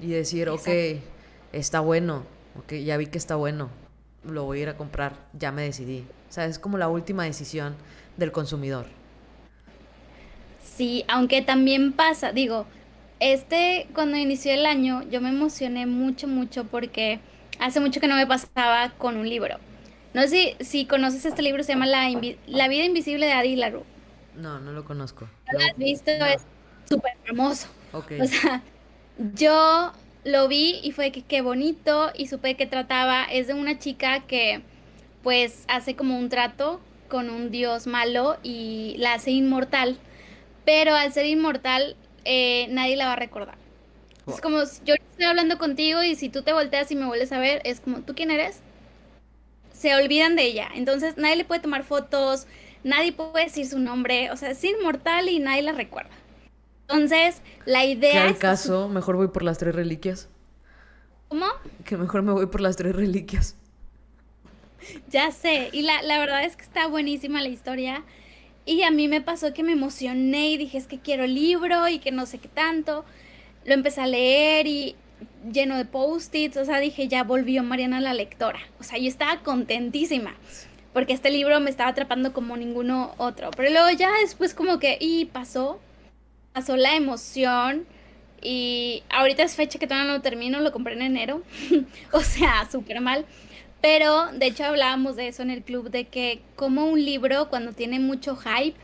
y 0.00 0.08
decir, 0.08 0.48
ok, 0.48 0.68
está 1.52 1.80
bueno, 1.80 2.24
ok, 2.58 2.74
ya 2.74 2.96
vi 2.96 3.06
que 3.06 3.18
está 3.18 3.36
bueno, 3.36 3.70
lo 4.24 4.44
voy 4.44 4.60
a 4.60 4.62
ir 4.62 4.68
a 4.68 4.76
comprar, 4.76 5.16
ya 5.32 5.52
me 5.52 5.62
decidí. 5.62 6.04
O 6.28 6.32
sea, 6.32 6.46
es 6.46 6.58
como 6.58 6.78
la 6.78 6.88
última 6.88 7.24
decisión 7.24 7.74
del 8.16 8.32
consumidor. 8.32 8.86
Sí, 10.62 11.04
aunque 11.08 11.42
también 11.42 11.92
pasa, 11.92 12.32
digo, 12.32 12.66
este, 13.20 13.88
cuando 13.94 14.16
inició 14.16 14.52
el 14.52 14.66
año, 14.66 15.02
yo 15.10 15.20
me 15.20 15.30
emocioné 15.30 15.86
mucho, 15.86 16.28
mucho 16.28 16.64
porque 16.64 17.20
hace 17.58 17.80
mucho 17.80 18.00
que 18.00 18.08
no 18.08 18.16
me 18.16 18.26
pasaba 18.26 18.90
con 18.90 19.16
un 19.16 19.28
libro. 19.28 19.56
No 20.14 20.26
sé 20.26 20.56
si, 20.60 20.86
conoces 20.86 21.24
este 21.24 21.42
libro, 21.42 21.62
se 21.62 21.72
llama 21.72 21.86
La, 21.86 22.08
La 22.46 22.68
vida 22.68 22.84
invisible 22.84 23.26
de 23.26 23.32
Adi 23.32 23.56
Larue. 23.56 23.84
No, 24.36 24.60
no 24.60 24.72
lo 24.72 24.84
conozco. 24.84 25.28
¿Lo 25.52 25.58
has 25.58 25.76
visto? 25.76 26.10
Es 26.10 26.42
súper 26.88 27.12
hermoso. 27.24 27.66
O 27.92 28.02
sea, 28.26 28.62
yo 29.34 29.92
lo 30.28 30.48
vi 30.48 30.80
y 30.82 30.92
fue 30.92 31.10
que 31.10 31.22
qué 31.22 31.40
bonito 31.40 32.10
y 32.14 32.28
supe 32.28 32.54
que 32.54 32.66
trataba, 32.66 33.24
es 33.24 33.46
de 33.48 33.54
una 33.54 33.78
chica 33.78 34.20
que 34.20 34.62
pues 35.22 35.64
hace 35.68 35.96
como 35.96 36.18
un 36.18 36.28
trato 36.28 36.80
con 37.08 37.30
un 37.30 37.50
dios 37.50 37.86
malo 37.86 38.36
y 38.42 38.94
la 38.98 39.14
hace 39.14 39.30
inmortal, 39.30 39.98
pero 40.64 40.94
al 40.94 41.12
ser 41.12 41.26
inmortal 41.26 41.96
eh, 42.24 42.66
nadie 42.70 42.96
la 42.96 43.06
va 43.06 43.14
a 43.14 43.16
recordar. 43.16 43.56
Es 44.26 44.42
como 44.42 44.58
yo 44.84 44.94
estoy 44.94 45.24
hablando 45.24 45.56
contigo 45.56 46.02
y 46.02 46.14
si 46.14 46.28
tú 46.28 46.42
te 46.42 46.52
volteas 46.52 46.90
y 46.90 46.96
me 46.96 47.06
vuelves 47.06 47.32
a 47.32 47.38
ver, 47.38 47.62
es 47.64 47.80
como, 47.80 48.00
¿tú 48.00 48.14
quién 48.14 48.30
eres? 48.30 48.60
Se 49.72 49.94
olvidan 49.94 50.36
de 50.36 50.42
ella. 50.42 50.68
Entonces 50.74 51.16
nadie 51.16 51.36
le 51.36 51.44
puede 51.46 51.62
tomar 51.62 51.82
fotos, 51.82 52.46
nadie 52.84 53.12
puede 53.12 53.44
decir 53.44 53.66
su 53.66 53.78
nombre, 53.78 54.30
o 54.30 54.36
sea, 54.36 54.50
es 54.50 54.62
inmortal 54.62 55.30
y 55.30 55.38
nadie 55.38 55.62
la 55.62 55.72
recuerda. 55.72 56.10
Entonces, 56.88 57.42
la 57.66 57.84
idea... 57.84 58.12
¿Qué 58.12 58.18
al 58.18 58.38
caso? 58.38 58.88
Mejor 58.88 59.16
voy 59.16 59.28
por 59.28 59.42
las 59.42 59.58
tres 59.58 59.74
reliquias. 59.74 60.28
¿Cómo? 61.28 61.46
Que 61.84 61.96
mejor 61.96 62.22
me 62.22 62.32
voy 62.32 62.46
por 62.46 62.60
las 62.60 62.76
tres 62.76 62.96
reliquias. 62.96 63.56
Ya 65.10 65.30
sé, 65.30 65.68
y 65.72 65.82
la, 65.82 66.00
la 66.02 66.18
verdad 66.18 66.44
es 66.44 66.56
que 66.56 66.62
está 66.62 66.86
buenísima 66.86 67.42
la 67.42 67.48
historia. 67.48 68.04
Y 68.64 68.82
a 68.82 68.90
mí 68.90 69.08
me 69.08 69.20
pasó 69.20 69.52
que 69.52 69.62
me 69.62 69.72
emocioné 69.72 70.50
y 70.50 70.56
dije, 70.56 70.78
es 70.78 70.86
que 70.86 70.98
quiero 70.98 71.24
el 71.24 71.34
libro 71.34 71.88
y 71.88 71.98
que 71.98 72.10
no 72.10 72.26
sé 72.26 72.38
qué 72.38 72.48
tanto 72.48 73.04
lo 73.68 73.74
empecé 73.74 74.00
a 74.00 74.06
leer 74.06 74.66
y 74.66 74.96
lleno 75.52 75.76
de 75.76 75.84
post-its, 75.84 76.56
o 76.56 76.64
sea, 76.64 76.80
dije, 76.80 77.06
ya 77.06 77.22
volvió 77.22 77.62
Mariana 77.62 78.00
la 78.00 78.14
lectora. 78.14 78.60
O 78.80 78.82
sea, 78.82 78.98
yo 78.98 79.08
estaba 79.08 79.42
contentísima 79.42 80.34
porque 80.92 81.12
este 81.12 81.30
libro 81.30 81.60
me 81.60 81.70
estaba 81.70 81.90
atrapando 81.90 82.32
como 82.32 82.56
ninguno 82.56 83.14
otro. 83.18 83.50
Pero 83.56 83.70
luego 83.70 83.90
ya 83.90 84.10
después 84.22 84.54
como 84.54 84.78
que, 84.78 84.96
y 85.00 85.26
pasó, 85.26 85.80
pasó 86.52 86.76
la 86.76 86.96
emoción. 86.96 87.86
Y 88.40 89.02
ahorita 89.10 89.42
es 89.42 89.56
fecha 89.56 89.78
que 89.78 89.86
todavía 89.86 90.06
no 90.06 90.16
lo 90.16 90.22
termino, 90.22 90.60
lo 90.60 90.72
compré 90.72 90.94
en 90.94 91.02
enero. 91.02 91.42
o 92.12 92.20
sea, 92.20 92.68
súper 92.70 93.00
mal. 93.00 93.26
Pero 93.80 94.26
de 94.32 94.46
hecho 94.46 94.64
hablábamos 94.64 95.16
de 95.16 95.28
eso 95.28 95.42
en 95.42 95.50
el 95.50 95.62
club, 95.62 95.90
de 95.90 96.06
que 96.06 96.40
como 96.56 96.86
un 96.86 97.04
libro 97.04 97.48
cuando 97.48 97.72
tiene 97.72 98.00
mucho 98.00 98.36
hype, 98.36 98.76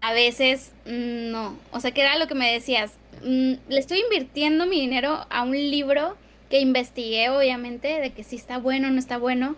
a 0.00 0.12
veces 0.12 0.72
mm, 0.86 1.30
no. 1.30 1.56
O 1.72 1.80
sea, 1.80 1.92
que 1.92 2.02
era 2.02 2.18
lo 2.18 2.26
que 2.26 2.34
me 2.34 2.52
decías. 2.52 2.92
Mm, 3.22 3.54
le 3.68 3.78
estoy 3.78 4.00
invirtiendo 4.00 4.66
mi 4.66 4.80
dinero 4.80 5.26
a 5.30 5.42
un 5.42 5.52
libro 5.52 6.16
que 6.50 6.60
investigué, 6.60 7.30
obviamente, 7.30 8.00
de 8.00 8.12
que 8.12 8.24
si 8.24 8.36
está 8.36 8.58
bueno 8.58 8.88
o 8.88 8.90
no 8.90 8.98
está 8.98 9.18
bueno. 9.18 9.56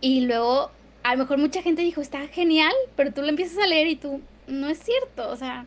Y 0.00 0.22
luego, 0.22 0.70
a 1.02 1.12
lo 1.12 1.18
mejor 1.18 1.38
mucha 1.38 1.62
gente 1.62 1.82
dijo, 1.82 2.00
está 2.00 2.26
genial, 2.28 2.72
pero 2.96 3.12
tú 3.12 3.22
lo 3.22 3.28
empiezas 3.28 3.58
a 3.58 3.66
leer 3.66 3.86
y 3.88 3.96
tú, 3.96 4.20
no 4.46 4.68
es 4.68 4.78
cierto. 4.78 5.28
O 5.30 5.36
sea, 5.36 5.66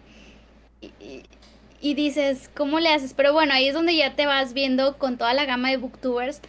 y, 1.81 1.93
dices, 1.93 2.49
¿cómo 2.55 2.79
le 2.79 2.89
haces? 2.89 3.13
Pero 3.13 3.33
bueno, 3.33 3.53
ahí 3.53 3.67
es 3.67 3.73
donde 3.73 3.95
ya 3.95 4.15
te 4.15 4.25
vas 4.25 4.53
viendo 4.53 4.97
con 4.97 5.17
toda 5.17 5.33
la 5.33 5.45
gama 5.45 5.69
de 5.69 5.77
booktubers 5.77 6.41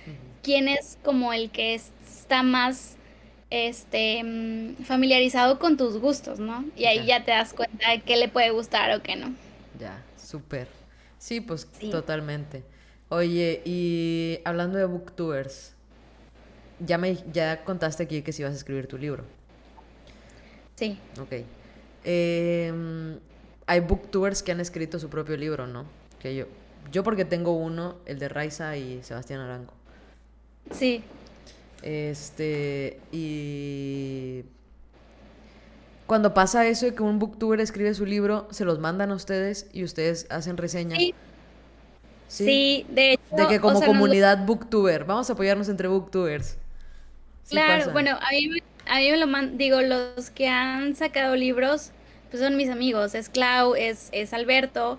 quién 0.43 0.69
es 0.69 0.99
como 1.05 1.33
el 1.33 1.51
que 1.51 1.75
está 1.75 2.43
más 2.43 2.97
este, 3.51 4.23
mm, 4.23 4.85
familiarizado 4.85 5.59
con 5.59 5.77
tus 5.77 5.99
gustos, 5.99 6.39
¿no? 6.39 6.65
Y 6.77 6.87
ahí 6.87 7.07
ya, 7.07 7.25
te 7.25 7.33
das 7.33 7.53
cuenta 7.53 7.91
de 7.91 8.01
qué 8.03 8.17
le 8.17 8.29
puede 8.29 8.51
gustar 8.51 8.97
o 8.97 9.03
qué 9.03 9.17
no. 9.17 9.35
Ya, 9.79 10.03
súper. 10.17 10.69
Sí, 11.19 11.41
pues 11.41 11.69
totalmente. 11.91 12.63
Oye, 13.09 13.61
y 13.65 14.39
hablando 14.45 14.79
de 14.79 14.85
booktubers, 14.85 15.75
ya 16.79 16.97
me 16.97 17.19
ya 17.33 17.65
contaste 17.65 18.05
aquí 18.05 18.23
que 18.23 18.33
si 18.33 18.43
vas 18.43 18.53
a 18.53 18.57
escribir 18.57 18.87
tu 18.87 18.97
libro. 18.97 19.25
Sí. 20.77 20.97
Ok. 21.21 21.45
Em, 22.05 23.19
hay 23.71 23.79
booktubers 23.79 24.43
que 24.43 24.51
han 24.51 24.59
escrito 24.59 24.99
su 24.99 25.09
propio 25.09 25.37
libro, 25.37 25.69
¿no? 25.69 25.85
Que 26.19 26.35
yo, 26.35 26.47
yo 26.91 27.05
porque 27.05 27.25
tengo 27.25 27.53
uno, 27.53 27.99
el 28.05 28.19
de 28.19 28.29
Raiza 28.29 28.77
y 28.77 29.01
Sebastián 29.05 29.39
Arango. 29.39 29.73
Sí. 30.73 31.05
Este, 31.81 32.99
y 33.13 34.43
cuando 36.09 36.35
pasa 36.35 36.67
eso 36.67 36.87
de 36.87 36.97
que 36.97 37.05
un 37.05 37.21
booktuber 37.21 37.61
escribe 37.61 37.95
su 37.95 38.07
libro, 38.07 38.49
se 38.51 38.65
los 38.65 38.81
mandan 38.81 39.13
a 39.13 39.15
ustedes 39.15 39.69
y 39.73 39.85
ustedes 39.85 40.27
hacen 40.31 40.57
reseñas. 40.57 40.99
Sí. 40.99 41.15
Sí, 42.27 42.87
de 42.89 43.13
hecho. 43.13 43.37
De 43.37 43.47
que 43.47 43.61
como 43.61 43.81
comunidad 43.83 44.47
booktuber, 44.47 45.05
vamos 45.05 45.31
a 45.31 45.35
apoyarnos 45.35 45.69
entre 45.69 45.87
booktubers. 45.87 46.59
claro, 47.49 47.93
bueno, 47.93 48.19
a 48.21 48.31
mí, 48.33 48.51
a 48.89 48.99
mí 48.99 49.11
me 49.13 49.17
lo 49.17 49.29
mandan, 49.29 49.59
digo, 49.59 49.81
los 49.81 50.31
que 50.31 50.49
han 50.49 50.97
sacado 50.97 51.37
libros, 51.37 51.93
pues 52.31 52.43
son 52.43 52.57
mis 52.57 52.71
amigos, 52.71 53.15
es 53.15 53.29
Clau, 53.29 53.75
es, 53.75 54.09
es 54.13 54.33
Alberto, 54.33 54.99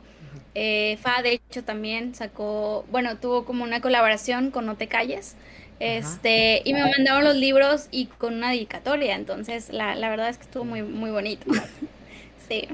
eh, 0.53 0.97
Fa, 1.01 1.21
de 1.21 1.33
hecho, 1.33 1.63
también 1.63 2.13
sacó, 2.13 2.85
bueno, 2.91 3.17
tuvo 3.17 3.45
como 3.45 3.63
una 3.63 3.81
colaboración 3.81 4.51
con 4.51 4.65
No 4.65 4.75
Te 4.75 4.87
Calles. 4.87 5.35
Este, 5.79 6.61
y 6.63 6.73
me 6.73 6.83
mandaron 6.83 7.23
los 7.23 7.35
libros 7.35 7.87
y 7.89 8.05
con 8.05 8.35
una 8.35 8.51
dedicatoria, 8.51 9.15
entonces 9.15 9.69
la, 9.73 9.95
la 9.95 10.09
verdad 10.09 10.29
es 10.29 10.37
que 10.37 10.43
estuvo 10.43 10.63
muy, 10.63 10.83
muy 10.83 11.09
bonito. 11.09 11.43
sí. 12.47 12.67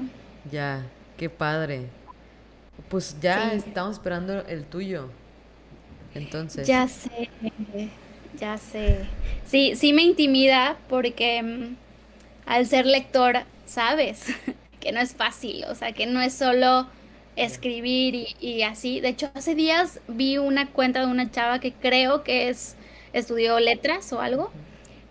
Ya, 0.50 0.84
qué 1.16 1.30
padre. 1.30 1.86
Pues 2.90 3.16
ya 3.20 3.54
estamos 3.54 3.94
esperando 3.94 4.44
el 4.46 4.64
tuyo. 4.64 5.08
Entonces. 6.14 6.66
Ya 6.66 6.86
sé, 6.86 7.30
ya 8.38 8.58
sé. 8.58 9.06
Sí, 9.46 9.74
sí 9.74 9.94
me 9.94 10.02
intimida 10.02 10.76
porque 10.90 11.42
mm, 11.42 11.76
al 12.44 12.66
ser 12.66 12.84
lector 12.84 13.38
sabes 13.68 14.24
que 14.80 14.92
no 14.92 15.00
es 15.00 15.14
fácil, 15.14 15.64
o 15.64 15.74
sea, 15.74 15.92
que 15.92 16.06
no 16.06 16.20
es 16.20 16.34
solo 16.34 16.88
escribir 17.36 18.14
y, 18.14 18.36
y, 18.40 18.62
así. 18.62 19.00
De 19.00 19.08
hecho, 19.10 19.30
hace 19.34 19.54
días 19.54 20.00
vi 20.08 20.38
una 20.38 20.66
cuenta 20.70 21.00
de 21.00 21.06
una 21.06 21.30
chava 21.30 21.60
que 21.60 21.72
creo 21.72 22.24
que 22.24 22.48
es 22.48 22.76
estudió 23.12 23.60
letras 23.60 24.12
o 24.12 24.20
algo. 24.20 24.50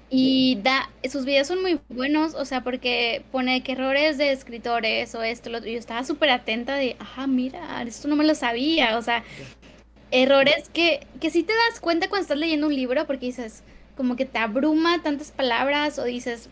Y 0.09 0.59
da, 0.63 0.89
sus 1.09 1.25
videos 1.25 1.47
son 1.47 1.61
muy 1.61 1.79
buenos, 1.89 2.33
o 2.33 2.45
sea, 2.45 2.63
porque 2.63 3.23
pone 3.31 3.61
que 3.61 3.73
errores 3.73 4.17
de 4.17 4.31
escritores 4.31 5.13
o 5.15 5.23
esto, 5.23 5.49
lo 5.49 5.57
otro. 5.57 5.69
Yo 5.69 5.77
estaba 5.77 6.03
súper 6.05 6.29
atenta 6.29 6.75
de, 6.75 6.95
ajá, 6.99 7.27
mira, 7.27 7.81
esto 7.81 8.07
no 8.07 8.15
me 8.15 8.23
lo 8.23 8.33
sabía, 8.33 8.97
o 8.97 9.01
sea, 9.01 9.23
errores 10.11 10.69
que, 10.73 11.05
que 11.19 11.29
sí 11.29 11.43
te 11.43 11.51
das 11.53 11.81
cuenta 11.81 12.07
cuando 12.07 12.21
estás 12.21 12.37
leyendo 12.37 12.67
un 12.67 12.75
libro, 12.75 13.05
porque 13.05 13.25
dices, 13.25 13.63
como 13.97 14.15
que 14.15 14.25
te 14.25 14.39
abruma 14.39 15.03
tantas 15.03 15.31
palabras 15.31 15.99
o 15.99 16.05
dices, 16.05 16.49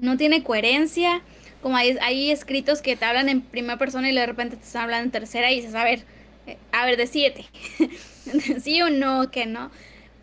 no 0.00 0.16
tiene 0.16 0.42
coherencia, 0.42 1.22
como 1.62 1.76
hay, 1.76 1.96
hay 2.00 2.30
escritos 2.30 2.82
que 2.82 2.96
te 2.96 3.04
hablan 3.04 3.28
en 3.28 3.42
primera 3.42 3.78
persona 3.78 4.10
y 4.10 4.14
de 4.14 4.26
repente 4.26 4.56
te 4.56 4.64
están 4.64 4.84
hablando 4.84 5.04
en 5.04 5.10
tercera 5.10 5.50
y 5.52 5.56
dices, 5.56 5.74
a 5.74 5.84
ver, 5.84 6.04
eh, 6.46 6.56
a 6.72 6.86
ver, 6.86 7.06
siete 7.06 7.46
sí 8.62 8.82
o 8.82 8.90
no, 8.90 9.30
que 9.30 9.46
no. 9.46 9.70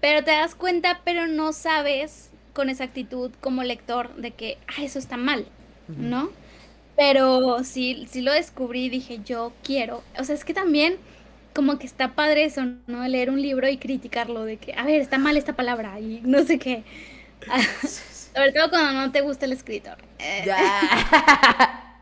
Pero 0.01 0.23
te 0.23 0.31
das 0.31 0.55
cuenta, 0.55 1.01
pero 1.03 1.27
no 1.27 1.53
sabes 1.53 2.31
con 2.53 2.69
exactitud 2.69 3.31
como 3.41 3.63
lector 3.63 4.15
de 4.15 4.31
que, 4.31 4.57
ah, 4.67 4.83
eso 4.83 4.99
está 4.99 5.17
mal, 5.17 5.47
¿no? 5.87 6.31
Pero 6.95 7.63
sí, 7.63 8.07
sí 8.09 8.21
lo 8.21 8.33
descubrí 8.33 8.85
y 8.85 8.89
dije, 8.89 9.19
yo 9.23 9.53
quiero. 9.63 10.03
O 10.19 10.23
sea, 10.23 10.35
es 10.35 10.43
que 10.45 10.53
también 10.53 10.97
como 11.53 11.79
que 11.79 11.87
está 11.87 12.13
padre 12.15 12.45
eso, 12.45 12.63
¿no? 12.87 13.07
Leer 13.07 13.29
un 13.29 13.41
libro 13.41 13.67
y 13.69 13.77
criticarlo, 13.77 14.45
de 14.45 14.57
que, 14.57 14.73
a 14.73 14.85
ver, 14.85 15.01
está 15.01 15.17
mal 15.17 15.37
esta 15.37 15.53
palabra 15.55 15.99
y 15.99 16.21
no 16.23 16.43
sé 16.43 16.59
qué. 16.59 16.83
Sobre 18.37 18.51
todo 18.51 18.69
cuando 18.69 19.01
no 19.01 19.11
te 19.11 19.21
gusta 19.21 19.45
el 19.45 19.53
escritor. 19.53 19.97
Ya. 20.45 21.99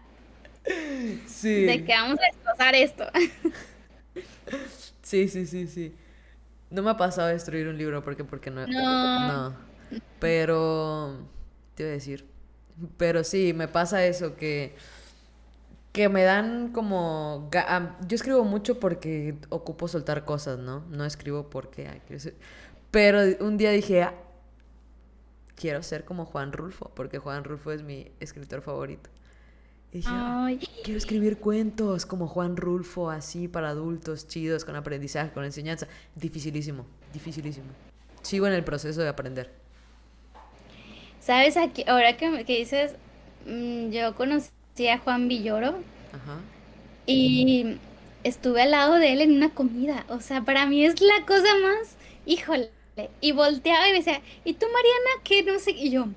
sí. 1.27 1.63
De 1.63 1.85
que 1.85 1.93
vamos 1.93 2.19
a 2.19 2.23
destrozar 2.25 2.75
esto. 2.75 3.05
sí, 5.01 5.29
sí, 5.29 5.45
sí, 5.45 5.65
sí. 5.67 5.95
No 6.69 6.81
me 6.81 6.91
ha 6.91 6.97
pasado 6.97 7.29
destruir 7.29 7.69
un 7.69 7.77
libro 7.77 8.03
porque, 8.03 8.25
porque 8.25 8.51
no, 8.51 8.67
no. 8.67 9.55
Pero. 10.19 11.25
Te 11.75 11.83
iba 11.83 11.91
a 11.91 11.93
decir. 11.93 12.27
Pero 12.97 13.23
sí, 13.23 13.53
me 13.53 13.69
pasa 13.69 14.05
eso 14.05 14.35
que. 14.35 14.75
Que 15.93 16.09
me 16.09 16.23
dan 16.23 16.73
como. 16.73 17.49
Yo 18.09 18.15
escribo 18.15 18.43
mucho 18.43 18.77
porque 18.81 19.35
ocupo 19.47 19.87
soltar 19.87 20.25
cosas, 20.25 20.59
¿no? 20.59 20.81
No 20.89 21.05
escribo 21.05 21.49
porque. 21.49 21.87
Pero 22.91 23.21
un 23.39 23.55
día 23.55 23.71
dije. 23.71 24.05
Ah, 25.55 25.59
quiero 25.59 25.83
ser 25.83 26.05
como 26.05 26.25
Juan 26.25 26.51
Rulfo, 26.51 26.91
porque 26.95 27.17
Juan 27.19 27.43
Rulfo 27.43 27.71
es 27.71 27.83
mi 27.83 28.11
escritor 28.19 28.61
favorito. 28.61 29.09
Y 29.91 29.99
dije, 29.99 30.11
quiero 30.83 30.97
escribir 30.97 31.37
cuentos 31.37 32.05
como 32.05 32.27
Juan 32.27 32.57
Rulfo, 32.57 33.09
así 33.09 33.47
para 33.47 33.69
adultos, 33.69 34.27
chidos, 34.27 34.65
con 34.65 34.75
aprendizaje, 34.75 35.31
con 35.31 35.45
enseñanza. 35.45 35.87
Dificilísimo, 36.15 36.85
dificilísimo. 37.13 37.67
Sigo 38.21 38.47
en 38.47 38.53
el 38.53 38.63
proceso 38.63 39.01
de 39.01 39.07
aprender. 39.07 39.51
¿Sabes? 41.21 41.55
Aquí, 41.57 41.85
ahora 41.87 42.17
que, 42.17 42.43
que 42.43 42.57
dices, 42.57 42.95
mm, 43.45 43.89
yo 43.91 44.15
conocí 44.15 44.87
a 44.91 44.99
Juan 44.99 45.29
Villoro. 45.29 45.69
Ajá. 46.11 46.39
Y 47.05 47.77
estuve 48.23 48.63
al 48.63 48.71
lado 48.71 48.95
de 48.95 49.13
él 49.13 49.21
en 49.21 49.31
una 49.31 49.51
comida. 49.51 50.05
O 50.09 50.19
sea, 50.19 50.41
para 50.41 50.65
mí 50.65 50.83
es 50.83 50.99
la 50.99 51.25
cosa 51.25 51.53
más, 51.61 51.95
híjole. 52.25 52.74
Y 53.21 53.31
volteaba 53.33 53.87
y 53.87 53.91
me 53.91 53.97
decía, 53.97 54.21
¿y 54.43 54.53
tú, 54.53 54.65
Mariana? 54.67 55.21
¿Qué? 55.23 55.43
No 55.43 55.59
sé. 55.59 55.71
Y 55.71 55.89
yo, 55.91 56.07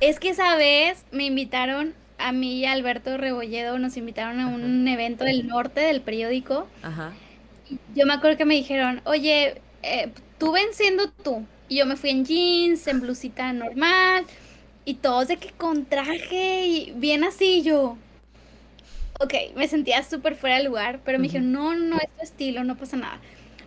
es 0.00 0.18
que 0.18 0.30
esa 0.30 0.56
vez 0.56 1.04
me 1.12 1.24
invitaron 1.24 1.94
a 2.18 2.32
mí 2.32 2.58
y 2.58 2.64
a 2.64 2.72
Alberto 2.72 3.16
Rebolledo 3.16 3.78
nos 3.78 3.96
invitaron 3.96 4.40
a 4.40 4.48
un 4.48 4.86
evento 4.88 5.24
del 5.24 5.46
norte 5.46 5.80
del 5.80 6.00
periódico. 6.00 6.66
Ajá. 6.82 7.12
Yo 7.94 8.06
me 8.06 8.14
acuerdo 8.14 8.36
que 8.36 8.44
me 8.44 8.54
dijeron, 8.54 9.00
oye, 9.04 9.60
eh, 9.82 10.12
tú 10.38 10.52
ven 10.52 10.68
siendo 10.72 11.08
tú. 11.10 11.46
Y 11.68 11.76
yo 11.76 11.86
me 11.86 11.96
fui 11.96 12.10
en 12.10 12.24
jeans, 12.24 12.86
en 12.86 13.00
blusita 13.00 13.52
normal, 13.52 14.26
y 14.84 14.94
todos 14.94 15.28
de 15.28 15.36
que 15.36 15.50
con 15.50 15.86
traje 15.86 16.66
y 16.66 16.92
bien 16.96 17.24
así 17.24 17.62
yo. 17.62 17.96
Ok, 19.20 19.34
me 19.54 19.68
sentía 19.68 20.02
súper 20.02 20.34
fuera 20.34 20.58
de 20.58 20.64
lugar, 20.64 21.00
pero 21.04 21.18
me 21.18 21.24
dijeron, 21.24 21.52
no, 21.52 21.74
no, 21.74 21.96
es 21.96 22.08
tu 22.16 22.22
estilo, 22.24 22.64
no 22.64 22.76
pasa 22.76 22.96
nada. 22.96 23.20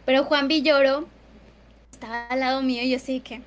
Pero 0.05 0.23
Juan 0.25 0.47
Villoro 0.47 1.07
estaba 1.95 2.27
al 2.27 2.39
lado 2.39 2.61
mío 2.61 2.83
y 2.83 2.91
yo 2.91 2.99
sí 2.99 3.19
que... 3.19 3.41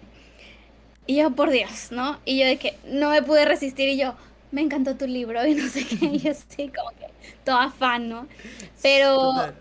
Y 1.07 1.16
yo, 1.16 1.30
por 1.30 1.51
Dios, 1.51 1.90
¿no? 1.90 2.18
Y 2.26 2.38
yo 2.38 2.46
de 2.46 2.59
que 2.59 2.76
no 2.84 3.11
me 3.11 3.22
pude 3.22 3.46
resistir 3.46 3.88
y 3.88 3.96
yo, 3.96 4.14
me 4.51 4.61
encantó 4.61 4.96
tu 4.96 5.07
libro 5.07 5.46
y 5.46 5.55
no 5.55 5.68
sé 5.68 5.86
qué, 5.86 6.07
y 6.07 6.18
yo 6.18 6.32
así 6.32 6.68
como 6.68 6.90
que 6.90 7.07
toda 7.44 7.70
fan, 7.70 8.09
¿no? 8.09 8.26
Pero 8.82 9.53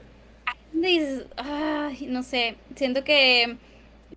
dices, 0.73 1.25
ay, 1.37 2.07
no 2.09 2.23
sé, 2.23 2.55
siento 2.75 3.03
que 3.03 3.57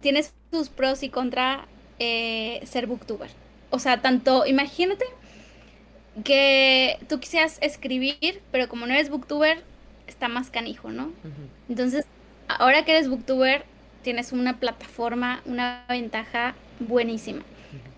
tienes 0.00 0.34
tus 0.50 0.68
pros 0.68 1.02
y 1.02 1.08
contra 1.08 1.66
eh, 1.98 2.60
ser 2.64 2.86
booktuber. 2.86 3.30
O 3.70 3.78
sea, 3.78 4.02
tanto, 4.02 4.46
imagínate 4.46 5.04
que 6.24 6.98
tú 7.08 7.20
quisieras 7.20 7.58
escribir, 7.60 8.42
pero 8.50 8.68
como 8.68 8.86
no 8.86 8.94
eres 8.94 9.10
booktuber, 9.10 9.62
está 10.06 10.28
más 10.28 10.50
canijo, 10.50 10.90
¿no? 10.90 11.12
Entonces, 11.68 12.04
ahora 12.48 12.84
que 12.84 12.92
eres 12.92 13.08
booktuber, 13.08 13.64
tienes 14.02 14.32
una 14.32 14.58
plataforma, 14.58 15.42
una 15.44 15.84
ventaja 15.88 16.54
buenísima. 16.78 17.42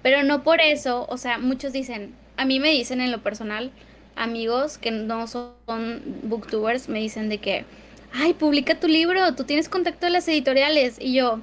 Pero 0.02 0.22
no 0.22 0.42
por 0.42 0.60
eso, 0.60 1.06
o 1.08 1.16
sea, 1.16 1.38
muchos 1.38 1.72
dicen, 1.72 2.14
a 2.36 2.44
mí 2.44 2.60
me 2.60 2.70
dicen 2.70 3.00
en 3.00 3.12
lo 3.12 3.22
personal, 3.22 3.70
amigos 4.16 4.78
que 4.78 4.90
no 4.90 5.26
son 5.26 6.02
booktubers, 6.24 6.88
me 6.88 6.98
dicen 7.00 7.28
de 7.28 7.38
que, 7.38 7.64
ay, 8.12 8.34
publica 8.34 8.78
tu 8.78 8.88
libro, 8.88 9.34
tú 9.34 9.44
tienes 9.44 9.68
contacto 9.68 10.06
de 10.06 10.12
las 10.12 10.28
editoriales. 10.28 10.96
Y 11.00 11.14
yo, 11.14 11.40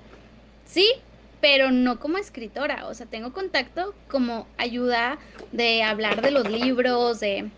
sí, 0.66 0.86
pero 1.41 1.72
no 1.72 1.99
como 1.99 2.18
escritora, 2.18 2.88
o 2.88 2.93
sea, 2.93 3.05
tengo 3.05 3.34
contacto 3.34 3.95
como 4.10 4.45
ayuda 4.57 5.18
de 5.51 5.84
hablar 5.84 6.22
de 6.22 6.32
los 6.32 6.49
libros, 6.49 7.20
de 7.20 7.49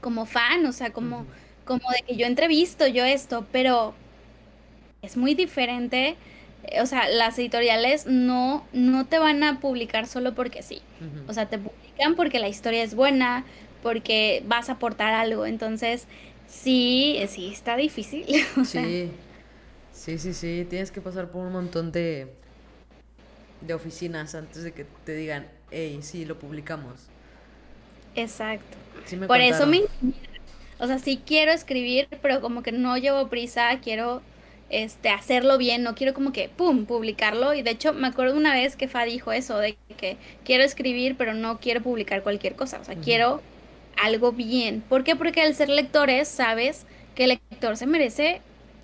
como 0.00 0.26
fan, 0.26 0.66
o 0.66 0.72
sea, 0.72 0.90
como, 0.90 1.26
como 1.64 1.90
de 1.90 2.02
que 2.06 2.16
yo 2.16 2.26
entrevisto, 2.26 2.86
yo 2.86 3.04
esto, 3.04 3.46
pero 3.50 3.94
es 5.00 5.16
muy 5.16 5.34
diferente. 5.34 6.16
Eh, 6.68 6.80
o 6.80 6.86
sea, 6.86 7.08
las 7.08 7.38
editoriales 7.38 8.06
no, 8.06 8.66
no 8.72 9.06
te 9.06 9.18
van 9.18 9.42
a 9.42 9.60
publicar 9.60 10.06
solo 10.06 10.34
porque 10.34 10.62
sí. 10.62 10.82
O 11.28 11.32
sea, 11.32 11.48
te 11.48 11.58
porque 12.16 12.38
la 12.38 12.48
historia 12.48 12.82
es 12.82 12.94
buena, 12.94 13.44
porque 13.82 14.42
vas 14.46 14.68
a 14.68 14.72
aportar 14.72 15.14
algo. 15.14 15.46
Entonces, 15.46 16.06
sí, 16.46 17.18
sí, 17.28 17.50
está 17.52 17.76
difícil. 17.76 18.24
sí, 18.64 19.10
sí, 19.92 20.18
sí, 20.18 20.34
sí. 20.34 20.66
Tienes 20.68 20.90
que 20.90 21.00
pasar 21.00 21.30
por 21.30 21.46
un 21.46 21.52
montón 21.52 21.92
de, 21.92 22.32
de 23.60 23.74
oficinas 23.74 24.34
antes 24.34 24.62
de 24.62 24.72
que 24.72 24.86
te 25.04 25.14
digan, 25.14 25.46
hey, 25.70 25.98
sí, 26.02 26.24
lo 26.24 26.38
publicamos. 26.38 27.08
Exacto. 28.14 28.76
por 29.26 29.40
eso 29.40 29.66
me... 29.66 29.82
O 30.78 30.86
sea, 30.86 30.98
sí 30.98 31.22
quiero 31.24 31.52
escribir, 31.52 32.08
pero 32.20 32.40
como 32.40 32.62
que 32.62 32.72
no 32.72 32.96
llevo 32.96 33.28
prisa, 33.28 33.78
quiero 33.80 34.22
este, 34.82 35.08
hacerlo 35.08 35.58
bien, 35.58 35.82
no 35.82 35.94
quiero 35.94 36.14
como 36.14 36.32
que, 36.32 36.48
¡pum!, 36.48 36.86
publicarlo. 36.86 37.54
Y 37.54 37.62
de 37.62 37.70
hecho, 37.70 37.92
me 37.92 38.08
acuerdo 38.08 38.36
una 38.36 38.52
vez 38.52 38.76
que 38.76 38.88
Fa 38.88 39.04
dijo 39.04 39.32
eso, 39.32 39.58
de 39.58 39.76
que 39.96 40.16
quiero 40.44 40.64
escribir, 40.64 41.16
pero 41.16 41.34
no 41.34 41.58
quiero 41.60 41.82
publicar 41.82 42.22
cualquier 42.22 42.56
cosa, 42.56 42.80
o 42.80 42.84
sea, 42.84 42.96
quiero 42.96 43.40
algo 44.02 44.32
bien. 44.32 44.82
¿Por 44.88 45.04
qué? 45.04 45.16
Porque 45.16 45.40
al 45.40 45.54
ser 45.54 45.68
lectores, 45.68 46.28
sabes 46.28 46.86
que 47.14 47.24
el 47.24 47.38
lector 47.50 47.76
se 47.76 47.86
merece 47.86 48.40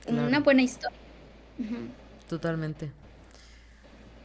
una 0.07 0.41
buena 0.41 0.63
historia. 0.63 0.97
Totalmente. 2.29 2.91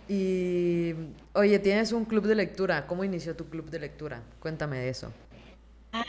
Y, 0.07 0.93
oye, 1.33 1.57
tienes 1.59 1.91
un 1.91 2.05
club 2.05 2.27
de 2.27 2.35
lectura. 2.35 2.85
¿Cómo 2.85 3.03
inició 3.03 3.35
tu 3.35 3.45
club 3.45 3.71
de 3.71 3.79
lectura? 3.79 4.21
Cuéntame 4.39 4.77
de 4.77 4.89
eso. 4.89 5.11
Ah, 5.91 6.03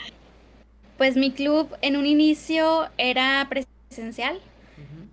pues 0.97 1.15
mi 1.15 1.31
club 1.31 1.75
en 1.81 1.95
un 1.97 2.05
inicio 2.05 2.89
era 2.97 3.47
presencial, 3.49 4.39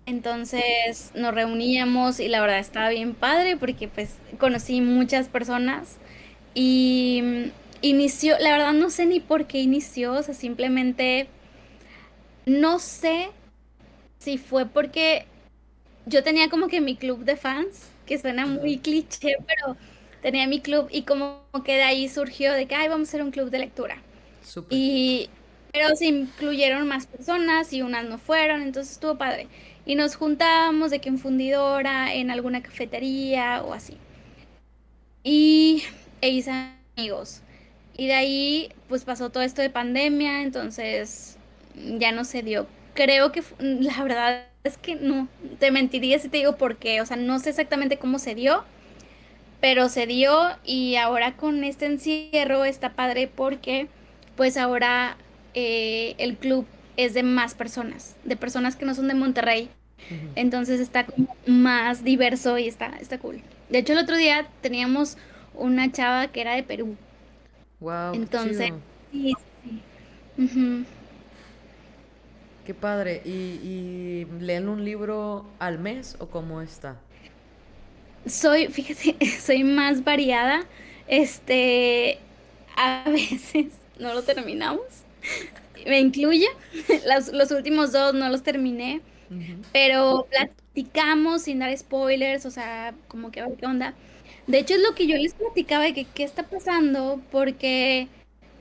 entonces 0.06 1.10
nos 1.14 1.34
reuníamos 1.34 2.20
y 2.20 2.28
la 2.28 2.40
verdad 2.40 2.58
estaba 2.58 2.90
bien 2.90 3.14
padre 3.14 3.56
porque 3.56 3.88
pues 3.88 4.16
conocí 4.38 4.80
muchas 4.80 5.28
personas 5.28 5.96
y 6.54 7.20
mm, 7.22 7.50
inició, 7.82 8.38
la 8.38 8.52
verdad 8.52 8.72
no 8.72 8.90
sé 8.90 9.06
ni 9.06 9.20
por 9.20 9.46
qué 9.46 9.60
inició, 9.60 10.14
o 10.14 10.22
sea, 10.22 10.34
simplemente 10.34 11.28
no 12.46 12.78
sé 12.78 13.30
si 14.18 14.38
fue 14.38 14.66
porque 14.66 15.26
yo 16.06 16.22
tenía 16.22 16.48
como 16.50 16.68
que 16.68 16.80
mi 16.80 16.96
club 16.96 17.24
de 17.24 17.36
fans, 17.36 17.90
que 18.06 18.18
suena 18.18 18.46
muy 18.46 18.78
cliché, 18.78 19.36
pero 19.46 19.76
tenía 20.22 20.46
mi 20.46 20.60
club 20.60 20.88
y 20.90 21.02
como 21.02 21.46
que 21.64 21.74
de 21.76 21.82
ahí 21.82 22.08
surgió 22.08 22.52
de 22.52 22.66
que, 22.66 22.74
ay, 22.74 22.88
vamos 22.88 23.08
a 23.08 23.10
hacer 23.10 23.22
un 23.22 23.30
club 23.30 23.50
de 23.50 23.58
lectura. 23.58 24.02
Y, 24.70 25.30
pero 25.74 25.96
se 25.96 26.06
incluyeron 26.06 26.86
más 26.86 27.06
personas 27.06 27.72
y 27.72 27.82
unas 27.82 28.04
no 28.04 28.18
fueron, 28.18 28.62
entonces 28.62 28.92
estuvo 28.92 29.18
padre. 29.18 29.48
y 29.84 29.96
nos 29.96 30.14
juntábamos 30.16 30.90
de 30.90 31.00
que 31.00 31.08
en 31.10 31.18
fundidora, 31.18 32.14
en 32.14 32.30
alguna 32.30 32.62
cafetería 32.62 33.62
o 33.62 33.74
así. 33.74 33.98
Y 35.24 35.82
e 36.20 36.30
hice 36.30 36.52
amigos. 36.96 37.42
Y 37.96 38.06
de 38.06 38.14
ahí 38.14 38.72
pues 38.88 39.04
pasó 39.04 39.30
todo 39.30 39.42
esto 39.42 39.62
de 39.62 39.70
pandemia, 39.70 40.42
entonces 40.42 41.38
ya 41.98 42.12
no 42.12 42.24
se 42.24 42.42
dio. 42.42 42.68
Creo 42.94 43.32
que 43.32 43.42
la 43.58 44.02
verdad 44.04 44.46
es 44.62 44.78
que 44.78 44.94
no, 44.94 45.28
te 45.58 45.72
mentiría 45.72 46.18
si 46.20 46.28
te 46.28 46.38
digo 46.38 46.56
por 46.56 46.76
qué, 46.76 47.00
o 47.00 47.06
sea, 47.06 47.16
no 47.16 47.40
sé 47.40 47.50
exactamente 47.50 47.98
cómo 47.98 48.20
se 48.20 48.36
dio, 48.36 48.64
pero 49.60 49.88
se 49.88 50.06
dio 50.06 50.50
y 50.64 50.96
ahora 50.96 51.36
con 51.36 51.64
este 51.64 51.86
encierro 51.86 52.64
está 52.64 52.94
padre 52.94 53.28
porque 53.28 53.88
pues 54.36 54.56
ahora 54.56 55.16
eh, 55.54 56.14
el 56.18 56.36
club 56.36 56.66
es 56.96 57.14
de 57.14 57.22
más 57.22 57.54
personas, 57.54 58.16
de 58.24 58.36
personas 58.36 58.76
que 58.76 58.84
no 58.84 58.94
son 58.94 59.08
de 59.08 59.14
Monterrey. 59.14 59.70
Entonces 60.34 60.80
está 60.80 61.06
como 61.06 61.34
más 61.46 62.04
diverso 62.04 62.58
y 62.58 62.68
está, 62.68 62.88
está 63.00 63.18
cool. 63.18 63.40
De 63.70 63.78
hecho, 63.78 63.94
el 63.94 64.00
otro 64.00 64.16
día 64.16 64.46
teníamos 64.60 65.16
una 65.54 65.90
chava 65.90 66.28
que 66.28 66.42
era 66.42 66.54
de 66.54 66.62
Perú. 66.62 66.96
Wow. 67.80 68.14
Entonces, 68.14 68.72
sí, 69.10 69.32
sí. 70.36 70.84
Qué 72.66 72.74
padre. 72.74 73.22
¿Y, 73.24 73.30
¿Y, 73.30 74.26
leen 74.40 74.68
un 74.68 74.84
libro 74.84 75.46
al 75.58 75.78
mes 75.78 76.16
o 76.18 76.26
cómo 76.26 76.60
está? 76.60 76.96
Soy, 78.26 78.66
fíjate, 78.70 79.26
soy 79.40 79.64
más 79.64 80.04
variada. 80.04 80.64
Este, 81.06 82.18
a 82.76 83.08
veces 83.08 83.72
no 83.98 84.12
lo 84.12 84.22
terminamos 84.22 85.03
me 85.86 86.00
incluye. 86.00 86.46
Los, 87.08 87.32
los, 87.32 87.50
últimos 87.50 87.92
dos 87.92 88.14
no 88.14 88.28
los 88.28 88.42
terminé, 88.42 89.00
pero 89.72 90.26
platicamos 90.30 91.42
sin 91.42 91.58
dar 91.58 91.76
spoilers, 91.76 92.46
o 92.46 92.50
sea, 92.50 92.94
como 93.08 93.30
que, 93.30 93.44
¿qué 93.58 93.66
onda? 93.66 93.94
De 94.46 94.58
hecho, 94.58 94.74
es 94.74 94.80
lo 94.80 94.94
que 94.94 95.06
yo 95.06 95.16
les 95.16 95.34
platicaba 95.34 95.84
de 95.84 95.94
que 95.94 96.04
qué 96.04 96.24
está 96.24 96.44
pasando, 96.44 97.20
porque 97.30 98.08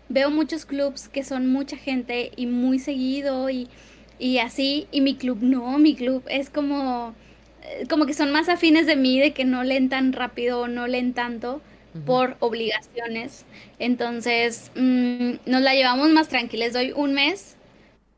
veo 0.10 0.30
muchos 0.30 0.66
clubs 0.66 1.10
que 1.10 1.24
son 1.24 1.52
mucha 1.52 1.78
gente 1.78 2.32
y 2.36 2.46
muy 2.46 2.80
seguido 2.80 3.50
y, 3.50 3.68
y 4.20 4.38
así, 4.38 4.88
y 4.92 5.02
mi 5.02 5.16
club 5.16 5.40
no, 5.42 5.78
mi 5.80 5.96
club 5.96 6.24
es 6.28 6.50
como, 6.50 7.14
eh, 7.64 7.86
como 7.90 8.06
que 8.06 8.14
son 8.14 8.32
más 8.32 8.50
afines 8.50 8.86
de 8.86 8.96
mí, 8.96 9.20
de 9.20 9.34
que 9.34 9.46
no 9.46 9.64
leen 9.64 9.90
tan 9.90 10.14
rápido, 10.14 10.68
no 10.68 10.88
leen 10.88 11.14
tanto 11.14 11.62
por 12.06 12.38
obligaciones. 12.40 13.46
Entonces, 13.80 14.72
mm, 14.76 15.34
nos 15.46 15.62
la 15.62 15.74
llevamos 15.74 16.10
más 16.10 16.28
tranquilos 16.28 16.66
Les 16.66 16.74
doy 16.74 16.92
un 16.92 17.14
mes, 17.14 17.56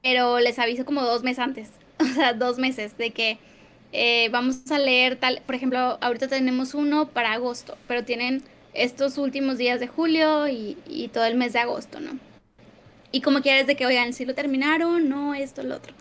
pero 0.01 0.39
les 0.39 0.59
aviso 0.59 0.85
como 0.85 1.01
dos 1.01 1.23
meses 1.23 1.39
antes. 1.39 1.69
O 1.97 2.05
sea, 2.05 2.33
dos 2.33 2.57
meses 2.57 2.97
de 2.97 3.11
que 3.11 3.37
eh, 3.93 4.27
vamos 4.29 4.69
a 4.69 4.77
leer 4.77 5.15
tal. 5.15 5.41
Por 5.45 5.55
ejemplo, 5.55 5.97
ahorita 6.01 6.27
tenemos 6.27 6.73
uno 6.73 7.07
para 7.07 7.31
agosto, 7.31 7.77
pero 7.87 8.03
tienen 8.03 8.43
estos 8.73 9.17
últimos 9.17 9.57
días 9.57 9.79
de 9.79 9.87
julio 9.87 10.49
y, 10.49 11.09
todo 11.13 11.23
el 11.23 11.35
mes 11.35 11.53
de 11.53 11.59
agosto, 11.59 12.01
¿no? 12.01 12.19
Y 13.13 13.21
como 13.21 13.41
quieres 13.41 13.67
de 13.67 13.77
que, 13.77 13.85
oigan, 13.85 14.11
si 14.11 14.25
lo 14.25 14.35
terminaron, 14.35 15.07
no, 15.07 15.33
esto, 15.33 15.63
lo 15.63 15.75
otro. 15.75 15.93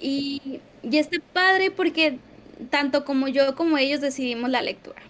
Y, 0.00 0.60
y 0.84 0.98
está 0.98 1.16
padre 1.32 1.72
porque 1.72 2.18
tanto 2.70 3.04
como 3.04 3.26
yo 3.26 3.56
como 3.56 3.78
ellos 3.78 4.00
decidimos 4.00 4.50
la 4.50 4.62
lectura. 4.62 5.02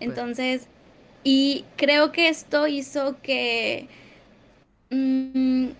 Entonces, 0.00 0.68
y 1.30 1.66
creo 1.76 2.10
que 2.10 2.30
esto 2.30 2.66
hizo 2.68 3.20
que... 3.20 3.86
Mm, 4.88 5.72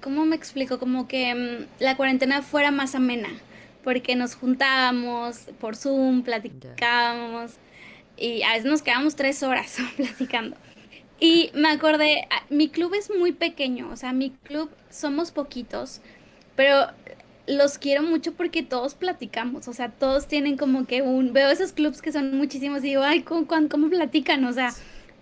¿Cómo 0.00 0.24
me 0.24 0.34
explico? 0.34 0.78
Como 0.78 1.06
que 1.06 1.34
mm, 1.34 1.82
la 1.82 1.94
cuarentena 1.94 2.40
fuera 2.40 2.70
más 2.70 2.94
amena, 2.94 3.28
porque 3.84 4.16
nos 4.16 4.34
juntábamos 4.34 5.40
por 5.60 5.76
Zoom, 5.76 6.22
platicábamos 6.22 7.56
y 8.16 8.42
a 8.44 8.54
veces 8.54 8.64
nos 8.64 8.80
quedábamos 8.80 9.14
tres 9.14 9.42
horas 9.42 9.76
platicando. 9.98 10.56
Y 11.20 11.50
me 11.52 11.68
acordé, 11.68 12.26
ah, 12.30 12.44
mi 12.48 12.70
club 12.70 12.94
es 12.94 13.10
muy 13.10 13.32
pequeño, 13.32 13.90
o 13.90 13.96
sea, 13.96 14.14
mi 14.14 14.30
club 14.30 14.70
somos 14.88 15.32
poquitos, 15.32 16.00
pero 16.56 16.86
los 17.48 17.78
quiero 17.78 18.02
mucho 18.02 18.32
porque 18.32 18.62
todos 18.62 18.94
platicamos, 18.94 19.68
o 19.68 19.72
sea, 19.72 19.90
todos 19.90 20.28
tienen 20.28 20.56
como 20.56 20.86
que 20.86 21.02
un, 21.02 21.32
veo 21.32 21.50
esos 21.50 21.72
clubs 21.72 22.02
que 22.02 22.12
son 22.12 22.36
muchísimos 22.36 22.80
y 22.80 22.88
digo, 22.88 23.02
ay, 23.02 23.22
¿cómo, 23.22 23.46
cómo 23.46 23.88
platican? 23.88 24.44
O 24.44 24.52
sea, 24.52 24.72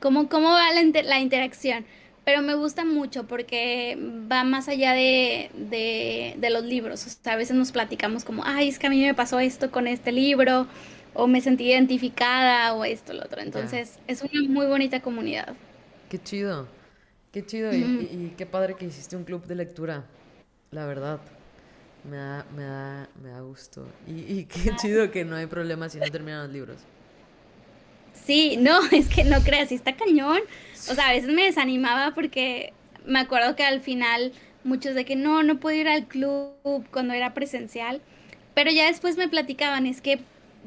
¿cómo, 0.01 0.29
cómo 0.29 0.51
va 0.51 0.73
la, 0.73 1.03
la, 1.03 1.21
interacción? 1.21 1.85
Pero 2.25 2.43
me 2.43 2.55
gusta 2.55 2.85
mucho 2.85 3.29
porque 3.29 3.97
va 4.31 4.43
más 4.43 4.69
allá 4.69 4.93
de, 4.93 5.51
de, 5.55 6.35
de, 6.37 6.51
los 6.51 6.65
libros, 6.65 7.07
o 7.07 7.11
sea, 7.11 7.35
a 7.35 7.37
veces 7.37 7.57
nos 7.57 7.71
platicamos 7.71 8.25
como, 8.25 8.43
ay, 8.45 8.69
es 8.69 8.81
que 8.81 8.89
a 8.89 8.91
mí 8.91 9.01
me 9.01 9.15
pasó 9.15 9.39
esto 9.39 9.71
con 9.71 9.87
este 9.87 10.11
libro, 10.11 10.67
o 11.15 11.29
me 11.29 11.41
sentí 11.41 11.71
identificada, 11.71 12.75
o 12.75 12.85
esto, 12.85 13.13
lo 13.13 13.23
otro. 13.23 13.41
Entonces, 13.41 13.99
es 14.07 14.21
una 14.21 14.49
muy 14.49 14.67
bonita 14.67 15.01
comunidad. 15.01 15.55
Qué 16.11 16.21
chido, 16.21 16.67
qué 17.33 17.47
chido, 17.47 17.73
y, 17.73 17.79
y 17.79 18.35
qué 18.37 18.45
padre 18.45 18.75
que 18.75 18.85
hiciste 18.85 19.17
un 19.17 19.25
club 19.25 19.47
de 19.47 19.55
lectura, 19.55 20.05
la 20.73 20.85
verdad. 20.85 21.21
Me 22.11 22.17
da, 22.17 22.47
me 22.55 22.63
da, 22.63 23.09
me 23.23 23.31
da 23.31 23.41
gusto. 23.41 23.87
Y, 24.07 24.45
qué 24.45 24.75
chido 24.77 25.11
que 25.11 25.25
no 25.25 25.37
hay 25.37 25.47
problema 25.47 25.89
si 25.89 25.99
no 25.99 26.07
terminan 26.07 26.45
los 26.45 26.53
libros. 26.53 26.79
Sí, 28.13 28.57
no, 28.57 28.81
es 28.93 29.09
que 29.09 29.25
no 29.25 29.41
creas, 29.43 29.71
si 29.71 29.75
está 29.75 29.97
cañón. 29.97 30.41
O 30.91 30.95
sea, 30.95 31.09
a 31.09 31.13
veces 31.13 31.31
me 31.31 31.45
desanimaba 31.45 32.15
porque 32.15 32.73
me 33.05 33.19
acuerdo 33.19 33.57
que 33.57 33.65
al 33.65 33.81
final 33.81 34.33
muchos 34.65 34.95
de 34.95 35.05
que 35.05 35.17
no, 35.17 35.43
no 35.43 35.59
puedo 35.59 35.77
ir 35.77 35.89
al 35.89 36.07
club 36.07 36.53
cuando 36.91 37.15
era 37.15 37.35
presencial. 37.35 38.01
Pero 38.55 38.71
ya 38.71 38.87
después 38.87 39.17
me 39.17 39.29
platicaban, 39.29 39.87
es 39.87 40.01
que 40.01 40.21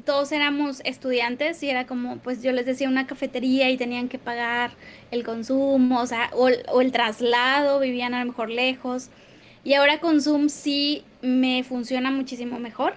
todos 0.04 0.32
éramos 0.32 0.80
estudiantes 0.84 1.62
y 1.62 1.70
era 1.70 1.86
como, 1.86 2.18
pues 2.18 2.42
yo 2.42 2.52
les 2.52 2.66
decía 2.66 2.88
una 2.88 3.06
cafetería 3.06 3.70
y 3.70 3.76
tenían 3.76 4.08
que 4.08 4.18
pagar 4.18 4.72
el 5.10 5.24
consumo, 5.24 6.00
o 6.00 6.06
sea, 6.06 6.30
o, 6.32 6.48
o 6.68 6.80
el 6.80 6.92
traslado, 6.92 7.80
vivían 7.80 8.14
a 8.14 8.20
lo 8.20 8.26
mejor 8.26 8.50
lejos. 8.50 9.10
Y 9.64 9.74
ahora 9.74 10.00
con 10.00 10.20
Zoom 10.20 10.48
sí 10.48 11.04
me 11.22 11.64
funciona 11.64 12.10
muchísimo 12.10 12.58
mejor, 12.58 12.94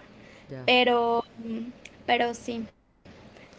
pero, 0.65 1.23
pero 2.05 2.33
sí. 2.33 2.65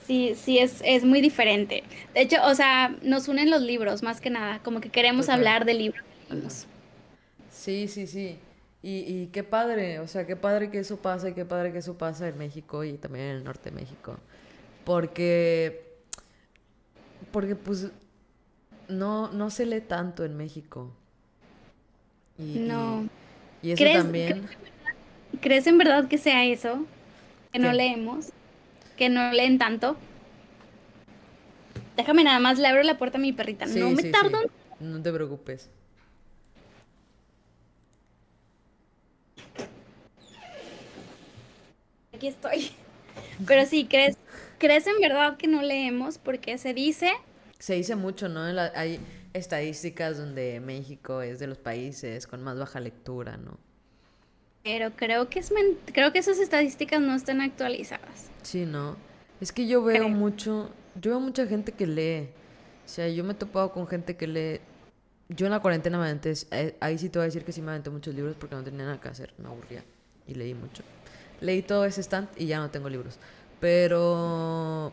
Sí, 0.06 0.34
sí, 0.36 0.58
es, 0.58 0.82
es 0.84 1.04
muy 1.04 1.20
diferente. 1.20 1.82
De 2.12 2.20
hecho, 2.20 2.36
o 2.44 2.54
sea, 2.54 2.94
nos 3.02 3.28
unen 3.28 3.50
los 3.50 3.62
libros, 3.62 4.02
más 4.02 4.20
que 4.20 4.30
nada, 4.30 4.58
como 4.62 4.80
que 4.80 4.90
queremos 4.90 5.28
hablar 5.28 5.64
de 5.64 5.74
libros 5.74 6.04
Sí, 7.50 7.88
sí, 7.88 8.06
sí. 8.06 8.38
Y, 8.82 8.98
y 8.98 9.26
qué 9.28 9.44
padre, 9.44 10.00
o 10.00 10.06
sea, 10.06 10.26
qué 10.26 10.36
padre 10.36 10.70
que 10.70 10.78
eso 10.78 10.98
pasa 10.98 11.30
y 11.30 11.32
qué 11.32 11.46
padre 11.46 11.72
que 11.72 11.78
eso 11.78 11.96
pasa 11.96 12.28
en 12.28 12.36
México 12.36 12.84
y 12.84 12.94
también 12.98 13.26
en 13.26 13.36
el 13.36 13.44
norte 13.44 13.70
de 13.70 13.76
México. 13.76 14.18
Porque, 14.84 16.02
porque 17.32 17.56
pues, 17.56 17.90
no, 18.88 19.32
no 19.32 19.48
se 19.48 19.64
lee 19.64 19.80
tanto 19.80 20.24
en 20.24 20.36
México. 20.36 20.92
No. 22.38 23.08
Y, 23.62 23.72
eso 23.72 23.84
también... 23.84 24.48
¿Crees 25.40 25.66
en 25.66 25.78
verdad 25.78 26.08
que 26.08 26.18
sea 26.18 26.44
eso? 26.44 26.86
Que 27.52 27.58
no 27.58 27.72
leemos, 27.72 28.30
que 28.96 29.08
no 29.08 29.32
leen 29.32 29.58
tanto. 29.58 29.96
Déjame 31.96 32.24
nada 32.24 32.40
más, 32.40 32.58
le 32.58 32.66
abro 32.68 32.82
la 32.82 32.98
puerta 32.98 33.18
a 33.18 33.20
mi 33.20 33.32
perrita. 33.32 33.66
no 33.66 33.90
me 33.90 34.04
tardo. 34.04 34.38
No 34.80 35.02
te 35.02 35.12
preocupes. 35.12 35.70
Aquí 42.14 42.28
estoy. 42.28 42.70
Pero 43.46 43.66
sí, 43.66 43.86
¿crees, 43.86 44.16
¿crees 44.58 44.86
en 44.86 45.00
verdad 45.00 45.36
que 45.36 45.46
no 45.46 45.62
leemos? 45.62 46.18
Porque 46.18 46.58
se 46.58 46.74
dice... 46.74 47.12
Se 47.58 47.74
dice 47.74 47.96
mucho, 47.96 48.28
¿no? 48.28 48.42
hay 48.74 49.00
estadísticas 49.34 50.16
donde 50.16 50.60
México 50.60 51.20
es 51.20 51.38
de 51.40 51.48
los 51.48 51.58
países 51.58 52.26
con 52.26 52.42
más 52.42 52.58
baja 52.58 52.80
lectura, 52.80 53.36
¿no? 53.36 53.58
Pero 54.62 54.92
creo 54.96 55.28
que 55.28 55.40
es 55.40 55.52
creo 55.92 56.12
que 56.12 56.20
esas 56.20 56.38
estadísticas 56.38 57.00
no 57.00 57.14
están 57.14 57.42
actualizadas. 57.42 58.30
Sí, 58.42 58.64
no. 58.64 58.96
Es 59.40 59.52
que 59.52 59.66
yo 59.66 59.82
veo 59.84 60.08
mucho, 60.08 60.70
yo 60.98 61.10
veo 61.10 61.20
mucha 61.20 61.46
gente 61.46 61.72
que 61.72 61.86
lee. 61.86 62.30
O 62.86 62.88
sea, 62.88 63.08
yo 63.08 63.24
me 63.24 63.32
he 63.32 63.36
topado 63.36 63.72
con 63.72 63.86
gente 63.86 64.16
que 64.16 64.26
lee. 64.26 64.60
Yo 65.28 65.46
en 65.46 65.52
la 65.52 65.60
cuarentena 65.60 65.98
me 65.98 66.04
aventé, 66.04 66.32
eh, 66.52 66.76
ahí 66.80 66.96
sí 66.96 67.08
te 67.08 67.18
voy 67.18 67.24
a 67.24 67.26
decir 67.26 67.44
que 67.44 67.52
sí 67.52 67.60
me 67.60 67.72
aventé 67.72 67.90
muchos 67.90 68.14
libros 68.14 68.36
porque 68.38 68.54
no 68.54 68.62
tenía 68.62 68.84
nada 68.84 69.00
que 69.00 69.08
hacer, 69.08 69.34
me 69.38 69.48
aburría 69.48 69.82
y 70.26 70.34
leí 70.34 70.54
mucho. 70.54 70.82
Leí 71.40 71.62
todo 71.62 71.84
ese 71.84 72.02
stand 72.02 72.28
y 72.36 72.46
ya 72.46 72.58
no 72.58 72.70
tengo 72.70 72.88
libros. 72.88 73.18
Pero 73.60 74.92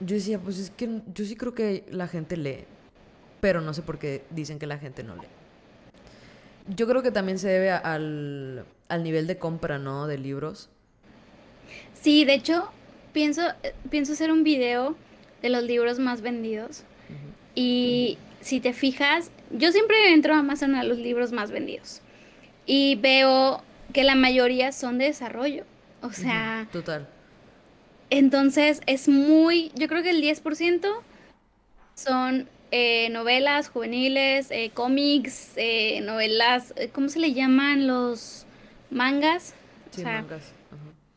yo 0.00 0.14
decía, 0.16 0.38
pues 0.38 0.58
es 0.58 0.70
que 0.70 1.02
yo 1.14 1.24
sí 1.24 1.36
creo 1.36 1.54
que 1.54 1.84
la 1.90 2.08
gente 2.08 2.36
lee, 2.36 2.64
pero 3.40 3.60
no 3.60 3.74
sé 3.74 3.82
por 3.82 3.98
qué 3.98 4.24
dicen 4.30 4.58
que 4.58 4.66
la 4.66 4.78
gente 4.78 5.04
no 5.04 5.14
lee. 5.16 5.28
Yo 6.74 6.86
creo 6.86 7.02
que 7.02 7.10
también 7.10 7.38
se 7.38 7.48
debe 7.48 7.70
al, 7.70 8.64
nivel 9.02 9.26
de 9.26 9.38
compra, 9.38 9.78
¿no? 9.78 10.06
De 10.06 10.18
libros. 10.18 10.68
Sí, 12.00 12.24
de 12.24 12.34
hecho, 12.34 12.70
pienso, 13.12 13.42
pienso 13.90 14.12
hacer 14.12 14.30
un 14.30 14.44
video 14.44 14.96
de 15.42 15.50
los 15.50 15.64
libros 15.64 15.98
más 15.98 16.20
vendidos. 16.20 16.84
Y 17.54 18.18
si 18.40 18.60
te 18.60 18.72
fijas, 18.72 19.30
yo 19.50 19.72
siempre 19.72 20.12
entro 20.12 20.34
a 20.34 20.38
Amazon 20.38 20.74
a 20.74 20.84
los 20.84 20.98
libros 20.98 21.32
más 21.32 21.50
vendidos. 21.50 22.00
Y 22.66 22.96
veo 22.96 23.62
que 23.92 24.04
la 24.04 24.14
mayoría 24.14 24.72
son 24.72 24.98
de 24.98 25.06
desarrollo. 25.06 25.64
O 26.02 26.12
sea... 26.12 26.68
Total. 26.72 27.08
Entonces 28.10 28.80
es 28.86 29.08
muy, 29.08 29.70
yo 29.74 29.88
creo 29.88 30.02
que 30.02 30.10
el 30.10 30.22
10% 30.22 30.86
son 31.94 32.48
eh, 32.72 33.08
novelas 33.10 33.68
juveniles, 33.68 34.50
eh, 34.50 34.70
cómics, 34.74 35.52
eh, 35.56 36.00
novelas, 36.02 36.74
¿cómo 36.92 37.08
se 37.08 37.20
le 37.20 37.32
llaman 37.32 37.86
los 37.86 38.46
mangas? 38.90 39.54
Sí, 39.90 40.02
mangas. 40.02 40.52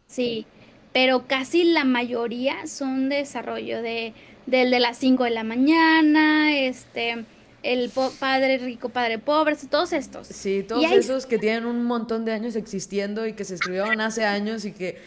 Sí, 0.07 0.45
pero 0.93 1.25
casi 1.27 1.63
la 1.63 1.83
mayoría 1.83 2.67
son 2.67 3.09
de 3.09 3.17
desarrollo 3.17 3.81
de, 3.81 4.13
del 4.45 4.69
de 4.69 4.79
las 4.79 4.97
5 4.97 5.23
de 5.23 5.31
la 5.31 5.43
mañana, 5.43 6.55
este, 6.55 7.25
el 7.63 7.89
padre 8.19 8.57
rico, 8.57 8.89
padre 8.89 9.19
pobre, 9.19 9.55
todos 9.69 9.93
estos. 9.93 10.27
Sí, 10.27 10.63
todos 10.67 10.83
esos 10.91 11.25
que 11.25 11.39
tienen 11.39 11.65
un 11.65 11.83
montón 11.85 12.25
de 12.25 12.33
años 12.33 12.55
existiendo 12.55 13.25
y 13.25 13.33
que 13.33 13.45
se 13.45 13.55
escribieron 13.55 14.01
hace 14.01 14.25
años 14.25 14.65
y 14.65 14.73
que 14.73 14.99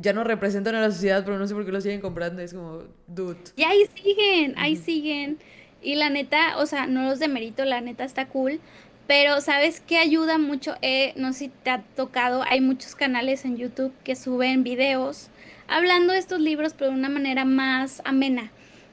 ya 0.00 0.12
no 0.12 0.24
representan 0.24 0.74
a 0.74 0.80
la 0.80 0.90
sociedad, 0.90 1.24
pero 1.24 1.38
no 1.38 1.46
sé 1.46 1.54
por 1.54 1.64
qué 1.64 1.72
lo 1.72 1.80
siguen 1.80 2.00
comprando. 2.00 2.42
Es 2.42 2.54
como, 2.54 2.82
dude. 3.06 3.38
Y 3.56 3.62
ahí 3.62 3.88
siguen, 3.94 4.54
ahí 4.56 4.76
siguen. 4.76 5.38
Y 5.80 5.94
la 5.94 6.10
neta, 6.10 6.58
o 6.58 6.66
sea, 6.66 6.86
no 6.86 7.04
los 7.04 7.18
demerito, 7.18 7.64
la 7.64 7.80
neta 7.80 8.04
está 8.04 8.26
cool. 8.26 8.60
Pero 9.06 9.40
¿sabes 9.40 9.80
qué 9.80 9.98
ayuda 9.98 10.36
mucho? 10.36 10.74
Eh, 10.82 11.14
no 11.16 11.32
sé 11.32 11.38
si 11.38 11.48
te 11.48 11.70
ha 11.70 11.82
tocado, 11.96 12.42
hay 12.48 12.60
muchos 12.60 12.94
canales 12.94 13.44
en 13.44 13.56
YouTube 13.56 13.92
que 14.04 14.16
suben 14.16 14.64
videos 14.64 15.30
hablando 15.68 16.12
de 16.12 16.18
estos 16.18 16.40
libros, 16.40 16.74
pero 16.76 16.90
de 16.90 16.96
una 16.96 17.08
manera 17.08 17.44
más 17.44 18.02
amena. 18.04 18.50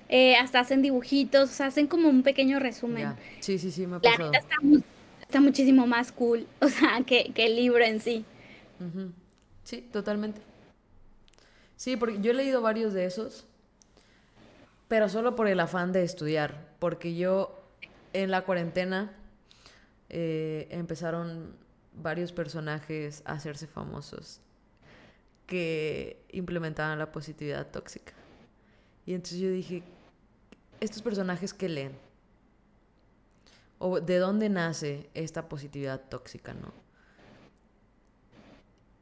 Eh, 0.09 0.35
hasta 0.35 0.59
hacen 0.59 0.81
dibujitos, 0.81 1.59
hacen 1.61 1.87
como 1.87 2.09
un 2.09 2.23
pequeño 2.23 2.59
resumen. 2.59 3.15
Sí, 3.39 3.57
sí, 3.57 3.71
sí, 3.71 3.87
me 3.87 3.97
ha 3.97 3.99
pasado. 3.99 4.31
La 4.31 4.39
está, 4.39 4.55
está, 5.21 5.41
muchísimo 5.41 5.87
más 5.87 6.11
cool, 6.11 6.47
o 6.61 6.67
sea, 6.67 7.01
que, 7.05 7.31
que 7.33 7.45
el 7.45 7.55
libro 7.55 7.83
en 7.83 7.99
sí. 7.99 8.25
Sí, 9.63 9.81
totalmente. 9.91 10.41
Sí, 11.75 11.97
porque 11.97 12.21
yo 12.21 12.31
he 12.31 12.33
leído 12.33 12.61
varios 12.61 12.93
de 12.93 13.05
esos, 13.05 13.45
pero 14.87 15.09
solo 15.09 15.35
por 15.35 15.47
el 15.47 15.59
afán 15.59 15.91
de 15.91 16.03
estudiar, 16.03 16.69
porque 16.79 17.15
yo 17.15 17.61
en 18.13 18.31
la 18.31 18.45
cuarentena 18.45 19.11
eh, 20.09 20.67
empezaron 20.71 21.55
varios 21.93 22.31
personajes 22.31 23.23
a 23.25 23.33
hacerse 23.33 23.67
famosos 23.67 24.41
que 25.47 26.23
implementaban 26.31 26.99
la 26.99 27.11
positividad 27.11 27.67
tóxica. 27.71 28.13
Y 29.05 29.13
entonces 29.13 29.39
yo 29.39 29.49
dije, 29.49 29.83
estos 30.80 31.01
personajes 31.01 31.53
que 31.53 31.69
leen, 31.69 31.93
o 33.78 33.99
de 33.99 34.17
dónde 34.17 34.49
nace 34.49 35.09
esta 35.13 35.49
positividad 35.49 36.01
tóxica, 36.09 36.53
¿no? 36.53 36.73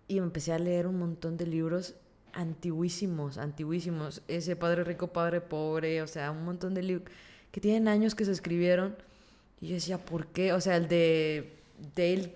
Y 0.07 0.17
empecé 0.17 0.53
a 0.53 0.59
leer 0.59 0.87
un 0.87 0.99
montón 0.99 1.37
de 1.37 1.47
libros 1.47 1.95
antiguísimos, 2.33 3.37
antiguísimos. 3.37 4.21
Ese 4.27 4.55
Padre 4.55 4.83
Rico, 4.83 5.07
Padre 5.07 5.41
Pobre, 5.41 6.01
o 6.01 6.07
sea, 6.07 6.31
un 6.31 6.43
montón 6.43 6.73
de 6.73 6.83
libros 6.83 7.09
que 7.51 7.61
tienen 7.61 7.87
años 7.87 8.15
que 8.15 8.25
se 8.25 8.31
escribieron. 8.31 8.95
Y 9.61 9.69
yo 9.69 9.75
decía, 9.75 9.97
¿por 9.97 10.27
qué? 10.27 10.53
O 10.53 10.59
sea, 10.59 10.75
el 10.75 10.87
de 10.87 11.53
Dale 11.95 12.33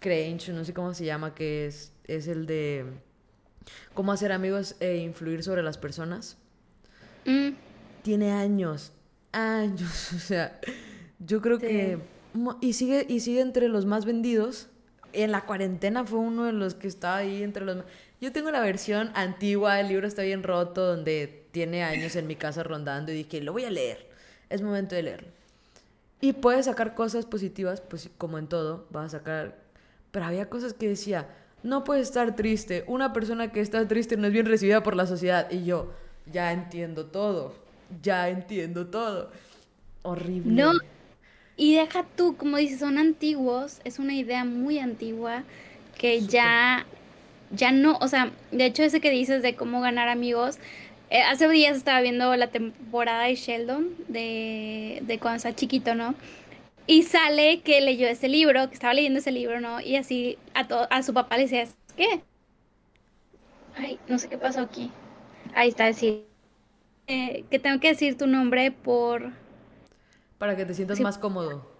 Crange, 0.00 0.52
no 0.52 0.64
sé 0.64 0.74
cómo 0.74 0.92
se 0.92 1.04
llama, 1.04 1.34
que 1.34 1.66
es, 1.66 1.92
es 2.06 2.28
el 2.28 2.46
de 2.46 2.84
cómo 3.94 4.12
hacer 4.12 4.32
amigos 4.32 4.76
e 4.80 4.96
influir 4.98 5.42
sobre 5.42 5.62
las 5.62 5.78
personas. 5.78 6.36
Mm. 7.24 7.50
Tiene 8.04 8.32
años, 8.32 8.92
años, 9.32 10.12
o 10.14 10.18
sea, 10.18 10.60
yo 11.18 11.40
creo 11.40 11.58
que... 11.58 11.98
Y 12.60 12.74
sigue, 12.74 13.06
y 13.08 13.20
sigue 13.20 13.40
entre 13.40 13.68
los 13.68 13.86
más 13.86 14.04
vendidos. 14.04 14.68
En 15.14 15.32
la 15.32 15.46
cuarentena 15.46 16.04
fue 16.04 16.18
uno 16.18 16.44
de 16.44 16.52
los 16.52 16.74
que 16.74 16.86
estaba 16.86 17.16
ahí 17.16 17.42
entre 17.42 17.64
los... 17.64 17.82
Yo 18.20 18.30
tengo 18.30 18.50
la 18.50 18.60
versión 18.60 19.10
antigua, 19.14 19.80
el 19.80 19.88
libro 19.88 20.06
está 20.06 20.20
bien 20.20 20.42
roto, 20.42 20.84
donde 20.84 21.46
tiene 21.52 21.82
años 21.82 22.14
en 22.16 22.26
mi 22.26 22.36
casa 22.36 22.62
rondando 22.62 23.10
y 23.10 23.14
dije, 23.14 23.40
lo 23.40 23.52
voy 23.52 23.64
a 23.64 23.70
leer, 23.70 24.06
es 24.50 24.60
momento 24.60 24.94
de 24.94 25.02
leerlo. 25.04 25.28
Y 26.20 26.34
puedes 26.34 26.66
sacar 26.66 26.94
cosas 26.94 27.24
positivas, 27.24 27.80
pues 27.80 28.10
como 28.18 28.36
en 28.36 28.48
todo, 28.48 28.86
vas 28.90 29.14
a 29.14 29.18
sacar... 29.18 29.56
Pero 30.10 30.26
había 30.26 30.50
cosas 30.50 30.74
que 30.74 30.88
decía, 30.88 31.26
no 31.62 31.84
puedes 31.84 32.08
estar 32.08 32.36
triste, 32.36 32.84
una 32.86 33.14
persona 33.14 33.50
que 33.50 33.62
está 33.62 33.88
triste 33.88 34.18
no 34.18 34.26
es 34.26 34.32
bien 34.34 34.44
recibida 34.44 34.82
por 34.82 34.94
la 34.94 35.06
sociedad. 35.06 35.50
Y 35.50 35.64
yo, 35.64 35.90
ya 36.30 36.52
entiendo 36.52 37.06
todo, 37.06 37.63
ya 38.02 38.28
entiendo 38.28 38.86
todo. 38.88 39.30
Horrible. 40.02 40.52
No, 40.52 40.72
y 41.56 41.76
deja 41.76 42.04
tú, 42.16 42.36
como 42.36 42.56
dices, 42.56 42.80
son 42.80 42.98
antiguos, 42.98 43.80
es 43.84 43.98
una 43.98 44.14
idea 44.14 44.44
muy 44.44 44.78
antigua 44.78 45.44
que 45.98 46.22
ya, 46.22 46.86
ya 47.50 47.70
no, 47.72 47.96
o 48.00 48.08
sea, 48.08 48.32
de 48.50 48.66
hecho 48.66 48.82
ese 48.82 49.00
que 49.00 49.10
dices 49.10 49.42
de 49.42 49.54
cómo 49.54 49.80
ganar 49.80 50.08
amigos, 50.08 50.58
eh, 51.10 51.22
hace 51.22 51.48
días 51.48 51.76
estaba 51.76 52.00
viendo 52.00 52.34
la 52.36 52.48
temporada 52.48 53.24
de 53.24 53.36
Sheldon, 53.36 53.94
de, 54.08 55.00
de 55.02 55.18
cuando 55.18 55.36
está 55.36 55.54
chiquito, 55.54 55.94
¿no? 55.94 56.14
Y 56.86 57.04
sale 57.04 57.62
que 57.62 57.80
leyó 57.80 58.08
ese 58.08 58.28
libro, 58.28 58.68
que 58.68 58.74
estaba 58.74 58.94
leyendo 58.94 59.20
ese 59.20 59.32
libro, 59.32 59.60
¿no? 59.60 59.80
Y 59.80 59.96
así 59.96 60.38
a, 60.54 60.60
a 60.62 61.02
su 61.02 61.14
papá 61.14 61.36
le 61.36 61.44
decía, 61.44 61.66
¿qué? 61.96 62.24
Ay, 63.76 63.98
no 64.08 64.18
sé 64.18 64.28
qué 64.28 64.38
pasó 64.38 64.60
aquí. 64.60 64.90
Ahí 65.54 65.68
está, 65.68 65.84
decir. 65.86 66.26
Eh, 67.06 67.44
que 67.50 67.58
tengo 67.58 67.80
que 67.80 67.88
decir 67.88 68.16
tu 68.16 68.26
nombre 68.26 68.70
por... 68.70 69.32
Para 70.38 70.56
que 70.56 70.64
te 70.64 70.74
sientas 70.74 71.00
más 71.00 71.18
cómodo. 71.18 71.70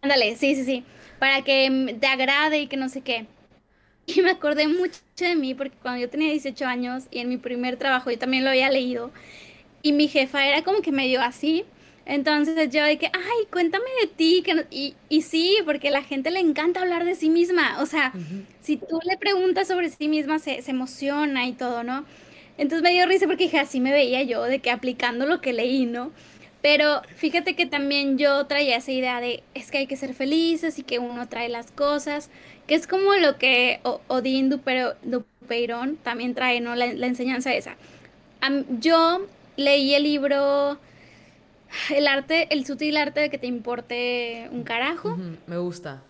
Ándale, 0.00 0.36
sí, 0.36 0.54
sí, 0.54 0.64
sí. 0.64 0.84
Para 1.18 1.42
que 1.42 1.96
te 2.00 2.06
agrade 2.06 2.60
y 2.60 2.66
que 2.66 2.76
no 2.76 2.88
sé 2.88 3.02
qué. 3.02 3.26
Y 4.06 4.20
me 4.20 4.30
acordé 4.30 4.66
mucho 4.66 5.00
de 5.16 5.36
mí 5.36 5.54
porque 5.54 5.76
cuando 5.80 6.00
yo 6.00 6.10
tenía 6.10 6.30
18 6.30 6.66
años 6.66 7.04
y 7.10 7.20
en 7.20 7.28
mi 7.28 7.36
primer 7.36 7.76
trabajo 7.76 8.10
yo 8.10 8.18
también 8.18 8.42
lo 8.42 8.50
había 8.50 8.68
leído 8.68 9.12
y 9.82 9.92
mi 9.92 10.08
jefa 10.08 10.46
era 10.46 10.62
como 10.62 10.80
que 10.80 10.92
medio 10.92 11.20
así. 11.20 11.64
Entonces 12.04 12.70
yo 12.70 12.82
de 12.82 12.98
que, 12.98 13.06
ay, 13.06 13.46
cuéntame 13.50 13.84
de 14.00 14.08
ti. 14.08 14.42
Que 14.44 14.66
y, 14.70 14.94
y, 15.08 15.22
sí, 15.22 15.58
porque 15.64 15.88
a 15.88 15.92
la 15.92 16.02
gente 16.02 16.30
le 16.30 16.40
encanta 16.40 16.80
hablar 16.80 17.04
de 17.04 17.14
sí 17.14 17.30
misma. 17.30 17.80
O 17.80 17.86
sea, 17.86 18.12
si 18.60 18.76
tú 18.76 18.98
le 19.04 19.16
preguntas 19.18 19.68
sobre 19.68 19.88
sí 19.88 20.08
misma, 20.08 20.38
se, 20.38 20.62
se 20.62 20.70
emociona 20.72 21.46
y 21.46 21.52
todo, 21.52 21.84
¿no? 21.84 22.04
Entonces 22.58 22.82
me 22.82 22.90
dio 22.90 23.06
risa 23.06 23.26
porque 23.26 23.44
dije, 23.44 23.58
así 23.58 23.80
me 23.80 23.92
veía 23.92 24.22
yo, 24.22 24.42
de 24.42 24.60
que 24.60 24.70
aplicando 24.70 25.26
lo 25.26 25.40
que 25.40 25.52
leí, 25.52 25.86
¿no? 25.86 26.12
Pero 26.62 27.02
fíjate 27.16 27.56
que 27.56 27.66
también 27.66 28.18
yo 28.18 28.46
traía 28.46 28.76
esa 28.76 28.92
idea 28.92 29.20
de, 29.20 29.42
es 29.54 29.70
que 29.70 29.78
hay 29.78 29.86
que 29.88 29.96
ser 29.96 30.14
felices 30.14 30.78
y 30.78 30.84
que 30.84 31.00
uno 31.00 31.28
trae 31.28 31.48
las 31.48 31.72
cosas, 31.72 32.30
que 32.68 32.76
es 32.76 32.86
como 32.86 33.14
lo 33.14 33.36
que 33.36 33.80
Odín 34.06 34.48
Dupeirón 34.48 35.96
también 35.96 36.34
trae, 36.34 36.60
¿no? 36.60 36.76
La, 36.76 36.86
enseñanza 36.86 37.52
esa. 37.52 37.76
yo 38.78 39.26
leí 39.56 39.94
el 39.94 40.04
libro 40.04 40.78
El 41.90 42.06
arte, 42.06 42.46
el 42.50 42.64
sutil 42.64 42.96
arte 42.96 43.20
de 43.20 43.30
que 43.30 43.38
te 43.38 43.48
importe 43.48 44.48
un 44.52 44.62
carajo. 44.62 45.18
me 45.46 45.58
gusta. 45.58 46.02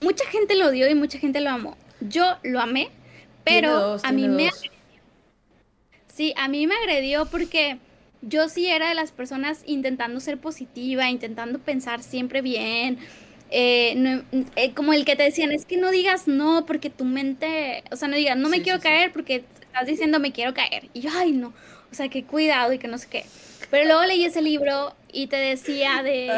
Mucha 0.00 0.24
gente 0.26 0.54
lo 0.56 0.68
odió 0.68 0.88
y 0.88 0.94
mucha 0.94 1.18
gente 1.18 1.40
lo 1.40 1.50
amó. 1.50 1.76
Yo 2.00 2.36
lo 2.42 2.60
amé, 2.60 2.90
pero 3.44 3.98
a 4.02 4.12
mí 4.12 4.28
me 4.28 4.50
Sí, 6.22 6.32
a 6.36 6.46
mí 6.46 6.68
me 6.68 6.76
agredió 6.76 7.26
porque 7.26 7.78
yo 8.20 8.48
sí 8.48 8.68
era 8.68 8.88
de 8.88 8.94
las 8.94 9.10
personas 9.10 9.64
intentando 9.66 10.20
ser 10.20 10.38
positiva, 10.38 11.10
intentando 11.10 11.58
pensar 11.58 12.00
siempre 12.00 12.42
bien. 12.42 12.98
Eh, 13.50 14.22
eh, 14.54 14.72
como 14.72 14.92
el 14.92 15.04
que 15.04 15.16
te 15.16 15.24
decían, 15.24 15.50
es 15.50 15.66
que 15.66 15.78
no 15.78 15.90
digas 15.90 16.28
no 16.28 16.64
porque 16.64 16.90
tu 16.90 17.04
mente, 17.04 17.82
o 17.90 17.96
sea, 17.96 18.06
no 18.06 18.14
digas, 18.14 18.36
no 18.36 18.48
me 18.48 18.62
quiero 18.62 18.78
caer 18.78 19.10
porque 19.12 19.42
estás 19.62 19.84
diciendo 19.84 20.20
me 20.20 20.30
quiero 20.30 20.54
caer. 20.54 20.90
Y 20.92 21.00
yo, 21.00 21.10
ay, 21.12 21.32
no, 21.32 21.48
o 21.90 21.94
sea, 21.96 22.08
que 22.08 22.22
cuidado 22.22 22.72
y 22.72 22.78
que 22.78 22.86
no 22.86 22.98
sé 22.98 23.08
qué. 23.10 23.24
Pero 23.72 23.86
luego 23.86 24.04
leí 24.04 24.24
ese 24.24 24.42
libro 24.42 24.94
y 25.12 25.26
te 25.26 25.38
decía 25.38 26.04
de, 26.04 26.30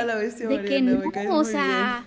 de 0.48 0.64
que 0.64 0.80
no, 0.80 1.02
o 1.28 1.44
sea, 1.44 2.06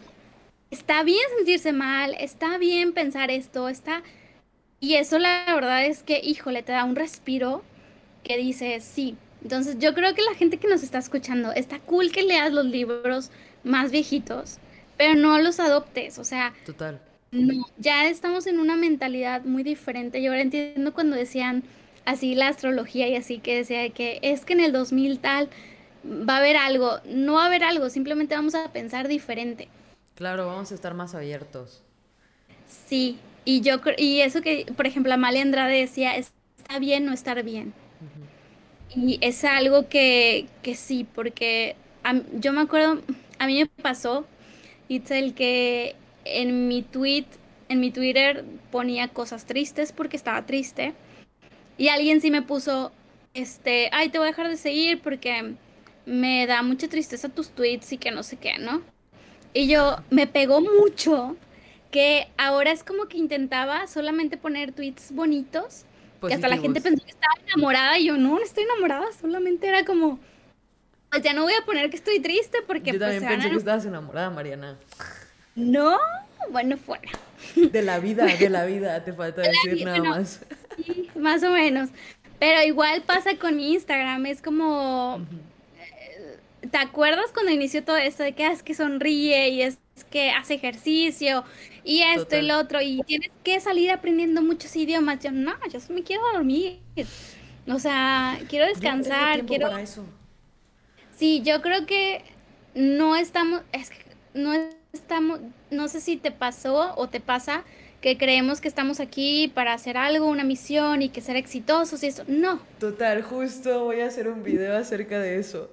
está 0.72 1.04
bien 1.04 1.22
sentirse 1.36 1.74
mal, 1.74 2.16
está 2.20 2.58
bien 2.58 2.94
pensar 2.94 3.30
esto, 3.30 3.70
está 3.70 4.02
y 4.80 4.96
eso 4.96 5.20
la 5.20 5.46
verdad 5.54 5.86
es 5.86 6.04
que, 6.04 6.20
híjole, 6.24 6.64
te 6.64 6.72
da 6.72 6.84
un 6.84 6.96
respiro 6.96 7.64
que 8.24 8.38
dice 8.38 8.80
sí. 8.82 9.16
Entonces 9.42 9.78
yo 9.80 9.94
creo 9.94 10.14
que 10.14 10.22
la 10.22 10.36
gente 10.36 10.58
que 10.58 10.68
nos 10.68 10.84
está 10.84 10.98
escuchando, 10.98 11.52
está 11.54 11.80
cool 11.80 12.12
que 12.12 12.24
leas 12.24 12.52
los 12.52 12.66
libros 12.66 13.32
más 13.64 13.92
viejitos, 13.92 14.58
pero 14.98 15.16
no 15.16 15.38
los 15.40 15.60
adoptes, 15.60 16.20
o 16.20 16.24
sea... 16.24 16.54
Total. 16.66 17.02
No, 17.32 17.66
ya 17.78 18.08
estamos 18.08 18.48
en 18.48 18.60
una 18.60 18.78
mentalidad 18.78 19.44
muy 19.44 19.64
diferente. 19.64 20.22
Yo 20.22 20.32
ahora 20.32 20.42
entiendo 20.42 20.94
cuando 20.94 21.16
decían 21.16 21.64
así 22.06 22.36
la 22.36 22.48
astrología 22.48 23.08
y 23.10 23.16
así 23.16 23.40
que 23.40 23.58
decía 23.58 23.90
que 23.90 24.20
es 24.22 24.46
que 24.46 24.54
en 24.54 24.62
el 24.62 24.72
2000 24.72 25.20
tal 25.20 25.50
va 26.08 26.36
a 26.36 26.38
haber 26.38 26.56
algo. 26.56 27.00
No 27.06 27.34
va 27.34 27.44
a 27.44 27.48
haber 27.48 27.64
algo, 27.64 27.90
simplemente 27.90 28.36
vamos 28.36 28.56
a 28.56 28.72
pensar 28.72 29.08
diferente. 29.08 29.68
Claro, 30.16 30.48
vamos 30.48 30.72
a 30.72 30.76
estar 30.76 30.94
más 30.94 31.16
abiertos. 31.16 31.84
Sí, 32.88 33.20
y 33.48 33.62
yo 33.62 33.80
y 33.98 34.20
eso 34.20 34.42
que, 34.42 34.66
por 34.76 34.88
ejemplo, 34.88 35.14
Amalia 35.14 35.42
Andrade 35.42 35.80
decía, 35.80 36.18
está 36.18 36.80
bien 36.80 37.06
no 37.06 37.14
estar 37.14 37.42
bien. 37.44 37.74
Y 38.94 39.20
es 39.22 39.46
algo 39.46 39.88
que, 39.88 40.48
que 40.62 40.76
sí, 40.76 41.08
porque 41.16 41.78
yo 42.34 42.52
me 42.52 42.60
acuerdo, 42.60 43.02
a 43.40 43.48
mí 43.48 43.60
me 43.60 43.68
pasó, 43.82 44.26
el 44.90 45.34
que 45.34 45.96
en 46.26 46.68
mi 46.68 46.82
tweet 46.82 47.24
en 47.70 47.80
mi 47.80 47.92
Twitter 47.92 48.44
ponía 48.70 49.08
cosas 49.08 49.46
tristes 49.46 49.94
porque 49.94 50.18
estaba 50.18 50.46
triste. 50.46 50.94
Y 51.78 51.88
alguien 51.88 52.20
sí 52.20 52.32
me 52.32 52.42
puso, 52.42 52.92
este, 53.34 53.90
ay, 53.94 54.10
te 54.10 54.18
voy 54.18 54.28
a 54.28 54.32
dejar 54.32 54.50
de 54.50 54.58
seguir 54.58 55.02
porque 55.02 55.54
me 56.06 56.48
da 56.48 56.64
mucha 56.64 56.90
tristeza 56.90 57.30
tus 57.30 57.52
tweets 57.52 57.94
y 57.94 57.98
que 57.98 58.12
no 58.12 58.24
sé 58.24 58.36
qué, 58.36 58.58
¿no? 58.58 58.82
Y 59.54 59.70
yo, 59.70 60.04
me 60.10 60.28
pegó 60.28 60.60
mucho 60.60 61.38
que 61.92 62.28
ahora 62.38 62.72
es 62.72 62.84
como 62.84 63.08
que 63.08 63.18
intentaba 63.18 63.88
solamente 63.88 64.38
poner 64.38 64.72
tweets 64.72 65.12
bonitos. 65.12 65.86
Que 66.26 66.34
hasta 66.34 66.48
la 66.48 66.58
gente 66.58 66.82
pensó 66.82 67.04
que 67.04 67.12
estaba 67.12 67.34
enamorada 67.46 68.00
y 68.00 68.06
yo 68.06 68.18
no, 68.18 68.36
no 68.36 68.42
estoy 68.42 68.64
enamorada, 68.64 69.06
solamente 69.22 69.68
era 69.68 69.86
como, 69.86 70.20
pues 71.12 71.22
ya 71.22 71.34
no 71.34 71.44
voy 71.44 71.54
a 71.54 71.64
poner 71.64 71.90
que 71.92 71.96
estoy 71.96 72.20
triste 72.20 72.60
porque... 72.66 72.92
Yo 72.92 72.98
pues, 72.98 73.20
también 73.20 73.28
pensé 73.28 73.50
que 73.52 73.56
estabas 73.58 73.86
enamorada, 73.86 74.32
Mariana. 74.32 74.78
No, 75.56 75.98
bueno, 76.50 76.78
fuera. 76.78 77.12
De 77.56 77.82
la 77.82 78.00
vida, 78.00 78.26
de 78.26 78.50
la 78.50 78.66
vida, 78.66 79.04
te 79.04 79.14
falta 79.14 79.42
decir 79.64 79.86
nada 79.86 80.04
más. 80.04 80.42
Sí, 80.84 81.10
más 81.16 81.44
o 81.44 81.52
menos. 81.52 81.90
Pero 82.40 82.64
igual 82.64 83.04
pasa 83.04 83.38
con 83.38 83.56
mi 83.56 83.74
Instagram, 83.74 84.26
es 84.26 84.42
como... 84.42 85.26
¿Te 86.72 86.78
acuerdas 86.78 87.32
cuando 87.34 87.52
inició 87.52 87.84
todo 87.84 87.98
esto 87.98 88.24
de 88.24 88.34
que 88.34 88.46
ah, 88.46 88.52
es 88.52 88.64
que 88.64 88.74
sonríe 88.74 89.50
y 89.50 89.62
es 89.62 89.78
que 90.10 90.32
hace 90.32 90.56
ejercicio 90.56 91.44
y 91.84 92.02
esto 92.02 92.38
y 92.38 92.42
lo 92.42 92.58
otro 92.58 92.82
y 92.82 93.02
tienes 93.04 93.32
que 93.44 93.60
salir 93.60 93.92
aprendiendo 93.92 94.42
muchos 94.42 94.76
idiomas? 94.76 95.20
Yo 95.20 95.32
no, 95.32 95.54
yo 95.72 95.80
me 95.90 96.04
quiero 96.04 96.24
dormir. 96.34 96.80
O 97.68 97.80
sea, 97.80 98.40
quiero 98.50 98.66
descansar, 98.66 99.46
quiero... 99.46 99.68
Para 99.70 99.82
eso. 99.82 100.06
Sí, 101.16 101.42
yo 101.44 101.62
creo 101.62 101.86
que 101.86 102.24
no 102.76 103.16
estamos, 103.16 103.62
es 103.72 103.90
que 103.90 103.98
no 104.34 104.54
estamos, 104.94 105.40
no 105.72 105.88
sé 105.88 106.00
si 106.00 106.18
te 106.18 106.32
pasó 106.32 106.94
o 106.96 107.08
te 107.10 107.20
pasa 107.20 107.64
que 108.02 108.18
creemos 108.18 108.62
que 108.62 108.68
estamos 108.68 109.00
aquí 109.00 109.52
para 109.54 109.74
hacer 109.74 109.98
algo, 109.98 110.28
una 110.28 110.44
misión 110.44 111.02
y 111.02 111.10
que 111.10 111.22
ser 111.22 111.36
exitosos 111.36 112.04
y 112.04 112.08
eso. 112.08 112.24
No. 112.28 112.62
Total, 112.80 113.22
justo 113.24 113.86
voy 113.86 114.02
a 114.02 114.08
hacer 114.08 114.28
un 114.28 114.44
video 114.44 114.78
acerca 114.78 115.20
de 115.20 115.40
eso. 115.40 115.72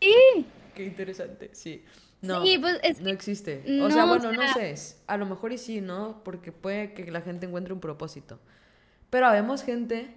Sí. 0.00 0.46
Qué 0.74 0.84
interesante, 0.84 1.50
sí. 1.52 1.84
No, 2.22 2.42
pues 2.42 3.00
no 3.00 3.10
existe. 3.10 3.64
O 3.82 3.90
sea, 3.90 4.04
bueno, 4.04 4.32
no 4.32 4.52
sé. 4.52 4.74
A 5.06 5.16
lo 5.16 5.26
mejor 5.26 5.52
y 5.52 5.58
sí, 5.58 5.80
¿no? 5.80 6.22
Porque 6.24 6.52
puede 6.52 6.92
que 6.92 7.10
la 7.10 7.22
gente 7.22 7.46
encuentre 7.46 7.72
un 7.72 7.80
propósito. 7.80 8.38
Pero 9.08 9.26
habemos 9.26 9.62
gente 9.62 10.14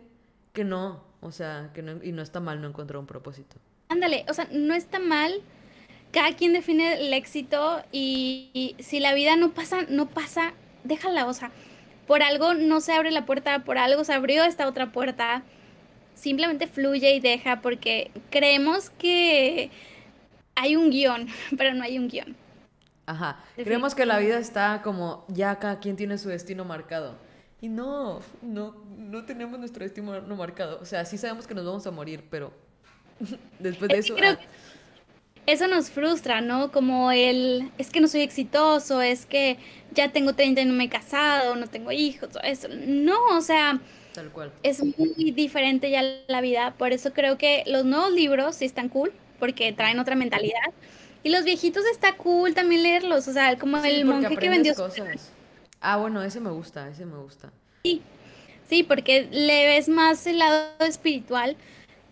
que 0.51 0.63
no, 0.63 1.03
o 1.21 1.31
sea, 1.31 1.71
que 1.73 1.81
no, 1.81 2.03
y 2.03 2.11
no 2.11 2.21
está 2.21 2.39
mal 2.39 2.61
no 2.61 2.67
encontrar 2.67 2.99
un 2.99 3.07
propósito. 3.07 3.55
Ándale, 3.89 4.25
o 4.29 4.33
sea, 4.33 4.47
no 4.51 4.73
está 4.73 4.99
mal 4.99 5.41
cada 6.13 6.31
quien 6.33 6.53
define 6.53 6.93
el 7.05 7.11
éxito 7.11 7.83
y, 7.91 8.75
si 8.79 8.99
la 8.99 9.13
vida 9.13 9.35
no 9.35 9.51
pasa, 9.51 9.81
no 9.89 10.07
pasa, 10.07 10.53
déjala, 10.83 11.25
o 11.25 11.33
sea, 11.33 11.51
por 12.05 12.21
algo 12.21 12.53
no 12.53 12.81
se 12.81 12.93
abre 12.93 13.09
la 13.09 13.25
puerta, 13.25 13.63
por 13.63 13.79
algo 13.79 14.03
se 14.03 14.13
abrió 14.13 14.43
esta 14.43 14.67
otra 14.67 14.91
puerta, 14.91 15.43
simplemente 16.15 16.67
fluye 16.67 17.15
y 17.15 17.19
deja 17.19 17.61
porque 17.61 18.11
creemos 18.29 18.89
que 18.91 19.71
hay 20.55 20.75
un 20.75 20.89
guion, 20.89 21.27
pero 21.57 21.73
no 21.73 21.83
hay 21.83 21.97
un 21.97 22.07
guion. 22.07 22.35
Ajá, 23.05 23.43
creemos 23.55 23.95
que 23.95 24.05
la 24.05 24.17
vida 24.19 24.39
está 24.39 24.81
como 24.81 25.25
ya 25.27 25.59
cada 25.59 25.79
quien 25.79 25.97
tiene 25.97 26.17
su 26.17 26.29
destino 26.29 26.63
marcado. 26.63 27.17
Y 27.59 27.69
no, 27.69 28.21
no, 28.41 28.75
no 28.97 29.25
tenemos 29.25 29.59
nuestro 29.59 29.83
destino 29.83 30.21
no 30.21 30.35
marcado. 30.35 30.79
O 30.81 30.85
sea, 30.85 31.05
sí 31.05 31.17
sabemos 31.17 31.47
que 31.47 31.53
nos 31.53 31.65
vamos 31.65 31.85
a 31.87 31.91
morir, 31.91 32.23
pero 32.29 32.53
después 33.59 33.89
de 33.89 33.97
eso... 33.97 34.15
Ah, 34.21 34.37
eso 35.45 35.67
nos 35.67 35.89
frustra, 35.89 36.41
¿no? 36.41 36.71
Como 36.71 37.11
el, 37.11 37.71
es 37.77 37.89
que 37.89 37.99
no 37.99 38.07
soy 38.07 38.21
exitoso, 38.21 39.01
es 39.01 39.25
que 39.25 39.57
ya 39.91 40.11
tengo 40.11 40.33
30 40.33 40.61
y 40.61 40.65
no 40.65 40.73
me 40.73 40.85
he 40.85 40.89
casado, 40.89 41.55
no 41.55 41.67
tengo 41.67 41.91
hijos, 41.91 42.29
eso. 42.43 42.69
No, 42.69 43.37
o 43.37 43.41
sea, 43.41 43.79
Tal 44.13 44.29
cual. 44.29 44.51
es 44.61 44.83
muy 44.83 45.31
diferente 45.31 45.89
ya 45.89 46.03
la 46.27 46.41
vida. 46.41 46.75
Por 46.77 46.93
eso 46.93 47.13
creo 47.13 47.37
que 47.37 47.63
los 47.65 47.83
nuevos 47.83 48.11
libros 48.11 48.55
sí 48.55 48.65
están 48.65 48.89
cool, 48.89 49.11
porque 49.39 49.73
traen 49.73 49.99
otra 49.99 50.15
mentalidad. 50.15 50.71
Y 51.23 51.29
los 51.29 51.43
viejitos 51.43 51.83
está 51.91 52.15
cool 52.17 52.53
también 52.53 52.83
leerlos, 52.83 53.27
o 53.27 53.33
sea, 53.33 53.57
como 53.57 53.77
el 53.77 54.05
monje 54.05 54.35
que 54.37 54.49
vendió 54.49 54.75
cosas. 54.75 55.31
Ah, 55.79 55.97
bueno, 55.97 56.21
ese 56.21 56.39
me 56.39 56.51
gusta, 56.51 56.87
ese 56.89 57.05
me 57.05 57.17
gusta. 57.17 57.51
Sí, 57.83 58.01
sí, 58.69 58.83
porque 58.83 59.27
le 59.31 59.65
ves 59.67 59.89
más 59.89 60.27
el 60.27 60.39
lado 60.39 60.69
espiritual 60.79 61.57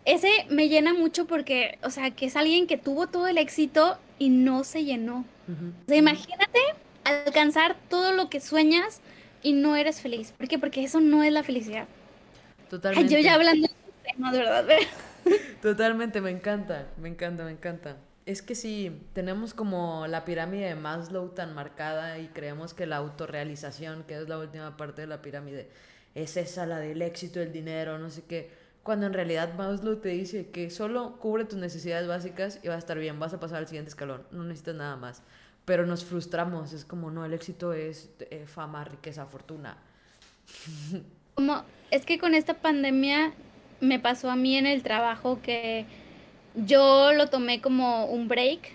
ese 0.06 0.30
me 0.50 0.68
llena 0.68 0.94
mucho 0.94 1.26
porque, 1.26 1.78
o 1.84 1.90
sea, 1.90 2.12
que 2.12 2.26
es 2.26 2.36
alguien 2.36 2.68
que 2.68 2.78
tuvo 2.78 3.08
todo 3.08 3.28
el 3.28 3.38
éxito 3.38 3.98
y 4.18 4.30
no 4.30 4.64
se 4.64 4.84
llenó. 4.84 5.26
O 5.48 5.88
sea, 5.88 5.98
imagínate 5.98 6.60
alcanzar 7.04 7.76
todo 7.90 8.14
lo 8.14 8.30
que 8.30 8.40
sueñas 8.40 9.02
y 9.44 9.54
no 9.54 9.76
eres 9.76 10.02
feliz. 10.02 10.34
¿Por 10.38 10.48
qué? 10.48 10.60
Porque 10.60 10.84
eso 10.84 11.00
no 11.00 11.24
es 11.24 11.32
la 11.32 11.44
felicidad. 11.44 11.88
Totalmente. 12.70 13.14
yo 13.14 13.20
ya 13.20 13.36
hablando 13.36 13.68
de 13.68 13.74
temas, 14.12 14.32
¿verdad? 14.34 14.66
Totalmente, 15.62 16.22
me 16.22 16.32
encanta, 16.32 16.88
me 16.98 17.10
encanta, 17.10 17.44
me 17.44 17.52
encanta. 17.52 17.98
Es 18.26 18.42
que 18.42 18.56
sí, 18.56 19.02
tenemos 19.14 19.54
como 19.54 20.06
la 20.08 20.26
pirámide 20.26 20.68
de 20.68 20.76
Maslow 20.76 21.30
tan 21.30 21.54
marcada 21.54 22.20
y 22.20 22.28
creemos 22.28 22.74
que 22.74 22.86
la 22.86 22.98
autorrealización, 22.98 24.04
que 24.04 24.16
es 24.16 24.30
la 24.30 24.38
última 24.38 24.78
parte 24.78 25.02
de 25.02 25.08
la 25.08 25.22
pirámide, 25.22 25.70
es 26.16 26.38
esa, 26.38 26.66
la 26.66 26.80
del 26.80 27.02
éxito, 27.02 27.42
el 27.42 27.52
dinero, 27.52 27.98
no 27.98 28.10
sé 28.10 28.24
qué 28.24 28.62
cuando 28.84 29.06
en 29.06 29.14
realidad 29.14 29.54
Maslow 29.56 29.98
te 29.98 30.10
dice 30.10 30.50
que 30.50 30.70
solo 30.70 31.18
cubre 31.20 31.46
tus 31.46 31.60
necesidades 31.60 32.08
básicas 32.08 32.60
y 32.64 32.68
va 32.68 32.76
a 32.76 32.80
estar 32.80 32.98
bien, 32.98 33.20
vas 33.20 33.34
a 33.34 33.40
pasar 33.40 33.60
al 33.60 33.68
siguiente 33.68 33.90
escalón, 33.90 34.24
no 34.32 34.44
necesitas 34.44 34.76
nada 34.76 34.96
más. 34.96 35.22
Pero 35.66 35.86
nos 35.86 36.04
frustramos, 36.04 36.74
es 36.74 36.86
como, 36.86 37.12
no, 37.12 37.26
el 37.26 37.34
éxito 37.34 37.74
es 37.74 38.10
eh, 38.20 38.46
fama, 38.48 38.84
riqueza, 38.84 39.26
fortuna. 39.26 39.78
Como, 41.36 41.64
es 41.92 42.06
que 42.06 42.20
con 42.20 42.36
esta 42.36 42.56
pandemia 42.56 43.32
me 43.80 44.00
pasó 44.00 44.30
a 44.30 44.36
mí 44.36 44.58
en 44.58 44.68
el 44.68 44.84
trabajo 44.84 45.40
que 45.42 45.86
yo 46.56 47.14
lo 47.14 47.30
tomé 47.30 47.62
como 47.62 48.06
un 48.06 48.28
break 48.28 48.74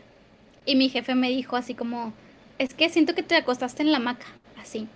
y 0.64 0.74
mi 0.74 0.88
jefe 0.88 1.14
me 1.14 1.28
dijo 1.28 1.56
así 1.56 1.74
como, 1.74 2.14
es 2.58 2.72
que 2.72 2.88
siento 2.88 3.14
que 3.14 3.22
te 3.22 3.36
acostaste 3.36 3.82
en 3.82 3.92
la 3.92 3.98
hamaca, 3.98 4.26
así. 4.58 4.88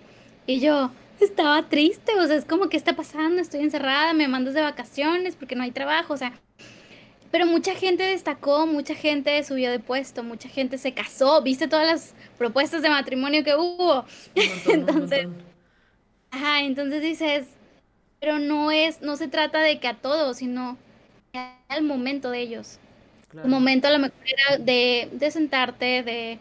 Y 0.47 0.59
yo, 0.59 0.91
estaba 1.19 1.69
triste, 1.69 2.13
o 2.19 2.25
sea, 2.27 2.35
es 2.35 2.45
como, 2.45 2.67
¿qué 2.69 2.77
está 2.77 2.95
pasando? 2.95 3.41
Estoy 3.41 3.61
encerrada, 3.61 4.13
me 4.13 4.27
mandas 4.27 4.53
de 4.53 4.61
vacaciones 4.61 5.35
porque 5.35 5.55
no 5.55 5.63
hay 5.63 5.71
trabajo, 5.71 6.13
o 6.13 6.17
sea. 6.17 6.33
Pero 7.31 7.45
mucha 7.45 7.73
gente 7.75 8.03
destacó, 8.03 8.67
mucha 8.67 8.93
gente 8.93 9.41
subió 9.43 9.71
de 9.71 9.79
puesto, 9.79 10.23
mucha 10.23 10.49
gente 10.49 10.77
se 10.77 10.93
casó, 10.93 11.41
viste 11.41 11.67
todas 11.67 11.87
las 11.87 12.13
propuestas 12.37 12.81
de 12.81 12.89
matrimonio 12.89 13.43
que 13.43 13.55
hubo. 13.55 14.05
entonces, 14.69 15.27
ajá, 16.29 16.61
entonces 16.61 17.01
dices, 17.01 17.47
pero 18.19 18.39
no 18.39 18.71
es, 18.71 19.01
no 19.01 19.15
se 19.15 19.27
trata 19.27 19.59
de 19.59 19.79
que 19.79 19.87
a 19.87 19.95
todos, 19.95 20.37
sino 20.37 20.77
al 21.69 21.83
momento 21.83 22.29
de 22.31 22.41
ellos. 22.41 22.79
El 23.33 23.49
momento 23.49 23.87
a 23.87 23.91
lo 23.91 23.99
mejor 23.99 24.19
era 24.25 24.57
de, 24.57 25.07
de 25.13 25.31
sentarte, 25.31 26.03
de, 26.03 26.37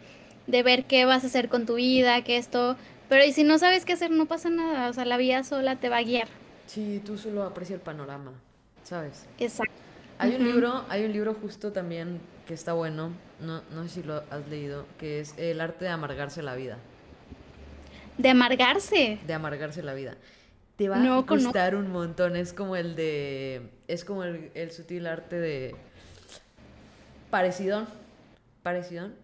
de 0.48 0.62
ver 0.64 0.86
qué 0.86 1.04
vas 1.04 1.22
a 1.22 1.28
hacer 1.28 1.48
con 1.48 1.64
tu 1.64 1.76
vida, 1.76 2.24
que 2.24 2.36
esto 2.36 2.76
pero 3.10 3.24
y 3.24 3.32
si 3.32 3.42
no 3.42 3.58
sabes 3.58 3.84
qué 3.84 3.94
hacer, 3.94 4.12
no 4.12 4.26
pasa 4.26 4.50
nada. 4.50 4.88
O 4.88 4.92
sea, 4.92 5.04
la 5.04 5.16
vida 5.16 5.42
sola 5.42 5.74
te 5.74 5.88
va 5.88 5.96
a 5.96 6.02
guiar. 6.02 6.28
Sí, 6.66 7.02
tú 7.04 7.18
solo 7.18 7.42
aprecia 7.42 7.74
el 7.74 7.80
panorama, 7.80 8.32
¿sabes? 8.84 9.26
Exacto. 9.40 9.74
Hay 10.20 10.34
un 10.34 10.44
libro, 10.44 10.84
hay 10.88 11.04
un 11.04 11.12
libro 11.12 11.34
justo 11.34 11.72
también 11.72 12.20
que 12.46 12.54
está 12.54 12.74
bueno, 12.74 13.10
no, 13.40 13.62
no 13.72 13.82
sé 13.84 13.88
si 13.88 14.02
lo 14.02 14.22
has 14.30 14.46
leído, 14.48 14.84
que 14.98 15.20
es 15.20 15.34
El 15.38 15.60
arte 15.60 15.86
de 15.86 15.90
amargarse 15.90 16.42
la 16.42 16.54
vida. 16.54 16.76
¿De 18.18 18.28
amargarse? 18.28 19.18
De 19.26 19.32
amargarse 19.32 19.82
la 19.82 19.94
vida. 19.94 20.16
Te 20.76 20.88
va 20.88 20.96
a 20.96 21.20
gustar 21.22 21.74
un 21.74 21.90
montón. 21.90 22.36
Es 22.36 22.52
como 22.52 22.76
el 22.76 22.96
de. 22.96 23.70
Es 23.88 24.04
como 24.04 24.24
el, 24.24 24.50
el 24.54 24.70
sutil 24.72 25.06
arte 25.06 25.36
de. 25.36 25.74
Parecidón. 27.30 27.86
Parecidón. 28.62 29.14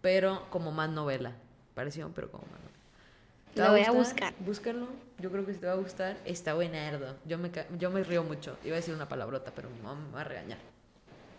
Pero 0.00 0.46
como 0.50 0.72
más 0.72 0.88
novela. 0.88 1.32
Parecidón, 1.74 2.12
pero 2.14 2.30
como 2.30 2.44
más 2.44 2.60
novela. 2.60 3.68
Lo 3.68 3.72
voy 3.72 3.82
a, 3.82 3.90
buscar. 3.90 4.34
Búscalo. 4.40 4.86
Yo 5.20 5.30
creo 5.32 5.44
que 5.44 5.52
te 5.52 5.66
va 5.66 5.72
a 5.72 5.76
gustar. 5.76 6.16
Está 6.24 6.54
buena, 6.54 6.78
Erdo. 6.86 7.16
Yo 7.24 7.38
me, 7.38 7.50
yo 7.78 7.90
me 7.90 8.04
río 8.04 8.22
mucho. 8.22 8.56
Iba 8.64 8.74
a 8.74 8.76
decir 8.76 8.94
una 8.94 9.08
palabrota, 9.08 9.52
pero 9.54 9.68
mi 9.68 9.80
mamá 9.80 10.00
me 10.00 10.12
va 10.12 10.20
a 10.20 10.24
regañar. 10.24 10.58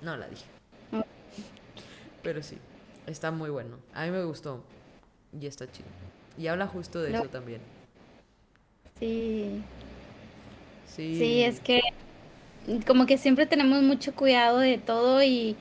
No 0.01 0.17
la 0.17 0.27
dije. 0.27 0.45
Pero 2.21 2.43
sí, 2.43 2.57
está 3.07 3.31
muy 3.31 3.49
bueno. 3.49 3.77
A 3.93 4.05
mí 4.05 4.11
me 4.11 4.23
gustó. 4.25 4.63
Y 5.39 5.45
está 5.47 5.71
chido. 5.71 5.87
Y 6.37 6.47
habla 6.47 6.67
justo 6.67 7.01
de 7.01 7.13
eso 7.13 7.29
también. 7.29 7.61
Sí. 8.99 9.61
Sí. 10.85 11.17
Sí, 11.17 11.43
es 11.43 11.61
que 11.61 11.79
como 12.85 13.05
que 13.05 13.17
siempre 13.17 13.45
tenemos 13.45 13.81
mucho 13.81 14.13
cuidado 14.13 14.59
de 14.59 14.77
todo 14.77 15.23
y, 15.23 15.55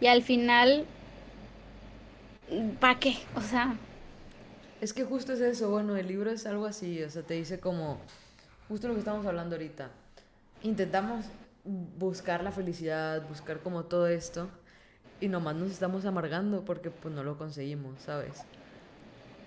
y 0.00 0.06
al 0.06 0.22
final, 0.22 0.86
¿para 2.80 2.98
qué? 3.00 3.16
O 3.34 3.40
sea, 3.40 3.76
es 4.84 4.92
que 4.92 5.04
justo 5.04 5.32
es 5.32 5.40
eso, 5.40 5.70
bueno, 5.70 5.96
el 5.96 6.06
libro 6.06 6.30
es 6.30 6.44
algo 6.44 6.66
así, 6.66 7.02
o 7.02 7.08
sea, 7.08 7.22
te 7.22 7.32
dice 7.32 7.58
como, 7.58 7.98
justo 8.68 8.86
lo 8.86 8.92
que 8.92 9.00
estamos 9.00 9.24
hablando 9.24 9.56
ahorita, 9.56 9.88
intentamos 10.62 11.24
buscar 11.64 12.44
la 12.44 12.52
felicidad, 12.52 13.26
buscar 13.26 13.60
como 13.60 13.84
todo 13.84 14.06
esto, 14.06 14.46
y 15.22 15.28
nomás 15.28 15.56
nos 15.56 15.70
estamos 15.70 16.04
amargando 16.04 16.66
porque 16.66 16.90
pues 16.90 17.14
no 17.14 17.24
lo 17.24 17.38
conseguimos, 17.38 17.98
¿sabes? 18.02 18.42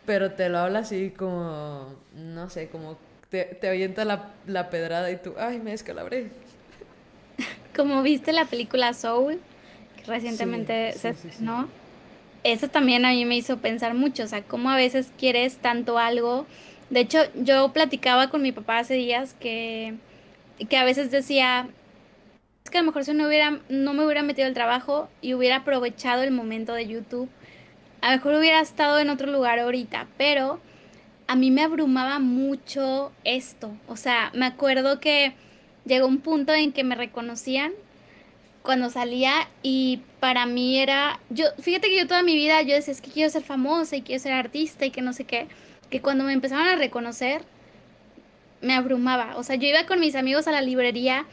Pero 0.08 0.32
te 0.32 0.50
lo 0.50 0.58
habla 0.58 0.80
así 0.80 1.12
como, 1.12 1.94
no 2.16 2.50
sé, 2.50 2.70
como 2.70 2.98
te, 3.30 3.46
te 3.46 3.70
avienta 3.70 4.06
la, 4.06 4.34
la 4.48 4.72
pedrada 4.72 5.12
y 5.12 5.18
tú, 5.18 5.36
ay, 5.38 5.60
me 5.60 5.70
descalabré. 5.72 6.32
Como 7.76 8.02
viste 8.02 8.32
la 8.32 8.46
película 8.46 8.94
Soul, 8.94 9.40
que 9.98 10.04
recientemente 10.06 10.94
se 10.94 11.10
estrenó, 11.10 11.68
eso 12.44 12.68
también 12.68 13.06
a 13.06 13.10
mí 13.12 13.26
me 13.26 13.36
hizo 13.36 13.58
pensar 13.58 13.94
mucho, 13.94 14.24
o 14.24 14.28
sea, 14.28 14.44
cómo 14.44 14.70
a 14.70 14.76
veces 14.76 15.12
quieres 15.18 15.58
tanto 15.58 15.98
algo. 15.98 16.46
De 16.90 17.02
hecho, 17.02 17.20
yo 17.36 17.74
platicaba 17.74 18.30
con 18.30 18.42
mi 18.42 18.52
papá 18.52 18.80
hace 18.80 18.96
días 18.96 19.36
que, 19.40 19.96
que 20.70 20.78
a 20.78 20.86
veces 20.86 21.12
decía, 21.12 21.68
es 22.64 22.72
que 22.72 22.78
a 22.78 22.82
lo 22.82 22.88
mejor 22.88 23.06
si 23.06 23.14
no, 23.14 23.28
hubiera, 23.28 23.60
no 23.70 23.94
me 23.94 24.06
hubiera 24.06 24.24
metido 24.24 24.48
el 24.48 24.54
trabajo 24.54 25.10
y 25.22 25.34
hubiera 25.34 25.58
aprovechado 25.58 26.24
el 26.24 26.32
momento 26.32 26.74
de 26.74 26.88
YouTube, 26.88 27.30
a 28.02 28.12
lo 28.12 28.18
mejor 28.18 28.36
hubiera 28.36 28.60
estado 28.62 29.00
en 29.00 29.10
otro 29.10 29.32
lugar 29.32 29.60
ahorita, 29.60 30.08
pero 30.18 30.60
a 31.28 31.36
mí 31.36 31.52
me 31.52 31.64
abrumaba 31.64 32.20
mucho 32.20 33.12
esto. 33.24 33.76
O 33.88 33.98
sea, 33.98 34.32
me 34.34 34.46
acuerdo 34.46 35.00
que 35.00 35.34
llegó 35.86 36.08
un 36.08 36.20
punto 36.20 36.54
en 36.54 36.72
que 36.72 36.84
me 36.84 36.96
reconocían 36.96 37.74
cuando 38.68 38.90
salía 38.90 39.48
y 39.64 40.02
para 40.20 40.46
mí 40.46 40.78
era, 40.78 41.22
yo, 41.30 41.46
fíjate 41.58 41.88
que 41.88 42.00
yo 42.00 42.06
toda 42.06 42.22
mi 42.22 42.36
vida 42.36 42.62
yo 42.64 42.76
decía, 42.76 42.92
es 42.92 43.00
que 43.00 43.10
quiero 43.10 43.30
ser 43.30 43.44
famosa 43.44 43.96
y 43.96 44.02
quiero 44.02 44.22
ser 44.22 44.34
artista 44.34 44.86
y 44.86 44.92
que 44.92 45.02
no 45.02 45.14
sé 45.14 45.24
qué, 45.24 45.48
que 45.90 46.02
cuando 46.02 46.26
me 46.26 46.34
empezaban 46.34 46.68
a 46.68 46.76
reconocer, 46.76 47.44
me 48.60 48.74
abrumaba. 48.74 49.38
O 49.38 49.44
sea, 49.44 49.56
yo 49.56 49.70
iba 49.70 49.86
con 49.86 50.02
mis 50.02 50.16
amigos 50.16 50.50
a 50.50 50.52
la 50.52 50.60
librería 50.60 51.26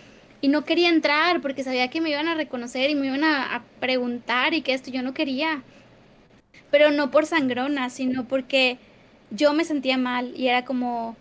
y 0.43 0.47
no 0.47 0.65
quería 0.65 0.89
entrar 0.89 1.41
porque 1.41 1.65
sabía 1.65 1.91
que 1.91 2.01
me 2.01 2.11
iban 2.11 2.29
a 2.29 2.37
reconocer 2.37 2.89
y 2.89 2.95
me 2.95 3.09
iban 3.09 3.25
a, 3.25 3.57
a 3.57 3.65
preguntar 3.81 4.55
y 4.55 4.63
que 4.63 4.73
esto 4.73 4.93
yo 4.93 5.03
no 5.03 5.13
quería. 5.13 5.65
Pero 6.71 6.93
no 6.93 7.11
por 7.11 7.27
sangrona, 7.27 7.91
sino 7.91 8.29
porque 8.29 8.79
yo 9.33 9.55
me 9.55 9.65
sentía 9.65 9.99
mal 9.99 10.35
y 10.37 10.47
era 10.47 10.65
como, 10.65 11.17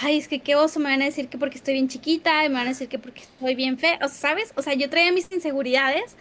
ay, 0.00 0.18
es 0.18 0.28
que 0.28 0.40
qué 0.40 0.56
oso, 0.56 0.80
me 0.80 0.90
van 0.90 1.02
a 1.02 1.06
decir 1.06 1.28
que 1.28 1.38
porque 1.38 1.56
estoy 1.56 1.74
bien 1.74 1.88
chiquita, 1.88 2.44
y 2.44 2.48
me 2.48 2.54
van 2.54 2.66
a 2.66 2.70
decir 2.70 2.88
que 2.88 2.98
porque 2.98 3.20
estoy 3.20 3.54
bien 3.54 3.78
fea, 3.78 3.98
o 4.02 4.08
¿sabes? 4.08 4.52
O 4.56 4.62
sea, 4.62 4.74
yo 4.74 4.88
traía 4.88 5.12
mis 5.12 5.30
inseguridades 5.30 6.16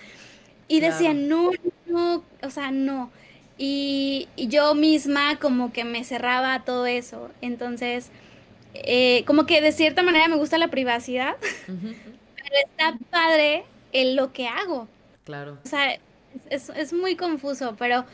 y 0.68 0.80
decía, 0.80 1.14
no, 1.14 1.52
no, 1.86 2.24
o 2.42 2.50
sea, 2.50 2.72
no. 2.72 3.12
Y, 3.58 4.28
yo 4.38 4.74
misma 4.74 5.38
como 5.40 5.72
que 5.72 5.84
me 5.84 6.04
cerraba 6.04 6.54
a 6.54 6.64
todo 6.64 6.88
eso. 6.88 7.30
Entonces, 7.42 8.10
eh, 8.74 9.24
como 9.28 9.46
que 9.46 9.62
de 9.62 9.72
cierta 9.72 10.02
manera 10.02 10.28
me 10.28 10.38
gusta 10.38 10.58
la 10.58 10.70
privacidad, 10.70 11.36
pero 11.68 12.56
está 12.66 12.98
padre 13.10 13.66
en 13.92 14.16
lo 14.16 14.34
que 14.34 14.48
hago. 14.48 14.88
Claro. 15.26 15.60
O 15.64 15.68
sea, 15.68 16.00
es, 16.50 16.70
es 16.70 16.94
muy 16.94 17.16
confuso, 17.16 17.76
pero 17.78 18.06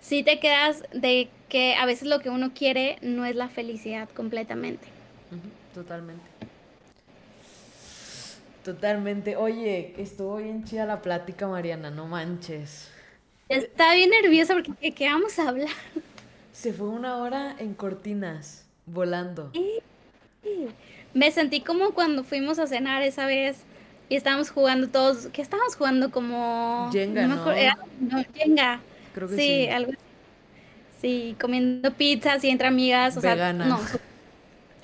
sí 0.00 0.22
te 0.22 0.38
quedas 0.38 0.84
de 0.92 1.28
que 1.48 1.74
a 1.74 1.84
veces 1.84 2.08
lo 2.08 2.20
que 2.20 2.30
uno 2.30 2.52
quiere 2.54 2.96
no 3.02 3.24
es 3.26 3.34
la 3.34 3.48
felicidad 3.48 4.08
completamente. 4.08 4.93
Totalmente. 5.74 6.24
Totalmente. 8.64 9.36
Oye, 9.36 9.94
estuvo 9.98 10.36
bien 10.36 10.64
chida 10.64 10.86
la 10.86 11.02
plática, 11.02 11.46
Mariana, 11.46 11.90
no 11.90 12.06
manches. 12.06 12.90
Estaba 13.48 13.94
bien 13.94 14.10
nerviosa 14.10 14.54
porque 14.54 14.92
¿qué, 14.92 15.08
vamos 15.08 15.38
a 15.38 15.48
hablar? 15.48 15.68
Se 16.52 16.72
fue 16.72 16.88
una 16.88 17.18
hora 17.18 17.54
en 17.58 17.74
cortinas, 17.74 18.64
volando. 18.86 19.52
Me 21.12 21.30
sentí 21.30 21.60
como 21.60 21.90
cuando 21.90 22.24
fuimos 22.24 22.58
a 22.58 22.66
cenar 22.66 23.02
esa 23.02 23.26
vez 23.26 23.58
y 24.08 24.16
estábamos 24.16 24.50
jugando 24.50 24.88
todos, 24.88 25.28
¿qué 25.32 25.42
estábamos 25.42 25.76
jugando? 25.76 26.10
Como... 26.10 26.88
Jenga, 26.90 27.26
¿no? 27.26 27.36
no, 27.36 28.24
Jenga. 28.34 28.80
Creo 29.14 29.28
que 29.28 29.36
sí. 29.36 29.42
Sí, 29.42 29.68
algo 29.68 29.92
Sí, 31.00 31.36
comiendo 31.38 31.92
pizzas 31.92 32.42
y 32.44 32.48
entre 32.48 32.66
amigas, 32.66 33.16
o 33.18 33.20
sea, 33.20 33.52
no. 33.52 33.78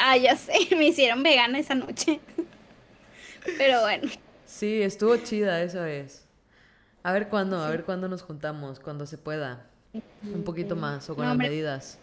Ah, 0.00 0.16
ya 0.16 0.36
sé, 0.36 0.52
me 0.76 0.86
hicieron 0.86 1.22
vegana 1.22 1.58
esa 1.58 1.74
noche. 1.74 2.20
Pero 3.58 3.82
bueno. 3.82 4.08
Sí, 4.44 4.82
estuvo 4.82 5.16
chida 5.16 5.62
esa 5.62 5.84
vez. 5.84 6.26
A 7.02 7.12
ver 7.12 7.28
cuándo, 7.28 7.62
a 7.62 7.70
ver 7.70 7.84
cuándo 7.84 8.08
nos 8.08 8.22
juntamos, 8.22 8.80
cuando 8.80 9.06
se 9.06 9.16
pueda. 9.16 9.66
Un 10.22 10.44
poquito 10.44 10.76
más 10.76 11.08
o 11.10 11.16
con 11.16 11.26
las 11.26 11.36
medidas. 11.36 11.98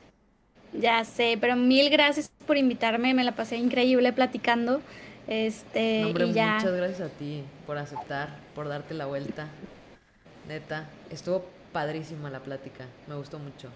Ya 0.73 1.03
sé, 1.05 1.37
pero 1.39 1.55
mil 1.55 1.89
gracias 1.89 2.31
por 2.45 2.57
invitarme, 2.57 3.13
me 3.13 3.23
la 3.23 3.33
pasé 3.33 3.57
increíble 3.57 4.11
platicando. 4.11 4.81
Este, 5.27 6.05
hombre, 6.05 6.25
muchas 6.25 6.71
gracias 6.71 7.01
a 7.01 7.09
ti 7.09 7.43
por 7.65 7.77
aceptar, 7.77 8.37
por 8.55 8.67
darte 8.67 8.93
la 8.93 9.05
vuelta. 9.05 9.47
Neta, 10.47 10.89
estuvo 11.09 11.45
padrísima 11.71 12.29
la 12.29 12.39
plática, 12.39 12.85
me 13.07 13.15
gustó 13.15 13.39
mucho. 13.39 13.69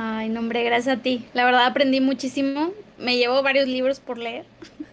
Ay, 0.00 0.28
no, 0.28 0.38
hombre, 0.38 0.62
gracias 0.62 0.98
a 0.98 1.02
ti. 1.02 1.26
La 1.34 1.44
verdad 1.44 1.66
aprendí 1.66 2.00
muchísimo. 2.00 2.72
Me 2.98 3.16
llevo 3.16 3.42
varios 3.42 3.66
libros 3.66 4.00
por 4.00 4.16
leer. 4.16 4.46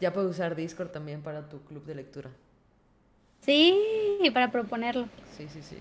Ya 0.00 0.12
puedo 0.12 0.28
usar 0.28 0.54
Discord 0.54 0.90
también 0.90 1.22
para 1.22 1.48
tu 1.48 1.62
club 1.62 1.86
de 1.86 1.94
lectura. 1.94 2.28
Sí, 3.40 3.78
para 4.34 4.50
proponerlo. 4.50 5.08
Sí, 5.34 5.46
sí, 5.50 5.62
sí. 5.62 5.78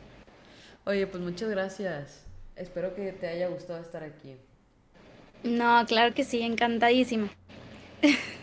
Oye, 0.85 1.07
pues 1.07 1.21
muchas 1.21 1.49
gracias. 1.49 2.23
Espero 2.55 2.93
que 2.95 3.11
te 3.11 3.27
haya 3.27 3.49
gustado 3.49 3.81
estar 3.81 4.03
aquí. 4.03 4.37
No, 5.43 5.83
claro 5.87 6.13
que 6.13 6.23
sí, 6.23 6.41
encantadísima. 6.41 7.29